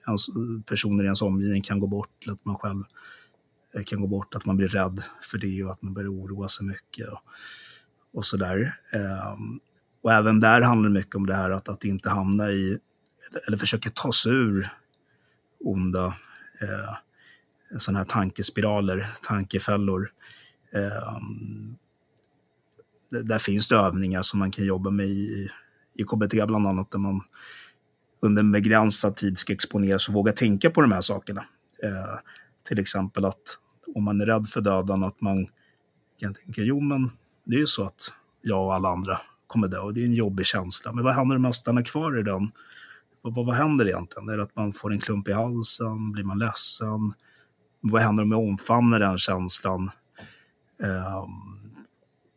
ens, 0.07 0.25
personer 0.65 1.03
i 1.03 1.05
ens 1.05 1.21
omgivning 1.21 1.61
kan 1.61 1.79
gå 1.79 1.87
bort, 1.87 2.23
eller 2.23 2.33
att 2.33 2.45
man 2.45 2.57
själv 2.57 2.83
eh, 3.73 3.83
kan 3.83 4.01
gå 4.01 4.07
bort, 4.07 4.35
att 4.35 4.45
man 4.45 4.57
blir 4.57 4.67
rädd 4.67 5.03
för 5.21 5.37
det 5.37 5.63
och 5.63 5.71
att 5.71 5.81
man 5.81 5.93
börjar 5.93 6.13
oroa 6.13 6.47
sig 6.47 6.65
mycket 6.65 7.07
och, 7.07 7.19
och 8.13 8.25
sådär. 8.25 8.75
Um, 9.33 9.59
och 10.01 10.13
även 10.13 10.39
där 10.39 10.61
handlar 10.61 10.89
det 10.89 10.93
mycket 10.93 11.15
om 11.15 11.25
det 11.25 11.35
här 11.35 11.49
att, 11.49 11.69
att 11.69 11.83
inte 11.83 12.09
hamna 12.09 12.51
i, 12.51 12.79
eller 13.47 13.57
försöka 13.57 13.89
ta 13.89 14.11
sig 14.11 14.31
ur 14.31 14.69
onda 15.59 16.05
eh, 16.61 16.95
sådana 17.77 17.99
här 17.99 18.05
tankespiraler, 18.05 19.07
tankefällor. 19.21 20.11
Eh, 20.73 21.19
där 23.23 23.39
finns 23.39 23.67
det 23.67 23.75
övningar 23.75 24.21
som 24.21 24.39
man 24.39 24.51
kan 24.51 24.65
jobba 24.65 24.89
med 24.89 25.05
i, 25.05 25.49
i 25.93 26.03
KBT 26.03 26.47
bland 26.47 26.67
annat, 26.67 26.91
där 26.91 26.99
man 26.99 27.21
under 28.21 28.39
en 28.39 28.51
begränsad 28.51 29.15
tid 29.15 29.37
ska 29.37 29.53
exponeras 29.53 30.07
och 30.07 30.13
våga 30.13 30.31
tänka 30.31 30.69
på 30.69 30.81
de 30.81 30.91
här 30.91 31.01
sakerna. 31.01 31.45
Eh, 31.83 32.19
till 32.63 32.79
exempel 32.79 33.25
att 33.25 33.57
om 33.95 34.03
man 34.03 34.21
är 34.21 34.25
rädd 34.25 34.47
för 34.47 34.61
döden, 34.61 35.03
att 35.03 35.21
man 35.21 35.47
kan 36.19 36.33
tänka, 36.33 36.61
jo 36.61 36.79
men 36.79 37.11
det 37.43 37.55
är 37.55 37.59
ju 37.59 37.67
så 37.67 37.83
att 37.83 38.11
jag 38.41 38.65
och 38.65 38.73
alla 38.73 38.89
andra 38.89 39.19
kommer 39.47 39.67
dö 39.67 39.79
och 39.79 39.93
det 39.93 40.01
är 40.01 40.05
en 40.05 40.13
jobbig 40.13 40.45
känsla. 40.45 40.91
Men 40.91 41.03
vad 41.03 41.13
händer 41.13 41.35
om 41.35 41.41
man 41.41 41.53
stannar 41.53 41.81
kvar 41.81 42.19
i 42.19 42.23
den? 42.23 42.51
Vad, 43.21 43.35
vad, 43.35 43.45
vad 43.45 43.55
händer 43.55 43.87
egentligen? 43.87 44.29
Är 44.29 44.37
det 44.37 44.43
att 44.43 44.55
man 44.55 44.73
får 44.73 44.91
en 44.91 44.99
klump 44.99 45.27
i 45.27 45.33
halsen? 45.33 46.11
Blir 46.11 46.23
man 46.23 46.39
ledsen? 46.39 47.13
Vad 47.81 48.01
händer 48.01 48.23
om 48.23 48.31
jag 48.31 48.39
omfamnar 48.39 48.99
den 48.99 49.17
känslan? 49.17 49.91
Eh, 50.83 51.25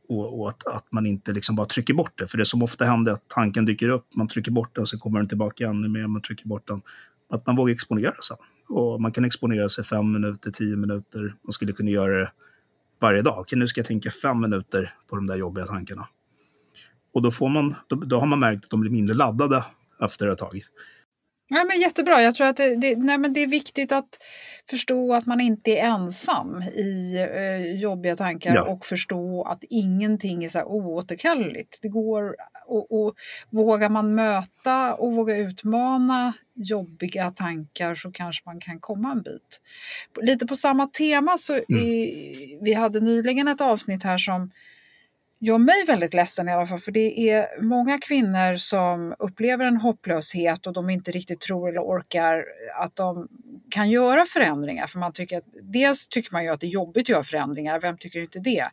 och, 0.09 0.41
och 0.41 0.49
att, 0.49 0.67
att, 0.67 0.93
man 0.93 1.07
inte 1.07 1.33
liksom 1.33 1.57
bara 1.57 1.67
trycker 1.67 1.95
bort 1.95 2.19
det. 2.19 2.27
För 2.27 2.39
det 2.39 2.45
som 2.45 2.63
ofta 2.63 2.85
händer 2.85 3.13
är 3.13 3.17
att 3.17 3.29
tanken 3.29 3.65
dyker 3.65 3.89
upp, 3.89 4.07
man 4.15 4.29
trycker 4.29 4.51
bort 4.51 4.77
den, 4.77 4.87
så 4.87 4.99
kommer 4.99 5.19
den 5.19 5.29
tillbaka 5.29 5.67
ännu 5.67 5.89
mer, 5.89 6.07
man 6.07 6.23
trycker 6.23 6.49
bort 6.49 6.69
den. 6.69 6.83
Att 7.31 7.47
man 7.47 7.57
vågar 7.57 7.73
exponera 7.73 8.21
sig. 8.21 8.37
Och 8.69 9.01
man 9.01 9.13
kan 9.13 9.25
exponera 9.25 9.69
sig 9.69 9.85
fem 9.85 10.13
minuter, 10.13 10.51
tio 10.51 10.77
minuter. 10.77 11.35
Man 11.43 11.53
skulle 11.53 11.73
kunna 11.73 11.91
göra 11.91 12.19
det 12.19 12.33
varje 13.01 13.23
dag. 13.23 13.39
Okej, 13.39 13.59
nu 13.59 13.67
ska 13.67 13.79
jag 13.79 13.87
tänka 13.87 14.11
fem 14.11 14.41
minuter 14.41 14.95
på 15.11 15.17
de 15.17 15.27
där 15.27 15.37
jobbiga 15.37 15.67
tankarna. 15.67 16.09
Och 17.15 17.23
då, 17.23 17.31
får 17.31 17.49
man, 17.49 17.75
då, 17.87 17.97
då 17.97 18.19
har 18.19 18.27
man 18.27 18.39
märkt 18.39 18.65
att 18.65 18.71
de 18.71 18.81
blir 18.81 18.91
mindre 18.91 19.15
laddade 19.15 19.65
efter 20.01 20.29
ett 20.29 20.39
tag. 20.39 20.63
Ja, 21.49 21.65
men 21.65 21.81
jättebra. 21.81 22.23
Jag 22.23 22.35
tror 22.35 22.47
att 22.47 22.57
det, 22.57 22.77
det, 22.77 22.97
nej, 22.97 23.19
men 23.19 23.33
det 23.33 23.41
är 23.41 23.47
viktigt 23.47 23.93
att 23.93 24.19
förstå 24.71 25.15
att 25.15 25.27
man 25.27 25.41
inte 25.41 25.71
är 25.71 25.85
ensam 25.85 26.63
i 26.63 27.17
eh, 27.17 27.81
jobbiga 27.81 28.17
tankar 28.17 28.55
ja. 28.55 28.63
och 28.63 28.87
förstå 28.87 29.43
att 29.43 29.65
ingenting 29.69 30.45
är 30.45 30.49
så 30.49 30.59
här 30.59 30.67
oåterkalleligt. 30.67 31.79
Det 31.83 31.89
går 31.89 32.37
Och, 32.67 32.93
och 32.93 33.15
vågar 33.51 33.89
man 33.89 34.15
möta 34.15 34.95
och 34.95 35.13
våga 35.13 35.37
utmana 35.37 36.33
jobbiga 36.55 37.31
tankar 37.31 37.95
så 37.95 38.13
kanske 38.13 38.43
man 38.47 38.61
kan 38.61 38.81
komma 38.81 39.13
en 39.13 39.23
bit. 39.23 39.63
Lite 40.23 40.47
på 40.47 40.57
samma 40.57 40.87
tema 40.87 41.39
så 41.39 41.53
mm. 41.55 41.83
i, 41.83 42.59
vi 42.63 42.75
hade 42.75 43.01
nyligen 43.01 43.49
ett 43.49 43.61
avsnitt 43.61 44.05
här 44.05 44.19
som 44.19 44.51
gör 45.41 45.59
mig 45.59 45.85
väldigt 45.87 46.15
ledsen 46.15 46.49
i 46.49 46.53
alla 46.53 46.67
fall, 46.67 46.79
för 46.79 46.93
det 46.93 47.31
är 47.31 47.63
många 47.63 47.99
kvinnor 47.99 48.55
som 48.55 49.15
upplever 49.19 49.65
en 49.65 49.77
hopplöshet 49.77 50.67
och 50.67 50.73
de 50.73 50.91
inte 50.91 51.11
riktigt 51.11 51.41
tror 51.41 51.69
eller 51.69 51.81
orkar 51.81 52.45
att 52.81 52.97
de 52.97 53.29
kan 53.71 53.91
göra 53.91 54.25
förändringar. 54.25 54.87
För 54.87 54.99
man 54.99 55.13
tycker 55.13 55.39
att, 55.39 55.45
dels 55.63 56.09
tycker 56.09 56.33
man 56.33 56.45
ju 56.45 56.51
att 56.51 56.61
det 56.61 56.67
är 56.67 56.71
jobbigt 56.71 57.05
att 57.05 57.09
göra 57.09 57.25
förändringar, 57.25 57.81
vem 57.81 57.99
tycker 57.99 58.21
inte 58.21 58.39
det? 58.39 58.65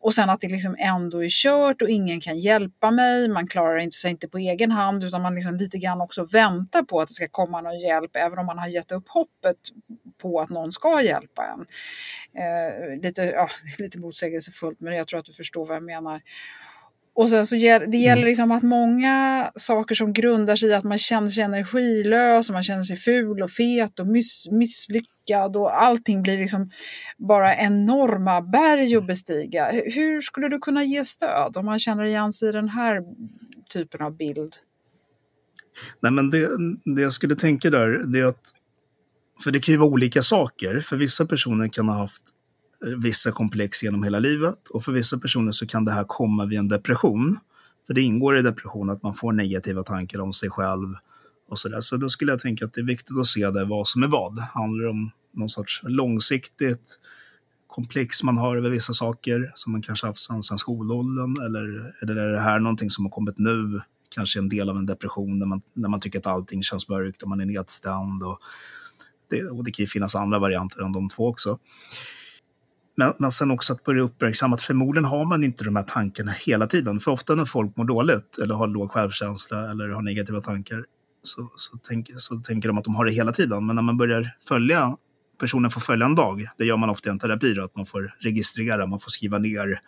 Och 0.00 0.14
sen 0.14 0.30
att 0.30 0.40
det 0.40 0.48
liksom 0.48 0.76
ändå 0.78 1.24
är 1.24 1.28
kört 1.28 1.82
och 1.82 1.88
ingen 1.88 2.20
kan 2.20 2.38
hjälpa 2.38 2.90
mig, 2.90 3.28
man 3.28 3.48
klarar 3.48 3.78
inte 3.78 3.96
sig 3.96 4.10
inte 4.10 4.28
på 4.28 4.38
egen 4.38 4.70
hand 4.70 5.04
utan 5.04 5.22
man 5.22 5.34
liksom 5.34 5.56
lite 5.56 5.78
grann 5.78 6.00
också 6.00 6.24
väntar 6.24 6.82
på 6.82 7.00
att 7.00 7.08
det 7.08 7.14
ska 7.14 7.28
komma 7.30 7.60
någon 7.60 7.78
hjälp 7.78 8.16
även 8.16 8.38
om 8.38 8.46
man 8.46 8.58
har 8.58 8.68
gett 8.68 8.92
upp 8.92 9.08
hoppet 9.08 9.56
på 10.22 10.40
att 10.40 10.50
någon 10.50 10.72
ska 10.72 11.02
hjälpa 11.02 11.42
en. 11.46 11.66
Eh, 12.42 13.02
lite, 13.02 13.22
ja, 13.22 13.48
lite 13.78 13.98
motsägelsefullt 13.98 14.80
men 14.80 14.96
jag 14.96 15.08
tror 15.08 15.20
att 15.20 15.26
du 15.26 15.32
förstår 15.32 15.66
vad 15.66 15.76
jag 15.76 15.84
menar. 15.84 16.22
Och 17.16 17.28
sen 17.28 17.46
så 17.46 17.54
det 17.54 17.60
gäller 17.60 18.12
mm. 18.12 18.24
liksom 18.24 18.50
att 18.50 18.62
många 18.62 19.50
saker 19.54 19.94
som 19.94 20.12
grundar 20.12 20.56
sig 20.56 20.68
i 20.68 20.74
att 20.74 20.84
man 20.84 20.98
känner 20.98 21.28
sig 21.28 21.44
energilös, 21.44 22.50
och 22.50 22.52
man 22.52 22.62
känner 22.62 22.82
sig 22.82 22.96
ful 22.96 23.42
och 23.42 23.50
fet 23.50 24.00
och 24.00 24.06
miss, 24.06 24.48
misslyckad 24.50 25.56
och 25.56 25.82
allting 25.82 26.22
blir 26.22 26.38
liksom 26.38 26.70
bara 27.18 27.56
enorma 27.56 28.40
berg 28.40 28.96
att 28.96 29.06
bestiga. 29.06 29.70
Hur 29.72 30.20
skulle 30.20 30.48
du 30.48 30.58
kunna 30.58 30.84
ge 30.84 31.04
stöd 31.04 31.56
om 31.56 31.66
man 31.66 31.78
känner 31.78 32.04
igen 32.04 32.32
sig 32.32 32.48
i 32.48 32.52
den 32.52 32.68
här 32.68 33.02
typen 33.72 34.06
av 34.06 34.16
bild? 34.16 34.52
Nej, 36.00 36.12
men 36.12 36.30
det, 36.30 36.48
det 36.84 37.02
jag 37.02 37.12
skulle 37.12 37.36
tänka 37.36 37.70
där, 37.70 38.02
det 38.12 38.18
är 38.18 38.24
att 38.24 38.52
för 39.40 39.50
det 39.50 39.60
kan 39.60 39.72
ju 39.72 39.78
vara 39.78 39.90
olika 39.90 40.22
saker. 40.22 40.80
För 40.80 40.96
vissa 40.96 41.26
personer 41.26 41.68
kan 41.68 41.88
ha 41.88 41.96
haft 41.96 42.22
eh, 42.86 42.90
vissa 42.90 43.32
komplex 43.32 43.82
genom 43.82 44.02
hela 44.02 44.18
livet 44.18 44.68
och 44.68 44.84
för 44.84 44.92
vissa 44.92 45.18
personer 45.18 45.52
så 45.52 45.66
kan 45.66 45.84
det 45.84 45.92
här 45.92 46.04
komma 46.04 46.46
vid 46.46 46.58
en 46.58 46.68
depression. 46.68 47.38
För 47.86 47.94
det 47.94 48.02
ingår 48.02 48.38
i 48.38 48.42
depression 48.42 48.90
att 48.90 49.02
man 49.02 49.14
får 49.14 49.32
negativa 49.32 49.82
tankar 49.82 50.20
om 50.20 50.32
sig 50.32 50.50
själv 50.50 50.94
och 51.48 51.58
sådär. 51.58 51.80
Så 51.80 51.96
då 51.96 52.08
skulle 52.08 52.32
jag 52.32 52.40
tänka 52.40 52.64
att 52.64 52.72
det 52.72 52.80
är 52.80 52.86
viktigt 52.86 53.18
att 53.18 53.26
se 53.26 53.50
det 53.50 53.64
vad 53.64 53.88
som 53.88 54.02
är 54.02 54.08
vad. 54.08 54.38
Handlar 54.38 54.84
det 54.84 54.90
om 54.90 55.10
någon 55.32 55.48
sorts 55.48 55.80
långsiktigt 55.82 56.98
komplex 57.66 58.22
man 58.22 58.38
har 58.38 58.56
över 58.56 58.70
vissa 58.70 58.92
saker 58.92 59.52
som 59.54 59.72
man 59.72 59.82
kanske 59.82 60.06
haft 60.06 60.18
sedan, 60.18 60.42
sedan 60.42 60.58
skolåldern 60.58 61.34
eller, 61.46 61.92
eller 62.02 62.16
är 62.16 62.32
det 62.32 62.40
här 62.40 62.58
någonting 62.58 62.90
som 62.90 63.04
har 63.04 63.10
kommit 63.10 63.38
nu? 63.38 63.80
Kanske 64.08 64.38
en 64.38 64.48
del 64.48 64.70
av 64.70 64.76
en 64.76 64.86
depression 64.86 65.38
när 65.38 65.46
man, 65.46 65.62
när 65.72 65.88
man 65.88 66.00
tycker 66.00 66.18
att 66.18 66.26
allting 66.26 66.62
känns 66.62 66.88
mörkt 66.88 67.22
och 67.22 67.28
man 67.28 67.40
är 67.40 67.46
nedstämd. 67.46 68.22
Och 68.22 68.38
det, 69.30 69.44
och 69.44 69.64
det 69.64 69.70
kan 69.70 69.82
ju 69.82 69.86
finnas 69.86 70.14
andra 70.14 70.38
varianter 70.38 70.82
än 70.82 70.92
de 70.92 71.08
två 71.08 71.28
också. 71.28 71.58
Men, 72.96 73.12
men 73.18 73.30
sen 73.30 73.50
också 73.50 73.72
att 73.72 73.84
börja 73.84 74.02
uppmärksamma 74.02 74.54
att 74.54 74.62
förmodligen 74.62 75.04
har 75.04 75.24
man 75.24 75.44
inte 75.44 75.64
de 75.64 75.76
här 75.76 75.82
tankarna 75.82 76.32
hela 76.32 76.66
tiden. 76.66 77.00
För 77.00 77.10
ofta 77.10 77.34
när 77.34 77.44
folk 77.44 77.76
mår 77.76 77.84
dåligt 77.84 78.38
eller 78.42 78.54
har 78.54 78.66
låg 78.66 78.90
självkänsla 78.90 79.70
eller 79.70 79.88
har 79.88 80.02
negativa 80.02 80.40
tankar 80.40 80.84
så, 81.22 81.50
så, 81.56 81.78
tänk, 81.88 82.10
så 82.16 82.36
tänker 82.36 82.68
de 82.68 82.78
att 82.78 82.84
de 82.84 82.94
har 82.94 83.04
det 83.04 83.12
hela 83.12 83.32
tiden. 83.32 83.66
Men 83.66 83.76
när 83.76 83.82
man 83.82 83.96
börjar 83.96 84.30
följa, 84.48 84.96
personen 85.40 85.70
får 85.70 85.80
följa 85.80 86.06
en 86.06 86.14
dag, 86.14 86.46
det 86.58 86.64
gör 86.64 86.76
man 86.76 86.90
ofta 86.90 87.08
i 87.08 87.12
en 87.12 87.18
terapi, 87.18 87.54
då, 87.54 87.64
att 87.64 87.76
man 87.76 87.86
får 87.86 88.14
registrera, 88.20 88.86
man 88.86 89.00
får 89.00 89.10
skriva 89.10 89.38
ner 89.38 89.80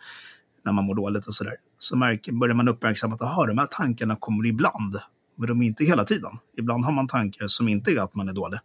när 0.65 0.71
man 0.71 0.85
mår 0.85 0.95
dåligt 0.95 1.25
och 1.25 1.35
sådär. 1.35 1.55
Så 1.79 1.97
märker, 1.97 2.31
börjar 2.31 2.55
man 2.55 2.67
uppmärksamma 2.67 3.15
att 3.15 3.21
aha, 3.21 3.45
de 3.45 3.57
här 3.57 3.67
tankarna 3.71 4.15
kommer 4.15 4.45
ibland, 4.45 4.97
men 5.35 5.47
de 5.47 5.61
är 5.61 5.65
inte 5.65 5.83
hela 5.83 6.03
tiden. 6.03 6.31
Ibland 6.57 6.85
har 6.85 6.91
man 6.91 7.07
tankar 7.07 7.47
som 7.47 7.67
inte 7.67 7.91
är 7.91 7.99
att 7.99 8.15
man 8.15 8.29
är 8.29 8.33
dålig. 8.33 8.59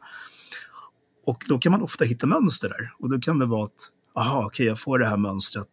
Och 1.24 1.44
då 1.48 1.58
kan 1.58 1.72
man 1.72 1.82
ofta 1.82 2.04
hitta 2.04 2.26
mönster 2.26 2.68
där. 2.68 2.92
Och 2.98 3.10
då 3.10 3.20
kan 3.20 3.38
det 3.38 3.46
vara 3.46 3.64
att 3.64 3.90
aha, 4.14 4.38
okej, 4.38 4.46
okay, 4.46 4.66
jag 4.66 4.78
får 4.78 4.98
det 4.98 5.06
här 5.06 5.16
mönstret 5.16 5.68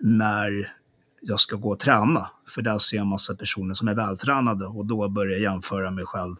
när 0.00 0.72
jag 1.20 1.40
ska 1.40 1.56
gå 1.56 1.70
och 1.70 1.78
träna. 1.78 2.30
För 2.48 2.62
där 2.62 2.78
ser 2.78 2.96
jag 2.96 3.02
en 3.02 3.08
massa 3.08 3.34
personer 3.34 3.74
som 3.74 3.88
är 3.88 3.94
vältränade 3.94 4.66
och 4.66 4.86
då 4.86 5.08
börjar 5.08 5.32
jag 5.32 5.40
jämföra 5.40 5.90
mig 5.90 6.04
själv 6.04 6.36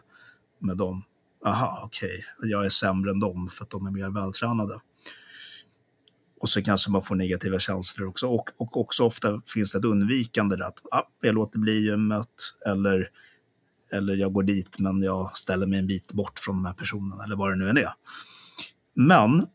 med 0.59 0.77
dem. 0.77 1.03
Aha, 1.45 1.81
okej, 1.85 2.23
okay, 2.37 2.49
jag 2.49 2.65
är 2.65 2.69
sämre 2.69 3.11
än 3.11 3.19
dem 3.19 3.47
för 3.47 3.63
att 3.63 3.69
de 3.69 3.87
är 3.87 3.91
mer 3.91 4.09
vältränade. 4.09 4.79
Och 6.39 6.49
så 6.49 6.61
kanske 6.61 6.91
man 6.91 7.01
får 7.01 7.15
negativa 7.15 7.59
känslor 7.59 8.07
också. 8.07 8.27
Och, 8.27 8.49
och 8.57 8.77
också 8.77 9.03
ofta 9.03 9.41
finns 9.45 9.71
det 9.71 9.77
ett 9.77 9.85
undvikande 9.85 10.55
där 10.55 10.65
att 10.65 10.79
ah, 10.91 11.03
jag 11.21 11.35
låter 11.35 11.59
bli 11.59 11.79
gymmet 11.79 12.27
eller, 12.65 13.09
eller 13.91 14.15
jag 14.15 14.33
går 14.33 14.43
dit 14.43 14.79
men 14.79 15.01
jag 15.01 15.37
ställer 15.37 15.67
mig 15.67 15.79
en 15.79 15.87
bit 15.87 16.13
bort 16.13 16.39
från 16.39 16.55
de 16.55 16.65
här 16.65 16.73
personerna 16.73 17.23
eller 17.23 17.35
vad 17.35 17.51
det 17.51 17.55
nu 17.55 17.69
än 17.69 17.77
är. 17.77 17.93
Men 18.93 19.47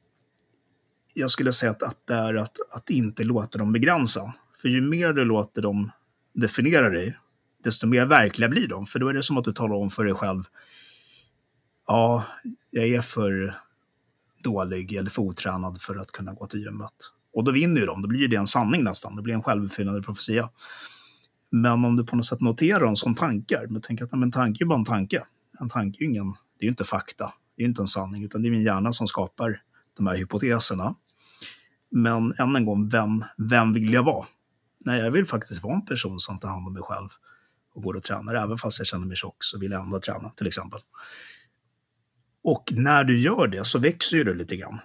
jag 1.15 1.31
skulle 1.31 1.53
säga 1.53 1.71
att, 1.71 1.83
att 1.83 2.07
det 2.07 2.15
är 2.15 2.35
att, 2.35 2.57
att 2.71 2.91
inte 2.91 3.25
låta 3.25 3.59
dem 3.59 3.73
begränsa. 3.73 4.35
För 4.59 4.69
ju 4.69 4.81
mer 4.81 5.13
du 5.13 5.25
låter 5.25 5.63
dem 5.63 5.91
definiera 6.35 6.91
dig, 6.91 7.19
desto 7.65 7.87
mer 7.87 8.07
verkliga 8.07 8.49
blir 8.49 8.69
de. 8.69 8.87
För 8.87 8.99
då 8.99 9.09
är 9.09 9.15
det 9.15 9.23
som 9.23 9.39
att 9.39 9.45
du 9.45 9.53
talar 9.53 9.77
om 9.77 9.91
för 9.91 10.05
dig 10.05 10.15
själv, 10.15 10.45
ja, 11.87 12.25
jag 12.71 12.89
är 12.89 13.01
för 13.01 13.55
dålig 14.43 14.93
eller 14.93 15.11
för 15.11 15.23
otränad 15.23 15.81
för 15.81 15.97
att 15.97 16.13
kunna 16.13 16.33
gå 16.33 16.47
till 16.47 16.61
gymmet. 16.61 16.93
Och 17.33 17.45
då 17.45 17.51
vinner 17.51 17.81
ju 17.81 17.87
de, 17.87 18.03
då 18.03 18.09
blir 18.09 18.29
det 18.29 18.37
en 18.37 18.47
sanning 18.47 18.85
nästan, 18.85 19.17
det 19.17 19.23
blir 19.23 19.35
en 19.35 19.43
självuppfyllande 19.43 20.03
profetia. 20.03 20.51
Men 21.51 21.85
om 21.85 21.97
du 21.97 22.07
på 22.07 22.17
något 22.17 22.27
sätt 22.27 22.41
noterar 22.41 22.81
dem 22.81 22.97
som 22.97 23.15
tankar, 23.15 23.67
men 23.67 23.83
tänk 23.83 24.03
att 24.03 24.13
en 24.13 24.31
tanke 24.31 24.65
är 24.65 24.67
bara 24.67 24.79
en 24.79 24.85
tanke. 24.85 25.25
En 25.61 25.69
tanke 25.69 25.99
är 25.99 26.03
ju 26.03 26.09
ingen, 26.09 26.31
det 26.31 26.61
är 26.61 26.65
ju 26.65 26.69
inte 26.69 26.85
fakta, 26.85 27.33
det 27.59 27.65
är 27.65 27.69
inte 27.69 27.83
en 27.83 27.87
sanning, 27.87 28.25
utan 28.25 28.43
det 28.43 28.49
är 28.49 28.51
min 28.51 28.63
hjärna 28.63 28.93
som 28.93 29.07
skapar 29.07 29.63
de 29.97 30.07
här 30.07 30.17
hypoteserna. 30.17 30.95
Men 31.91 32.35
än 32.39 32.57
en 32.57 32.65
gång, 32.65 32.89
vem, 32.89 33.25
vem 33.37 33.73
vill 33.73 33.93
jag 33.93 34.03
vara? 34.03 34.27
Nej, 34.85 35.01
jag 35.01 35.11
vill 35.11 35.27
faktiskt 35.27 35.63
vara 35.63 35.75
en 35.75 35.85
person 35.85 36.21
som 36.21 36.39
tar 36.39 36.49
hand 36.49 36.67
om 36.67 36.73
mig 36.73 36.83
själv 36.83 37.09
och 37.75 37.83
går 37.83 37.95
och 37.95 38.03
tränar. 38.03 38.35
Även 38.35 38.59
fast 38.59 38.79
jag 38.79 38.87
känner 38.87 39.07
mig 39.07 39.17
tjock 39.17 39.37
så 39.41 39.59
vill 39.59 39.73
jag 39.73 39.83
ändå 39.83 40.01
träna, 40.01 40.31
till 40.31 40.47
exempel. 40.47 40.81
Och 42.43 42.73
när 42.73 43.05
du 43.05 43.19
gör 43.19 43.49
det 43.49 43.65
så 43.65 43.79
växer 43.79 44.17
ju 44.17 44.35
lite 44.35 44.57
grann. 44.57 44.81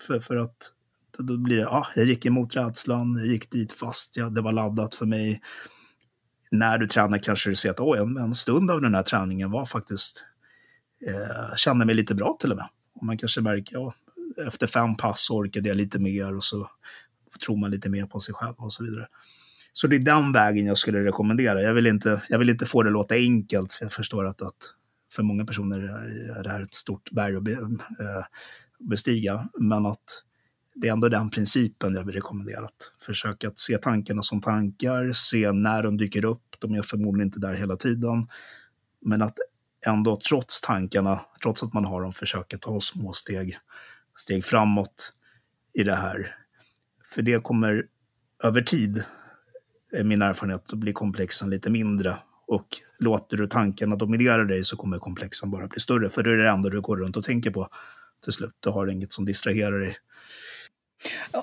För, 0.00 0.20
för 0.20 0.36
att 0.36 0.72
då 1.18 1.38
blir 1.38 1.56
det, 1.56 1.62
ja, 1.62 1.86
jag 1.94 2.04
gick 2.04 2.26
emot 2.26 2.56
rädslan, 2.56 3.16
jag 3.18 3.26
gick 3.26 3.50
dit 3.50 3.72
fast 3.72 4.16
ja, 4.16 4.28
det 4.28 4.40
var 4.40 4.52
laddat 4.52 4.94
för 4.94 5.06
mig. 5.06 5.40
När 6.50 6.78
du 6.78 6.86
tränar 6.86 7.18
kanske 7.18 7.50
du 7.50 7.56
ser 7.56 7.70
att 7.70 7.80
oh, 7.80 7.98
en, 7.98 8.16
en 8.16 8.34
stund 8.34 8.70
av 8.70 8.80
den 8.80 8.94
här 8.94 9.02
träningen 9.02 9.50
var 9.50 9.66
faktiskt, 9.66 10.24
eh, 11.06 11.54
känner 11.56 11.86
mig 11.86 11.94
lite 11.94 12.14
bra 12.14 12.36
till 12.40 12.50
och 12.50 12.56
med. 12.56 12.68
Och 12.94 13.06
man 13.06 13.18
kanske 13.18 13.40
märker, 13.40 13.74
ja, 13.74 13.94
efter 14.46 14.66
fem 14.66 14.96
pass 14.96 15.30
orkade 15.30 15.68
jag 15.68 15.76
lite 15.76 15.98
mer 15.98 16.36
och 16.36 16.44
så 16.44 16.70
tror 17.44 17.56
man 17.56 17.70
lite 17.70 17.88
mer 17.88 18.06
på 18.06 18.20
sig 18.20 18.34
själv 18.34 18.54
och 18.56 18.72
så 18.72 18.84
vidare. 18.84 19.08
Så 19.72 19.86
det 19.86 19.96
är 19.96 20.00
den 20.00 20.32
vägen 20.32 20.66
jag 20.66 20.78
skulle 20.78 21.04
rekommendera. 21.04 21.62
Jag 21.62 21.74
vill 21.74 21.86
inte, 21.86 22.22
jag 22.28 22.38
vill 22.38 22.50
inte 22.50 22.66
få 22.66 22.82
det 22.82 22.88
att 22.88 22.92
låta 22.92 23.14
enkelt, 23.14 23.72
för 23.72 23.84
jag 23.84 23.92
förstår 23.92 24.26
att, 24.26 24.42
att 24.42 24.74
för 25.12 25.22
många 25.22 25.44
personer 25.44 25.78
är 26.38 26.42
det 26.42 26.50
här 26.50 26.62
ett 26.62 26.74
stort 26.74 27.10
berg 27.10 27.36
att 27.36 27.48
eh, 27.48 28.24
bestiga. 28.78 29.48
Men 29.58 29.86
att 29.86 30.22
det 30.74 30.88
är 30.88 30.92
ändå 30.92 31.08
den 31.08 31.30
principen 31.30 31.94
jag 31.94 32.04
vill 32.04 32.14
rekommendera. 32.14 32.64
Att 32.64 32.92
försöka 33.00 33.48
att 33.48 33.58
se 33.58 33.78
tankarna 33.78 34.22
som 34.22 34.40
tankar, 34.40 35.12
se 35.12 35.52
när 35.52 35.82
de 35.82 35.96
dyker 35.96 36.24
upp. 36.24 36.56
De 36.58 36.74
är 36.74 36.82
förmodligen 36.82 37.26
inte 37.26 37.40
där 37.40 37.54
hela 37.54 37.76
tiden. 37.76 38.28
Men 39.00 39.22
att 39.22 39.38
ändå 39.86 40.20
trots 40.28 40.60
tankarna, 40.60 41.20
trots 41.42 41.62
att 41.62 41.72
man 41.72 41.84
har 41.84 42.02
dem, 42.02 42.12
försöka 42.12 42.58
ta 42.58 42.80
små 42.80 43.12
steg 43.12 43.58
steg 44.16 44.44
framåt 44.44 45.12
i 45.72 45.82
det 45.82 45.94
här. 45.94 46.36
För 47.08 47.22
det 47.22 47.42
kommer 47.42 47.86
över 48.44 48.60
tid, 48.60 49.04
är 49.92 50.04
min 50.04 50.22
erfarenhet, 50.22 50.72
att 50.72 50.78
bli 50.78 50.92
komplexen 50.92 51.50
lite 51.50 51.70
mindre. 51.70 52.16
Och 52.46 52.66
låter 52.98 53.36
du 53.36 53.46
tankarna 53.46 53.96
dominera 53.96 54.44
dig 54.44 54.64
så 54.64 54.76
kommer 54.76 54.98
komplexen 54.98 55.50
bara 55.50 55.66
bli 55.66 55.80
större. 55.80 56.08
För 56.08 56.22
det 56.22 56.32
är 56.32 56.36
det 56.36 56.50
enda 56.50 56.68
du 56.68 56.80
går 56.80 56.96
runt 56.96 57.16
och 57.16 57.24
tänker 57.24 57.50
på 57.50 57.68
till 58.24 58.32
slut. 58.32 58.54
Du 58.60 58.70
har 58.70 58.86
inget 58.86 59.12
som 59.12 59.24
distraherar 59.24 59.78
dig. 59.78 59.96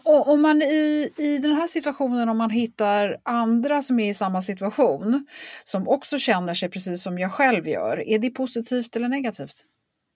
Och 0.04 0.30
om 0.34 0.42
man 0.42 0.62
i, 0.62 1.10
i 1.18 1.38
den 1.38 1.52
här 1.52 1.68
situationen, 1.68 2.30
om 2.30 2.38
man 2.38 2.50
hittar 2.50 3.18
andra 3.24 3.82
som 3.82 4.00
är 4.00 4.10
i 4.10 4.14
samma 4.14 4.42
situation, 4.42 5.28
som 5.64 5.88
också 5.88 6.20
känner 6.20 6.54
sig 6.54 6.70
precis 6.70 7.04
som 7.04 7.20
jag 7.20 7.32
själv 7.32 7.68
gör, 7.68 8.08
är 8.08 8.20
det 8.20 8.30
positivt 8.30 8.96
eller 8.96 9.10
negativt? 9.10 9.66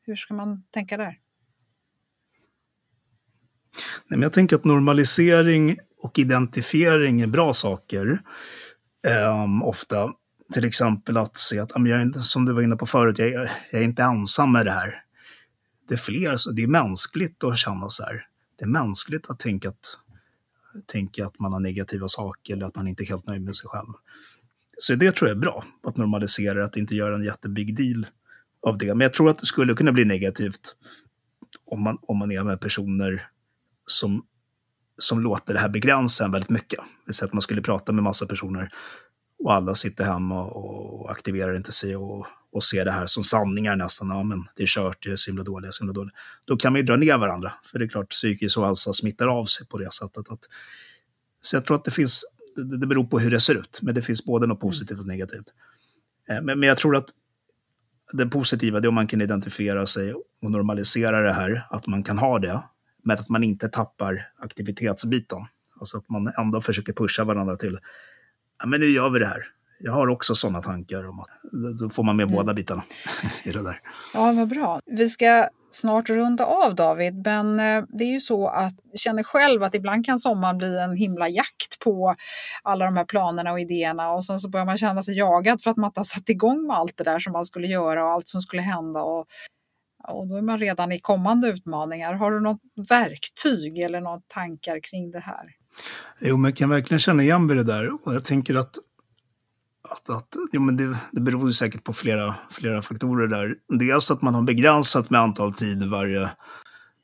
Hur 0.06 0.16
ska 0.16 0.34
man 0.34 0.64
tänka 0.72 0.98
där? 0.98 1.18
Nej, 4.08 4.18
men 4.18 4.22
jag 4.22 4.34
tänker 4.34 4.56
att 4.56 4.66
normalisering 4.66 5.78
och 6.02 6.20
identifiering 6.20 7.22
är 7.22 7.28
bra 7.28 7.54
saker. 7.54 8.20
ehm, 9.08 9.64
ofta. 9.64 10.12
Till 10.54 10.66
exempel 10.66 11.18
att 11.18 11.38
se 11.38 11.60
att, 11.60 11.76
ah, 11.76 11.80
jag 11.80 12.00
är 12.00 12.02
inte, 12.02 12.20
som 12.20 12.46
du 12.46 12.54
var 12.54 12.62
inne 12.62 12.76
på 12.76 12.86
förut, 12.86 13.20
jag 13.20 13.28
är, 13.28 13.52
jag 13.72 13.82
är 13.82 13.86
inte 13.86 14.04
ensam 14.04 14.52
med 14.52 14.66
det 14.66 14.72
här. 14.72 15.04
Det 15.88 15.94
är 15.94 15.98
fler, 15.98 16.54
det 16.56 16.64
är 16.64 16.68
mänskligt 16.68 17.44
att 17.44 17.58
känna 17.58 17.90
så 17.90 18.04
här. 18.04 18.26
Det 18.58 18.66
är 18.66 18.70
mänskligt 18.70 19.30
att 19.30 19.40
tänka 19.40 19.70
att, 19.70 20.00
tänka 20.86 21.26
att 21.26 21.40
man 21.40 21.54
har 21.54 21.60
negativa 21.60 22.08
saker 22.08 22.54
eller 22.54 22.66
att 22.66 22.76
man 22.76 22.88
inte 22.88 23.04
är 23.04 23.06
helt 23.06 23.28
nöjd 23.28 23.42
med 23.42 23.56
sig 23.56 23.70
själv. 23.70 23.94
Så 24.78 24.96
det 24.96 25.16
tror 25.16 25.30
jag 25.30 25.36
är 25.36 25.42
bra, 25.42 25.64
att 25.84 25.98
normalisera 25.98 26.66
att 26.66 26.78
inte 26.78 26.96
göra 26.96 27.16
en 27.16 27.24
jättebig 27.24 27.78
deal 27.78 28.06
av 28.62 28.78
det. 28.78 28.96
Men 28.96 29.02
jag 29.02 29.14
tror 29.14 29.30
att 29.30 29.40
det 29.40 29.46
skulle 29.46 29.74
kunna 29.74 29.92
bli 29.92 30.06
negativt 30.06 30.76
om 31.66 31.82
man, 31.82 31.98
om 32.02 32.18
man 32.18 32.32
är 32.32 32.44
med 32.44 32.62
personer 32.62 33.28
som, 33.86 34.26
som 34.98 35.20
låter 35.20 35.54
det 35.54 35.60
här 35.60 35.70
begränsa 35.70 36.26
en 36.26 36.32
väldigt 36.32 36.50
mycket. 36.50 36.80
Det 37.06 37.22
vill 37.22 37.28
att 37.28 37.34
man 37.34 37.42
skulle 37.42 37.62
prata 37.62 37.92
med 37.92 38.04
massa 38.04 38.26
personer 38.26 38.74
och 39.40 39.54
alla 39.54 39.76
sitter 39.76 40.04
hemma 40.04 40.44
och 40.44 41.12
aktiverar 41.12 41.56
inte 41.56 41.72
sig 41.72 41.96
och, 41.96 42.28
och 42.52 42.64
ser 42.64 42.86
det 42.86 42.92
här 42.92 43.06
som 43.06 43.24
sanningar 43.24 43.76
nästan. 43.76 44.10
Ja, 44.10 44.24
men 44.24 44.48
det 44.56 44.64
är 44.64 44.68
kört, 44.68 45.04
det 45.04 45.12
är 45.12 45.16
så 45.16 45.32
himla 45.32 45.44
dåligt, 45.44 45.74
så 45.74 45.84
himla 45.84 45.94
dåligt. 45.94 46.14
Då 46.46 46.58
kan 46.58 46.74
man 46.74 46.82
ju 46.82 46.86
dra 46.86 46.96
ner 46.96 47.18
varandra, 47.18 47.54
för 47.72 47.80
det 47.80 47.86
är 47.86 47.90
klart 47.90 48.10
psykisk 48.10 48.58
ohälsa 48.58 48.94
smittar 48.94 49.28
av 49.28 49.46
sig 49.46 49.68
på 49.68 49.78
det 49.78 49.94
sättet. 49.94 50.32
Att, 50.32 50.40
så 51.42 51.56
jag 51.56 51.66
tror 51.66 51.78
att 51.78 51.86
det 51.86 51.92
finns, 51.92 52.24
det, 52.56 52.78
det 52.78 52.88
beror 52.88 53.04
på 53.04 53.20
hur 53.20 53.32
det 53.32 53.40
ser 53.40 53.56
ut, 53.56 53.80
men 53.82 53.96
det 53.96 54.02
finns 54.02 54.26
både 54.26 54.48
något 54.48 54.60
positivt 54.60 55.00
och 55.00 55.08
negativt. 55.08 55.54
Eh, 56.30 56.42
men, 56.42 56.60
men 56.60 56.70
jag 56.70 56.78
tror 56.78 56.96
att 56.96 57.10
det 58.14 58.26
positiva 58.26 58.78
är 58.78 58.88
om 58.88 58.96
man 58.96 59.08
kan 59.08 59.22
identifiera 59.22 59.86
sig 59.86 60.14
och 60.14 60.52
normalisera 60.52 61.22
det 61.22 61.34
här, 61.34 61.68
att 61.70 61.88
man 61.88 62.04
kan 62.04 62.18
ha 62.18 62.40
det, 62.40 62.64
men 63.04 63.18
att 63.18 63.30
man 63.30 63.44
inte 63.44 63.68
tappar 63.68 64.28
aktivitetsbiten. 64.38 65.40
Alltså 65.80 65.98
att 65.98 66.10
man 66.10 66.34
ändå 66.38 66.62
försöker 66.62 66.94
pusha 66.94 67.24
varandra 67.24 67.56
till, 67.56 67.80
ja 68.60 68.68
men 68.68 68.80
nu 68.80 68.86
gör 68.88 69.10
vi 69.10 69.20
det 69.20 69.28
här. 69.28 69.48
Jag 69.80 69.92
har 69.92 70.08
också 70.08 70.36
sådana 70.36 70.62
tankar 70.62 71.08
om 71.10 71.20
att 71.20 71.30
då 71.80 71.90
får 71.90 72.04
man 72.04 72.16
med 72.16 72.24
mm. 72.24 72.36
båda 72.36 72.54
bitarna 72.54 72.84
i 73.44 73.52
det 73.52 73.64
där. 73.64 73.82
Ja, 74.14 74.32
vad 74.32 74.48
bra. 74.48 74.80
Vi 74.86 75.10
ska 75.10 75.48
snart 75.70 76.10
runda 76.10 76.46
av 76.46 76.76
David, 76.76 77.26
men 77.26 77.60
eh, 77.60 77.84
det 77.90 78.04
är 78.04 78.12
ju 78.12 78.20
så 78.20 78.48
att 78.48 78.74
jag 78.92 79.00
känner 79.00 79.24
själv 79.24 79.64
att 79.64 79.76
ibland 79.76 80.06
kan 80.06 80.20
sommaren 80.20 80.58
bli 80.58 80.80
en 80.80 80.96
himla 80.96 81.30
jakt 81.30 81.80
på 81.80 82.16
alla 82.64 82.86
de 82.86 82.98
här 82.98 83.06
planerna 83.06 83.52
och 83.52 83.60
idéerna 83.60 84.12
och 84.12 84.26
sen 84.26 84.40
så 84.40 84.50
börjar 84.50 84.66
man 84.66 84.78
känna 84.78 85.04
sig 85.04 85.18
jagad 85.18 85.62
för 85.62 85.72
att 85.72 85.78
man 85.78 85.88
inte 85.88 86.00
har 86.00 86.06
satt 86.06 86.30
igång 86.30 86.68
med 86.68 86.78
allt 86.78 86.98
det 86.98 87.04
där 87.04 87.20
som 87.20 87.34
man 87.34 87.46
skulle 87.46 87.68
göra 87.68 88.06
och 88.06 88.12
allt 88.12 88.28
som 88.28 88.42
skulle 88.42 88.62
hända 88.62 89.02
och, 89.02 89.26
och 90.08 90.28
då 90.28 90.36
är 90.36 90.42
man 90.42 90.58
redan 90.58 90.92
i 90.92 91.00
kommande 91.00 91.48
utmaningar. 91.48 92.14
Har 92.14 92.32
du 92.32 92.40
något 92.40 92.62
verktyg 92.90 93.80
eller 93.80 94.02
några 94.02 94.22
tankar 94.28 94.80
kring 94.80 95.12
det 95.12 95.20
här? 95.20 95.46
Jo, 96.20 96.38
men 96.38 96.50
jag 96.50 96.58
kan 96.58 96.70
verkligen 96.70 97.00
känna 97.00 97.24
igen 97.24 97.46
mig 97.46 97.56
det 97.56 97.64
där 97.64 97.94
och 97.94 98.14
jag 98.14 98.24
tänker 98.24 98.56
att 98.56 98.78
att, 99.90 100.10
att, 100.10 100.36
jo, 100.52 100.62
men 100.62 100.78
det, 100.78 100.98
det 101.12 101.22
beror 101.22 101.46
ju 101.46 101.54
säkert 101.54 101.84
på 101.84 101.94
flera, 101.94 102.36
flera 102.50 102.82
faktorer 102.82 103.28
där. 103.28 103.56
Dels 103.80 104.12
att 104.12 104.22
man 104.22 104.36
har 104.36 104.42
begränsat 104.42 105.10
med 105.10 105.22
antal 105.22 105.54
tid 105.54 105.84
varje 105.84 106.30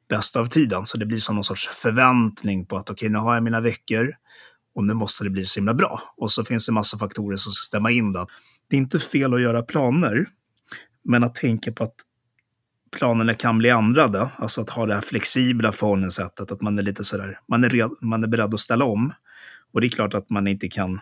bästa 0.09 0.39
av 0.39 0.45
tiden, 0.45 0.85
så 0.85 0.97
det 0.97 1.05
blir 1.05 1.17
som 1.17 1.35
någon 1.35 1.43
sorts 1.43 1.67
förväntning 1.67 2.65
på 2.65 2.77
att 2.77 2.89
okej, 2.89 2.93
okay, 2.93 3.09
nu 3.09 3.19
har 3.19 3.33
jag 3.33 3.43
mina 3.43 3.61
veckor 3.61 4.11
och 4.75 4.83
nu 4.83 4.93
måste 4.93 5.23
det 5.23 5.29
bli 5.29 5.45
så 5.45 5.59
himla 5.59 5.73
bra. 5.73 6.01
Och 6.17 6.31
så 6.31 6.45
finns 6.45 6.65
det 6.65 6.71
massa 6.71 6.97
faktorer 6.97 7.37
som 7.37 7.51
ska 7.51 7.63
stämma 7.63 7.91
in. 7.91 8.13
Då. 8.13 8.27
Det 8.69 8.75
är 8.75 8.77
inte 8.77 8.99
fel 8.99 9.33
att 9.33 9.41
göra 9.41 9.61
planer, 9.61 10.25
men 11.03 11.23
att 11.23 11.35
tänka 11.35 11.71
på 11.71 11.83
att 11.83 11.95
planerna 12.97 13.33
kan 13.33 13.57
bli 13.57 13.69
ändrade. 13.69 14.29
Alltså 14.37 14.61
att 14.61 14.69
ha 14.69 14.85
det 14.85 14.93
här 14.93 15.01
flexibla 15.01 15.71
förhållningssättet, 15.71 16.51
att 16.51 16.61
man 16.61 16.79
är 16.79 16.83
lite 16.83 17.03
sådär, 17.03 17.39
man 17.47 17.63
är, 17.63 17.69
red, 17.69 17.91
man 18.01 18.23
är 18.23 18.27
beredd 18.27 18.53
att 18.53 18.59
ställa 18.59 18.85
om. 18.85 19.13
Och 19.73 19.81
det 19.81 19.87
är 19.87 19.89
klart 19.89 20.13
att 20.13 20.29
man 20.29 20.47
inte 20.47 20.67
kan 20.69 20.99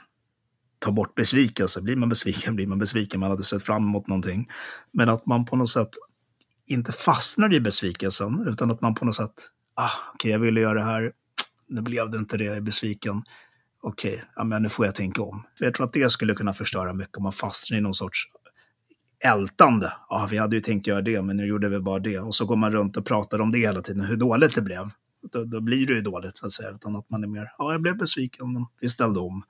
ta 0.81 0.91
bort 0.91 1.15
besvikelse. 1.15 1.81
Blir 1.81 1.95
man 1.95 2.09
besviken 2.09 2.55
blir 2.55 2.67
man 2.67 2.79
besviken, 2.79 3.19
man 3.19 3.31
hade 3.31 3.43
sett 3.43 3.63
fram 3.63 3.83
emot 3.83 4.07
någonting. 4.07 4.49
Men 4.91 5.09
att 5.09 5.25
man 5.25 5.45
på 5.45 5.55
något 5.55 5.69
sätt 5.69 5.89
inte 6.65 6.91
fastnar 6.91 7.53
i 7.53 7.59
besvikelsen, 7.59 8.47
utan 8.47 8.71
att 8.71 8.81
man 8.81 8.95
på 8.95 9.05
något 9.05 9.15
sätt, 9.15 9.33
ah, 9.73 9.89
okej, 10.13 10.15
okay, 10.15 10.31
jag 10.31 10.39
ville 10.39 10.61
göra 10.61 10.73
det 10.73 10.85
här, 10.85 11.11
nu 11.67 11.81
blev 11.81 12.09
det 12.09 12.17
inte 12.17 12.37
det, 12.37 12.43
jag 12.43 12.57
är 12.57 12.61
besviken. 12.61 13.23
Okej, 13.81 14.13
okay, 14.13 14.25
ja, 14.35 14.43
men 14.43 14.63
nu 14.63 14.69
får 14.69 14.85
jag 14.85 14.95
tänka 14.95 15.21
om. 15.21 15.43
För 15.57 15.65
jag 15.65 15.73
tror 15.73 15.85
att 15.85 15.93
det 15.93 16.11
skulle 16.11 16.33
kunna 16.33 16.53
förstöra 16.53 16.93
mycket 16.93 17.17
om 17.17 17.23
man 17.23 17.33
fastnar 17.33 17.77
i 17.77 17.81
någon 17.81 17.93
sorts 17.93 18.27
ältande. 19.25 19.93
Ja, 20.09 20.27
vi 20.31 20.37
hade 20.37 20.55
ju 20.55 20.61
tänkt 20.61 20.87
göra 20.87 21.01
det, 21.01 21.21
men 21.21 21.37
nu 21.37 21.45
gjorde 21.45 21.69
vi 21.69 21.79
bara 21.79 21.99
det. 21.99 22.19
Och 22.19 22.35
så 22.35 22.45
går 22.45 22.55
man 22.55 22.71
runt 22.71 22.97
och 22.97 23.05
pratar 23.05 23.41
om 23.41 23.51
det 23.51 23.57
hela 23.57 23.81
tiden, 23.81 24.05
hur 24.05 24.17
dåligt 24.17 24.55
det 24.55 24.61
blev. 24.61 24.89
Då, 25.31 25.43
då 25.43 25.61
blir 25.61 25.87
det 25.87 25.93
ju 25.93 26.01
dåligt, 26.01 26.37
så 26.37 26.45
att 26.45 26.51
säga. 26.51 26.69
Utan 26.69 26.95
att 26.95 27.09
man 27.09 27.23
är 27.23 27.27
mer, 27.27 27.51
ja, 27.57 27.71
jag 27.71 27.81
blev 27.81 27.97
besviken, 27.97 28.53
men 28.53 28.65
vi 28.79 28.89
ställde 28.89 29.19
om 29.19 29.43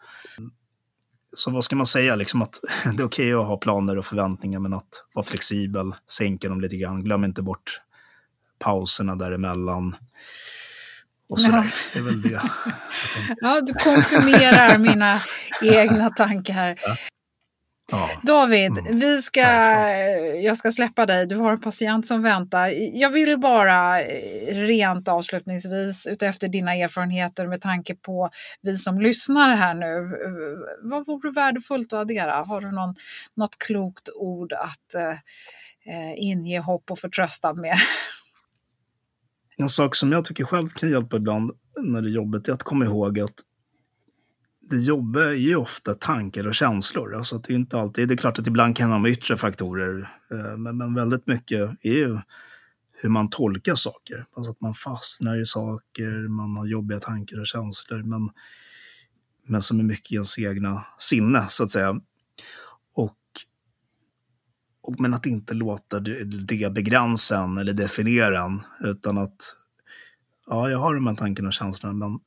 så 1.34 1.52
vad 1.52 1.64
ska 1.64 1.76
man 1.76 1.86
säga, 1.86 2.16
liksom 2.16 2.42
att 2.42 2.60
det 2.84 2.90
är 2.90 2.94
okej 2.94 3.06
okay 3.06 3.34
att 3.34 3.48
ha 3.48 3.58
planer 3.58 3.98
och 3.98 4.06
förväntningar, 4.06 4.60
men 4.60 4.74
att 4.74 5.06
vara 5.14 5.26
flexibel, 5.26 5.96
sänka 6.12 6.50
dem 6.50 6.62
lite 6.62 6.78
grann, 6.78 7.04
glöm 7.04 7.24
inte 7.24 7.42
bort 7.42 7.82
pauserna 8.60 9.16
däremellan. 9.16 9.96
Och 11.30 11.42
sådär. 11.42 11.58
Ja. 11.58 11.72
Det 11.94 12.00
är 12.00 12.04
väl 12.04 12.22
det. 12.22 12.42
ja, 13.42 13.62
du 13.62 13.74
konfirmerar 13.74 14.78
mina 14.78 15.22
egna 15.62 16.10
tankar. 16.10 16.80
Ja. 16.86 16.96
Ja. 17.92 18.10
David, 18.24 18.78
mm. 18.78 19.00
vi 19.00 19.22
ska, 19.22 19.42
jag 20.42 20.58
ska 20.58 20.72
släppa 20.72 21.06
dig. 21.06 21.26
Du 21.26 21.36
har 21.36 21.52
en 21.52 21.62
patient 21.62 22.08
som 22.08 22.22
väntar. 22.22 22.68
Jag 22.94 23.10
vill 23.10 23.40
bara 23.40 24.02
eh, 24.02 24.56
rent 24.56 25.08
avslutningsvis 25.08 26.08
utefter 26.08 26.48
dina 26.48 26.76
erfarenheter 26.76 27.48
med 27.48 27.62
tanke 27.62 27.96
på 27.96 28.30
vi 28.62 28.78
som 28.78 29.02
lyssnar 29.02 29.56
här 29.56 29.74
nu. 29.74 30.18
Vad 30.82 31.06
vore 31.06 31.32
värdefullt 31.32 31.94
att 31.94 32.00
addera? 32.00 32.44
Har 32.44 32.62
du 32.62 32.72
någon, 32.72 32.96
något 33.36 33.58
klokt 33.58 34.10
ord 34.16 34.54
att 34.54 34.94
eh, 34.96 35.12
eh, 35.96 36.14
inge 36.16 36.60
hopp 36.60 36.92
och 36.92 37.00
förtröstan 37.00 37.62
med? 37.62 37.76
En 39.58 39.70
sak 39.70 39.96
som 39.96 40.12
jag 40.12 40.26
tycker 40.26 40.44
själv 40.44 40.70
kan 40.70 40.90
hjälpa 40.92 41.18
ibland 41.18 41.52
när 41.80 42.02
det 42.02 42.10
är 42.10 42.12
jobbigt 42.12 42.48
är 42.48 42.54
att 42.54 42.64
komma 42.64 42.86
ihåg 42.86 43.20
att 43.20 43.36
det 44.70 44.78
jobbiga 44.78 45.26
är 45.26 45.34
ju 45.34 45.56
ofta 45.56 45.94
tankar 45.94 46.48
och 46.48 46.54
känslor. 46.54 47.16
Alltså 47.16 47.38
det 47.38 47.54
är 47.54 47.56
inte 47.56 47.80
alltid, 47.80 48.08
det 48.08 48.14
är 48.14 48.18
klart 48.18 48.40
att 48.40 48.48
ibland 48.48 48.78
kan 48.78 48.90
det 48.90 48.96
ha 48.96 49.08
yttre 49.08 49.38
faktorer, 49.38 50.10
eh, 50.32 50.58
men, 50.58 50.78
men 50.78 50.94
väldigt 50.94 51.28
mycket 51.28 51.70
är 51.82 51.94
ju 51.94 52.20
hur 53.02 53.10
man 53.10 53.30
tolkar 53.30 53.76
saker. 53.76 54.26
Alltså 54.36 54.52
att 54.52 54.62
man 54.62 54.74
fastnar 54.74 55.42
i 55.42 55.46
saker, 55.46 56.28
man 56.28 56.58
har 56.58 56.66
jobbiga 56.66 57.00
tankar 57.00 57.40
och 57.40 57.48
känslor, 57.48 58.04
men, 58.04 58.30
men 59.46 59.62
som 59.62 59.80
är 59.80 59.84
mycket 59.84 60.12
i 60.12 60.16
ens 60.16 60.40
egna 60.40 60.86
sinne, 60.98 61.46
så 61.50 61.64
att 61.64 61.72
säga. 61.72 62.02
Och, 62.94 63.18
och, 64.82 65.00
men 65.00 65.14
att 65.14 65.26
inte 65.26 65.54
låta 65.54 66.00
det, 66.00 66.24
det 66.24 66.74
begränsa 66.74 67.44
en 67.44 67.58
eller 67.58 67.74
definiera 67.74 68.42
en, 68.42 68.62
utan 68.80 69.18
att 69.18 69.56
ja, 70.48 70.70
jag 70.70 70.80
har 70.80 70.96
de 70.96 71.08
här 71.08 71.16
tankarna 71.16 71.48
och 71.48 71.54
känslorna, 71.54 71.94
men 71.94 72.20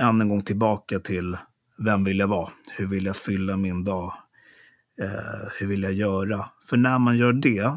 än 0.00 0.20
en 0.20 0.28
gång 0.28 0.42
tillbaka 0.42 0.98
till 0.98 1.36
vem 1.84 2.04
vill 2.04 2.18
jag 2.18 2.28
vara? 2.28 2.50
Hur 2.78 2.86
vill 2.86 3.06
jag 3.06 3.16
fylla 3.16 3.56
min 3.56 3.84
dag? 3.84 4.12
Eh, 5.00 5.48
hur 5.60 5.66
vill 5.66 5.82
jag 5.82 5.92
göra? 5.92 6.46
För 6.64 6.76
när 6.76 6.98
man 6.98 7.16
gör 7.16 7.32
det, 7.32 7.72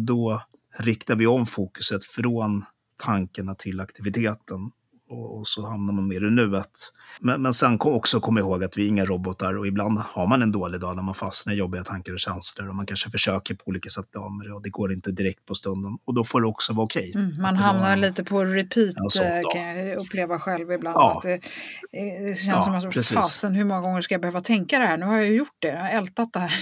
då 0.00 0.42
riktar 0.78 1.16
vi 1.16 1.26
om 1.26 1.46
fokuset 1.46 2.04
från 2.04 2.64
tankarna 3.04 3.54
till 3.54 3.80
aktiviteten 3.80 4.70
och, 5.14 5.46
så 5.46 5.66
hamnar 5.66 5.92
man 5.92 6.08
mer 6.08 6.26
i 6.26 6.30
nuet. 6.30 6.92
Men, 7.20 7.42
men 7.42 7.54
sen 7.54 7.78
kom 7.78 7.92
också 7.92 8.20
komma 8.20 8.40
ihåg 8.40 8.64
att 8.64 8.78
vi 8.78 8.84
är 8.84 8.88
inga 8.88 9.04
robotar 9.04 9.58
och 9.58 9.66
ibland 9.66 9.98
har 9.98 10.26
man 10.26 10.42
en 10.42 10.52
dålig 10.52 10.80
dag 10.80 10.96
när 10.96 11.02
man 11.02 11.14
fastnar 11.14 11.52
i 11.52 11.56
jobbiga 11.56 11.82
tankar 11.82 12.12
och 12.12 12.18
känslor 12.18 12.68
och 12.68 12.74
man 12.74 12.86
kanske 12.86 13.10
försöker 13.10 13.54
på 13.54 13.62
olika 13.66 13.88
sätt 13.88 14.10
bli 14.10 14.20
av 14.20 14.32
med 14.32 14.46
det 14.46 14.52
och 14.52 14.62
det 14.62 14.70
går 14.70 14.92
inte 14.92 15.12
direkt 15.12 15.46
på 15.46 15.54
stunden. 15.54 15.98
Och 16.04 16.14
då 16.14 16.24
får 16.24 16.40
det 16.40 16.46
också 16.46 16.72
vara 16.72 16.84
okej. 16.84 17.10
Okay. 17.10 17.22
Mm, 17.22 17.42
man 17.42 17.56
hamnar 17.56 17.92
en, 17.92 18.00
lite 18.00 18.24
på 18.24 18.44
repeat 18.44 18.94
eh, 18.96 19.52
kan 19.52 19.62
jag 19.62 19.98
uppleva 19.98 20.38
själv 20.38 20.72
ibland. 20.72 20.96
Ja. 20.96 21.16
Att 21.16 21.22
det, 21.22 21.32
eh, 21.32 22.26
det 22.26 22.34
känns 22.34 22.46
ja, 22.46 22.62
som 22.62 22.74
att 22.74 23.06
fasen 23.06 23.54
hur 23.54 23.64
många 23.64 23.80
gånger 23.80 24.00
ska 24.00 24.14
jag 24.14 24.22
behöva 24.22 24.40
tänka 24.40 24.78
det 24.78 24.86
här? 24.86 24.96
Nu 24.96 25.06
har 25.06 25.16
jag 25.16 25.26
ju 25.26 25.34
gjort 25.36 25.56
det, 25.58 25.68
jag 25.68 25.80
har 25.80 25.90
ältat 25.90 26.32
det 26.32 26.38
här. 26.38 26.52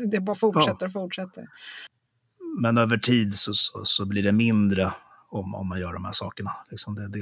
det 0.10 0.20
bara 0.20 0.36
fortsätter 0.36 0.86
och 0.86 0.92
fortsätter. 0.92 1.44
Men 2.62 2.78
över 2.78 2.96
tid 2.96 3.34
så, 3.34 3.54
så, 3.54 3.80
så, 3.84 4.06
blir 4.06 4.22
det 4.22 4.32
mindre 4.32 4.92
om, 5.30 5.54
om 5.54 5.68
man 5.68 5.80
gör 5.80 5.92
de 5.92 6.04
här 6.04 6.12
sakerna. 6.12 6.50
Liksom 6.70 6.94
det, 6.94 7.08
det, 7.08 7.18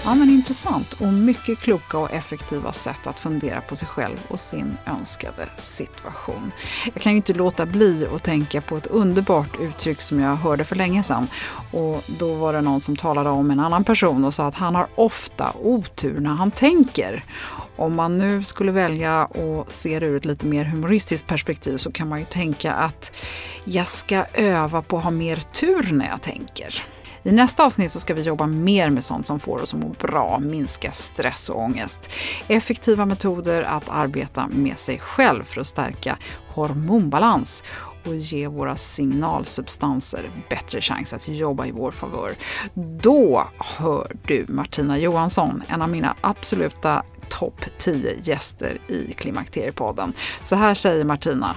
Ja, 0.07 0.15
men 0.15 0.30
intressant 0.30 0.93
och 0.93 1.13
mycket 1.13 1.59
kloka 1.59 1.97
och 1.97 2.11
effektiva 2.11 2.71
sätt 2.71 3.07
att 3.07 3.19
fundera 3.19 3.61
på 3.61 3.76
sig 3.76 3.88
själv 3.88 4.17
och 4.28 4.39
sin 4.39 4.78
önskade 4.86 5.49
situation. 5.57 6.51
Jag 6.93 7.03
kan 7.03 7.11
ju 7.11 7.15
inte 7.15 7.34
låta 7.34 7.65
bli 7.65 8.07
att 8.15 8.23
tänka 8.23 8.61
på 8.61 8.78
ett 8.78 8.88
underbart 8.88 9.59
uttryck 9.59 10.01
som 10.01 10.19
jag 10.19 10.36
hörde 10.36 10.63
för 10.63 10.76
länge 10.76 11.03
sedan. 11.03 11.28
Och 11.71 12.03
då 12.19 12.34
var 12.34 12.53
det 12.53 12.61
någon 12.61 12.82
som 12.82 12.95
talade 12.95 13.30
om 13.30 13.51
en 13.51 13.59
annan 13.59 13.84
person 13.84 14.26
och 14.26 14.34
sa 14.34 14.47
att 14.47 14.55
han 14.55 14.76
har 14.76 14.88
ofta 14.95 15.53
otur 15.61 16.19
när 16.19 16.34
han 16.34 16.51
tänker. 16.51 17.23
Om 17.78 17.95
man 17.95 18.17
nu 18.17 18.43
skulle 18.43 18.71
välja 18.71 19.21
att 19.21 19.71
se 19.71 19.99
det 19.99 20.05
ur 20.05 20.17
ett 20.17 20.26
lite 20.26 20.45
mer 20.45 20.65
humoristiskt 20.65 21.28
perspektiv 21.28 21.78
så 21.78 21.91
kan 21.91 22.09
man 22.09 22.19
ju 22.19 22.26
tänka 22.26 22.73
att 22.73 23.11
jag 23.63 23.88
ska 23.88 24.26
öva 24.34 24.82
på 24.82 24.97
att 24.97 25.03
ha 25.03 25.11
mer 25.11 25.36
tur 25.36 25.91
när 25.91 26.09
jag 26.09 26.21
tänker. 26.21 26.84
I 27.23 27.32
nästa 27.32 27.65
avsnitt 27.65 27.91
så 27.91 27.99
ska 27.99 28.13
vi 28.13 28.21
jobba 28.21 28.47
mer 28.47 28.89
med 28.89 29.03
sånt 29.03 29.26
som 29.26 29.39
får 29.39 29.61
oss 29.61 29.73
att 29.73 29.80
må 29.80 29.89
bra, 29.89 30.39
minska 30.39 30.91
stress 30.91 31.49
och 31.49 31.59
ångest. 31.59 32.09
Effektiva 32.47 33.05
metoder 33.05 33.63
att 33.63 33.89
arbeta 33.89 34.47
med 34.47 34.80
sig 34.80 34.99
själv 34.99 35.43
för 35.43 35.61
att 35.61 35.67
stärka 35.67 36.17
hormonbalans 36.47 37.63
och 38.05 38.15
ge 38.15 38.47
våra 38.47 38.76
signalsubstanser 38.76 40.32
bättre 40.49 40.82
chans 40.82 41.13
att 41.13 41.28
jobba 41.28 41.65
i 41.65 41.71
vår 41.71 41.91
favör. 41.91 42.36
Då 43.01 43.47
hör 43.57 44.11
du 44.28 44.45
Martina 44.47 44.97
Johansson, 44.97 45.63
en 45.67 45.82
av 45.82 45.89
mina 45.89 46.15
absoluta 46.21 47.03
topp 47.30 47.65
10 47.78 48.15
gäster 48.23 48.78
i 48.88 49.13
Klimakteriepodden. 49.13 50.13
Så 50.43 50.55
här 50.55 50.73
säger 50.73 51.05
Martina. 51.05 51.55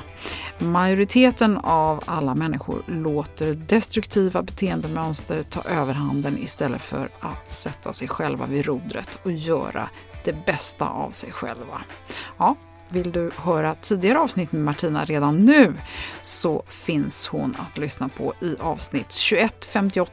Majoriteten 0.59 1.57
av 1.57 2.05
alla 2.07 2.35
människor 2.35 2.83
låter 2.87 3.53
destruktiva 3.53 4.43
beteendemönster 4.43 5.43
ta 5.43 5.63
överhanden 5.63 6.39
istället 6.39 6.83
för 6.83 7.11
att 7.21 7.51
sätta 7.51 7.93
sig 7.93 8.09
själva 8.09 8.47
vid 8.47 8.67
rodret 8.67 9.19
och 9.23 9.33
göra 9.33 9.89
det 10.25 10.47
bästa 10.47 10.89
av 10.89 11.11
sig 11.11 11.33
själva. 11.33 11.81
Ja, 12.39 12.57
vill 12.91 13.13
du 13.13 13.31
höra 13.37 13.75
tidigare 13.75 14.19
avsnitt 14.19 14.53
med 14.53 14.63
Martina 14.63 15.05
redan 15.05 15.45
nu 15.45 15.75
så 16.23 16.63
finns 16.69 17.29
hon 17.29 17.57
att 17.59 17.79
lyssna 17.79 18.09
på 18.09 18.35
i 18.41 18.57
avsnitt 18.61 19.13
21, 19.13 19.65
58, 19.65 20.13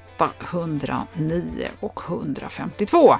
109 0.51 1.67
och 1.79 2.01
152. 2.07 3.15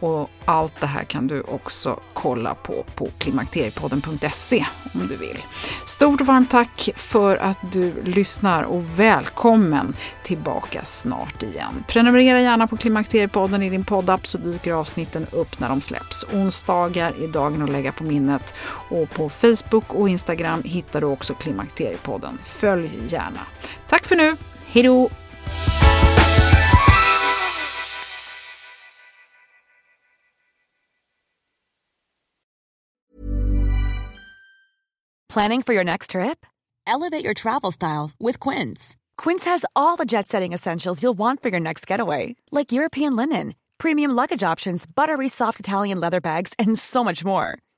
Och 0.00 0.30
allt 0.44 0.80
det 0.80 0.86
här 0.86 1.04
kan 1.04 1.26
du 1.26 1.40
också 1.40 2.00
kolla 2.12 2.54
på 2.54 2.84
på 2.94 3.08
klimakteriepodden.se 3.18 4.66
om 4.94 5.08
du 5.08 5.16
vill. 5.16 5.42
Stort 5.86 6.20
och 6.20 6.26
varmt 6.26 6.50
tack 6.50 6.90
för 6.94 7.36
att 7.36 7.58
du 7.72 8.02
lyssnar 8.02 8.62
och 8.62 8.98
välkommen 8.98 9.94
tillbaka 10.22 10.84
snart 10.84 11.42
igen. 11.42 11.84
Prenumerera 11.88 12.40
gärna 12.40 12.66
på 12.66 12.76
Klimakteriepodden 12.76 13.62
i 13.62 13.70
din 13.70 13.84
poddapp 13.84 14.26
så 14.26 14.38
dyker 14.38 14.72
avsnitten 14.72 15.26
upp 15.30 15.60
när 15.60 15.68
de 15.68 15.80
släpps. 15.80 16.26
Onsdagar 16.32 17.12
är 17.22 17.28
dagen 17.28 17.62
att 17.62 17.70
lägga 17.70 17.92
på 17.92 18.04
minnet 18.04 18.54
och 19.02 19.10
på 19.10 19.28
Facebook 19.28 19.94
och 19.94 20.08
Instagram 20.08 20.62
hittar 20.64 21.00
du 21.00 21.06
också 21.06 21.34
Klimakteriepodden. 21.34 22.38
Följ 22.42 22.90
gärna. 23.08 23.40
Tack 23.88 24.06
för 24.06 24.16
nu, 24.16 24.36
hej 24.66 24.82
då! 24.82 25.10
Planning 35.34 35.62
for 35.62 35.74
your 35.74 35.84
next 35.84 36.10
trip? 36.10 36.46
Elevate 36.86 37.24
your 37.24 37.34
travel 37.34 37.72
style 37.72 38.12
with 38.20 38.38
Quince. 38.38 38.96
Quince 39.16 39.50
has 39.50 39.64
all 39.74 39.96
the 39.96 40.04
jet 40.04 40.28
setting 40.28 40.52
essentials 40.52 41.02
you'll 41.02 41.18
want 41.18 41.42
for 41.42 41.48
your 41.50 41.60
next 41.60 41.90
getaway, 41.90 42.36
like 42.52 42.70
European 42.70 43.16
linen, 43.16 43.54
premium 43.78 44.12
luggage 44.12 44.52
options, 44.52 44.86
buttery 44.86 45.28
soft 45.28 45.58
Italian 45.58 45.98
leather 45.98 46.20
bags, 46.20 46.52
and 46.56 46.78
so 46.78 47.02
much 47.02 47.24
more. 47.24 47.58